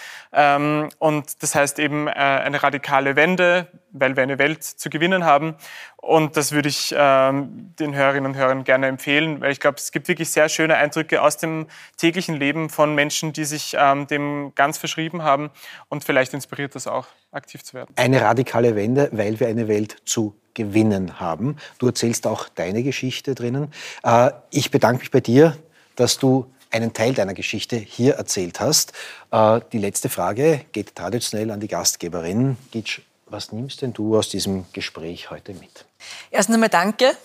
Ähm, 0.56 0.90
und 1.00 1.42
das 1.44 1.56
heißt 1.56 1.80
eben 1.80 2.08
äh, 2.08 2.12
eine 2.12 2.62
radikale 2.62 3.16
Wende, 3.16 3.68
weil 3.92 4.16
wir 4.16 4.24
eine 4.24 4.38
Welt 4.38 4.64
zu 4.64 4.90
gewinnen 4.90 5.26
haben. 5.26 5.56
Und 5.98 6.38
das 6.38 6.52
würde 6.52 6.70
ich 6.70 6.94
ähm, 6.98 7.74
den 7.80 7.96
Hörerinnen 7.96 8.32
und 8.32 8.38
Hörern 8.38 8.64
gerne 8.64 8.88
empfehlen, 8.88 9.42
weil 9.42 9.52
ich 9.52 9.60
glaube, 9.60 9.78
es 9.78 9.92
gibt 9.92 10.08
wirklich 10.08 10.30
sehr 10.30 10.50
schöne 10.50 10.76
Eindrücke 10.76 11.22
aus 11.22 11.38
dem 11.38 11.68
täglichen 11.98 12.36
Leben 12.36 12.70
von 12.70 12.94
Menschen, 12.94 13.34
die 13.34 13.46
sich 13.46 13.76
ähm, 13.80 14.08
dem 14.08 14.54
ganz 14.56 14.78
verschrieben 14.78 15.24
haben. 15.24 15.50
Und 15.90 16.04
vielleicht 16.04 16.34
inspiriert 16.34 16.76
das 16.76 16.88
auch, 16.88 17.08
aktiv 17.32 17.64
zu 17.64 17.74
werden. 17.74 17.94
Eine 17.96 18.22
radikale 18.22 18.76
Wende, 18.76 19.10
weil 19.12 19.40
wir 19.40 19.48
eine 19.48 19.68
Welt 19.68 19.98
zu 20.06 20.36
gewinnen 20.54 21.20
haben. 21.20 21.58
Du 21.80 21.88
erzählst 21.88 22.28
auch 22.28 22.50
deine 22.50 22.84
Geschichte 22.84 23.36
drinnen. 23.36 23.72
Äh, 24.04 24.32
ich 24.52 24.72
bedanke 24.72 25.00
mich 25.00 25.12
bei 25.12 25.22
dir, 25.22 25.58
dass 25.96 26.18
du 26.18 26.52
einen 26.72 26.94
Teil 26.94 27.14
deiner 27.14 27.34
Geschichte 27.34 27.76
hier 27.76 28.16
erzählt 28.16 28.60
hast. 28.60 28.94
Äh, 29.32 29.62
die 29.72 29.78
letzte 29.78 30.10
Frage 30.10 30.66
geht 30.72 30.96
traditionell 30.96 31.52
an 31.52 31.60
die 31.60 31.68
Gastgeberin. 31.68 32.58
Gitsch, 32.72 33.02
was 33.28 33.52
nimmst 33.52 33.82
denn 33.82 33.94
du 33.94 34.18
aus 34.18 34.30
diesem 34.30 34.66
Gespräch 34.74 35.32
heute 35.32 35.54
mit? 35.54 35.86
Erst 36.32 36.50
einmal 36.50 36.70
danke. 36.70 37.16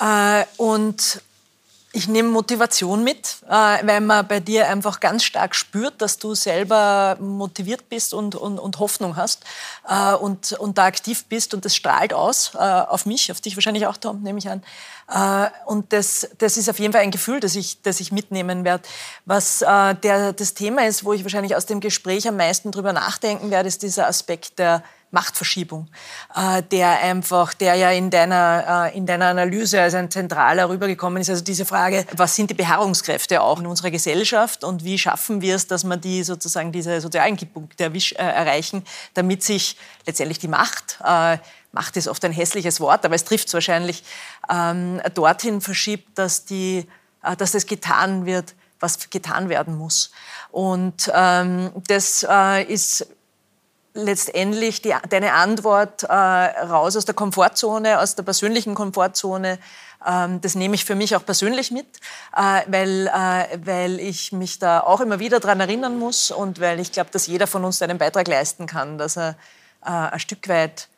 Äh, 0.00 0.44
und 0.56 1.22
ich 1.94 2.08
nehme 2.08 2.28
Motivation 2.28 3.04
mit, 3.04 3.36
äh, 3.48 3.86
weil 3.86 4.00
man 4.00 4.26
bei 4.26 4.40
dir 4.40 4.68
einfach 4.68 4.98
ganz 4.98 5.22
stark 5.22 5.54
spürt, 5.54 6.02
dass 6.02 6.18
du 6.18 6.34
selber 6.34 7.16
motiviert 7.20 7.88
bist 7.88 8.12
und, 8.12 8.34
und, 8.34 8.58
und 8.58 8.80
Hoffnung 8.80 9.16
hast 9.16 9.44
äh, 9.88 10.14
und, 10.14 10.52
und 10.54 10.76
da 10.76 10.86
aktiv 10.86 11.24
bist 11.26 11.54
und 11.54 11.64
das 11.64 11.76
strahlt 11.76 12.12
aus 12.12 12.52
äh, 12.54 12.58
auf 12.58 13.06
mich, 13.06 13.30
auf 13.30 13.40
dich 13.40 13.56
wahrscheinlich 13.56 13.86
auch, 13.86 13.96
Tom, 13.96 14.22
nehme 14.22 14.38
ich 14.38 14.50
an. 14.50 14.62
Und 15.66 15.92
das, 15.92 16.30
das 16.38 16.56
ist 16.56 16.70
auf 16.70 16.78
jeden 16.78 16.94
Fall 16.94 17.02
ein 17.02 17.10
Gefühl, 17.10 17.38
das 17.38 17.56
ich, 17.56 17.82
das 17.82 18.00
ich 18.00 18.10
mitnehmen 18.10 18.64
werde. 18.64 18.84
Was 19.26 19.58
der, 19.58 20.32
das 20.32 20.54
Thema 20.54 20.86
ist, 20.86 21.04
wo 21.04 21.12
ich 21.12 21.24
wahrscheinlich 21.24 21.54
aus 21.54 21.66
dem 21.66 21.80
Gespräch 21.80 22.26
am 22.26 22.38
meisten 22.38 22.70
drüber 22.70 22.94
nachdenken 22.94 23.50
werde, 23.50 23.68
ist 23.68 23.82
dieser 23.82 24.06
Aspekt 24.06 24.58
der 24.58 24.82
Machtverschiebung, 25.14 25.88
äh, 26.34 26.62
der 26.62 27.00
einfach, 27.00 27.54
der 27.54 27.76
ja 27.76 27.90
in 27.90 28.10
deiner, 28.10 28.90
äh, 28.92 28.96
in 28.96 29.06
deiner 29.06 29.26
Analyse 29.26 29.80
als 29.80 29.94
ein 29.94 30.10
zentraler 30.10 30.68
rübergekommen 30.68 31.22
ist. 31.22 31.30
Also 31.30 31.42
diese 31.42 31.64
Frage, 31.64 32.04
was 32.16 32.36
sind 32.36 32.50
die 32.50 32.54
Beharrungskräfte 32.54 33.40
auch 33.40 33.60
in 33.60 33.66
unserer 33.66 33.90
Gesellschaft 33.90 34.64
und 34.64 34.84
wie 34.84 34.98
schaffen 34.98 35.40
wir 35.40 35.54
es, 35.54 35.66
dass 35.66 35.84
wir 35.84 35.96
die 35.96 36.22
sozusagen 36.22 36.72
diese 36.72 37.00
sozialen 37.00 37.36
Punkte 37.36 37.84
erwisch, 37.84 38.12
äh, 38.12 38.16
erreichen, 38.16 38.84
damit 39.14 39.42
sich 39.42 39.78
letztendlich 40.06 40.38
die 40.38 40.48
Macht, 40.48 40.98
Macht 41.72 41.96
ist 41.96 42.06
oft 42.06 42.24
ein 42.24 42.30
hässliches 42.30 42.78
Wort, 42.78 43.04
aber 43.04 43.16
es 43.16 43.24
trifft 43.24 43.48
es 43.48 43.54
wahrscheinlich, 43.54 44.04
ähm, 44.48 45.00
dorthin 45.14 45.60
verschiebt, 45.60 46.16
dass, 46.16 46.44
die, 46.44 46.86
dass 47.36 47.54
es 47.54 47.66
getan 47.66 48.26
wird, 48.26 48.54
was 48.78 49.10
getan 49.10 49.48
werden 49.48 49.76
muss. 49.76 50.12
Und 50.52 51.10
ähm, 51.12 51.72
das 51.88 52.24
äh, 52.28 52.62
ist 52.64 53.06
letztendlich 53.94 54.82
die, 54.82 54.94
deine 55.08 55.32
Antwort 55.32 56.02
äh, 56.02 56.12
raus 56.12 56.96
aus 56.96 57.04
der 57.04 57.14
Komfortzone, 57.14 58.00
aus 58.00 58.16
der 58.16 58.24
persönlichen 58.24 58.74
Komfortzone. 58.74 59.58
Ähm, 60.06 60.40
das 60.40 60.56
nehme 60.56 60.74
ich 60.74 60.84
für 60.84 60.96
mich 60.96 61.16
auch 61.16 61.24
persönlich 61.24 61.70
mit, 61.70 61.86
äh, 62.36 62.62
weil, 62.66 63.06
äh, 63.06 63.58
weil 63.64 64.00
ich 64.00 64.32
mich 64.32 64.58
da 64.58 64.80
auch 64.80 65.00
immer 65.00 65.20
wieder 65.20 65.40
daran 65.40 65.60
erinnern 65.60 65.98
muss 65.98 66.30
und 66.30 66.60
weil 66.60 66.80
ich 66.80 66.92
glaube, 66.92 67.10
dass 67.12 67.26
jeder 67.26 67.46
von 67.46 67.64
uns 67.64 67.80
einen 67.80 67.98
Beitrag 67.98 68.28
leisten 68.28 68.66
kann, 68.66 68.98
dass 68.98 69.16
er 69.16 69.36
äh, 69.84 69.90
ein 69.90 70.20
Stück 70.20 70.48
weit 70.48 70.88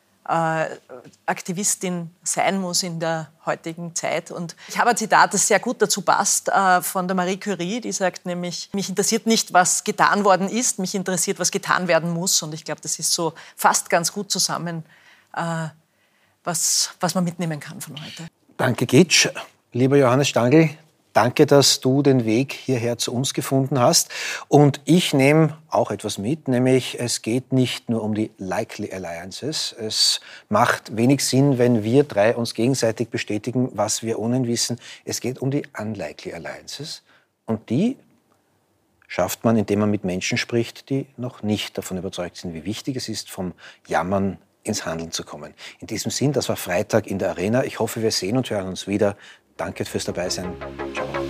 Aktivistin 1.25 2.09
sein 2.23 2.59
muss 2.59 2.83
in 2.83 2.99
der 2.99 3.29
heutigen 3.45 3.95
Zeit. 3.95 4.29
Und 4.29 4.55
ich 4.67 4.77
habe 4.77 4.89
ein 4.89 4.97
Zitat, 4.97 5.33
das 5.33 5.47
sehr 5.47 5.59
gut 5.59 5.81
dazu 5.81 6.01
passt, 6.01 6.49
äh, 6.49 6.81
von 6.81 7.07
der 7.07 7.15
Marie 7.15 7.37
Curie, 7.37 7.79
die 7.79 7.93
sagt 7.93 8.25
nämlich, 8.25 8.69
mich 8.73 8.89
interessiert 8.89 9.25
nicht, 9.25 9.53
was 9.53 9.85
getan 9.85 10.25
worden 10.25 10.49
ist, 10.49 10.79
mich 10.79 10.95
interessiert, 10.95 11.39
was 11.39 11.49
getan 11.49 11.87
werden 11.87 12.09
muss. 12.11 12.41
Und 12.41 12.53
ich 12.53 12.65
glaube, 12.65 12.81
das 12.81 12.99
ist 12.99 13.13
so 13.13 13.33
fast 13.55 13.89
ganz 13.89 14.11
gut 14.11 14.29
zusammen, 14.29 14.83
äh, 15.35 15.67
was, 16.43 16.91
was 16.99 17.15
man 17.15 17.23
mitnehmen 17.23 17.59
kann 17.59 17.79
von 17.79 17.95
heute. 17.95 18.27
Danke, 18.57 18.85
Gitsch. 18.85 19.29
Lieber 19.71 19.95
Johannes 19.97 20.27
Stangl, 20.27 20.71
Danke, 21.17 21.47
dass 21.47 21.79
du 21.79 22.03
den 22.03 22.25
Weg 22.25 22.53
hierher 22.53 22.99
zu 22.99 23.11
uns 23.11 23.33
gefunden 23.33 23.79
hast. 23.79 24.11
Und 24.49 24.81
ich 24.85 25.15
nehme 25.15 25.57
auch 25.67 25.89
etwas 25.89 26.19
mit, 26.19 26.47
nämlich 26.47 26.99
es 26.99 27.23
geht 27.23 27.51
nicht 27.51 27.89
nur 27.89 28.03
um 28.03 28.13
die 28.13 28.29
Likely 28.37 28.93
Alliances. 28.93 29.73
Es 29.79 30.21
macht 30.47 30.95
wenig 30.95 31.25
Sinn, 31.25 31.57
wenn 31.57 31.83
wir 31.83 32.03
drei 32.03 32.35
uns 32.35 32.53
gegenseitig 32.53 33.09
bestätigen, 33.09 33.71
was 33.73 34.03
wir 34.03 34.19
ohnehin 34.19 34.45
wissen. 34.45 34.79
Es 35.05 35.19
geht 35.19 35.39
um 35.39 35.49
die 35.49 35.63
Unlikely 35.75 36.35
Alliances. 36.35 37.01
Und 37.47 37.71
die 37.71 37.97
schafft 39.07 39.43
man, 39.43 39.57
indem 39.57 39.79
man 39.79 39.89
mit 39.89 40.03
Menschen 40.03 40.37
spricht, 40.37 40.91
die 40.91 41.07
noch 41.17 41.41
nicht 41.41 41.79
davon 41.79 41.97
überzeugt 41.97 42.37
sind, 42.37 42.53
wie 42.53 42.63
wichtig 42.63 42.95
es 42.95 43.09
ist, 43.09 43.31
vom 43.31 43.53
Jammern 43.87 44.37
ins 44.61 44.85
Handeln 44.85 45.11
zu 45.11 45.23
kommen. 45.23 45.55
In 45.79 45.87
diesem 45.87 46.11
Sinn, 46.11 46.31
das 46.31 46.47
war 46.47 46.57
Freitag 46.57 47.07
in 47.07 47.17
der 47.17 47.31
Arena. 47.31 47.63
Ich 47.63 47.79
hoffe, 47.79 48.03
wir 48.03 48.11
sehen 48.11 48.37
und 48.37 48.51
hören 48.51 48.67
uns 48.67 48.85
wieder. 48.85 49.17
Danke 49.57 49.85
fürs 49.85 50.05
Dabeisein. 50.05 50.55
Ciao. 50.93 51.26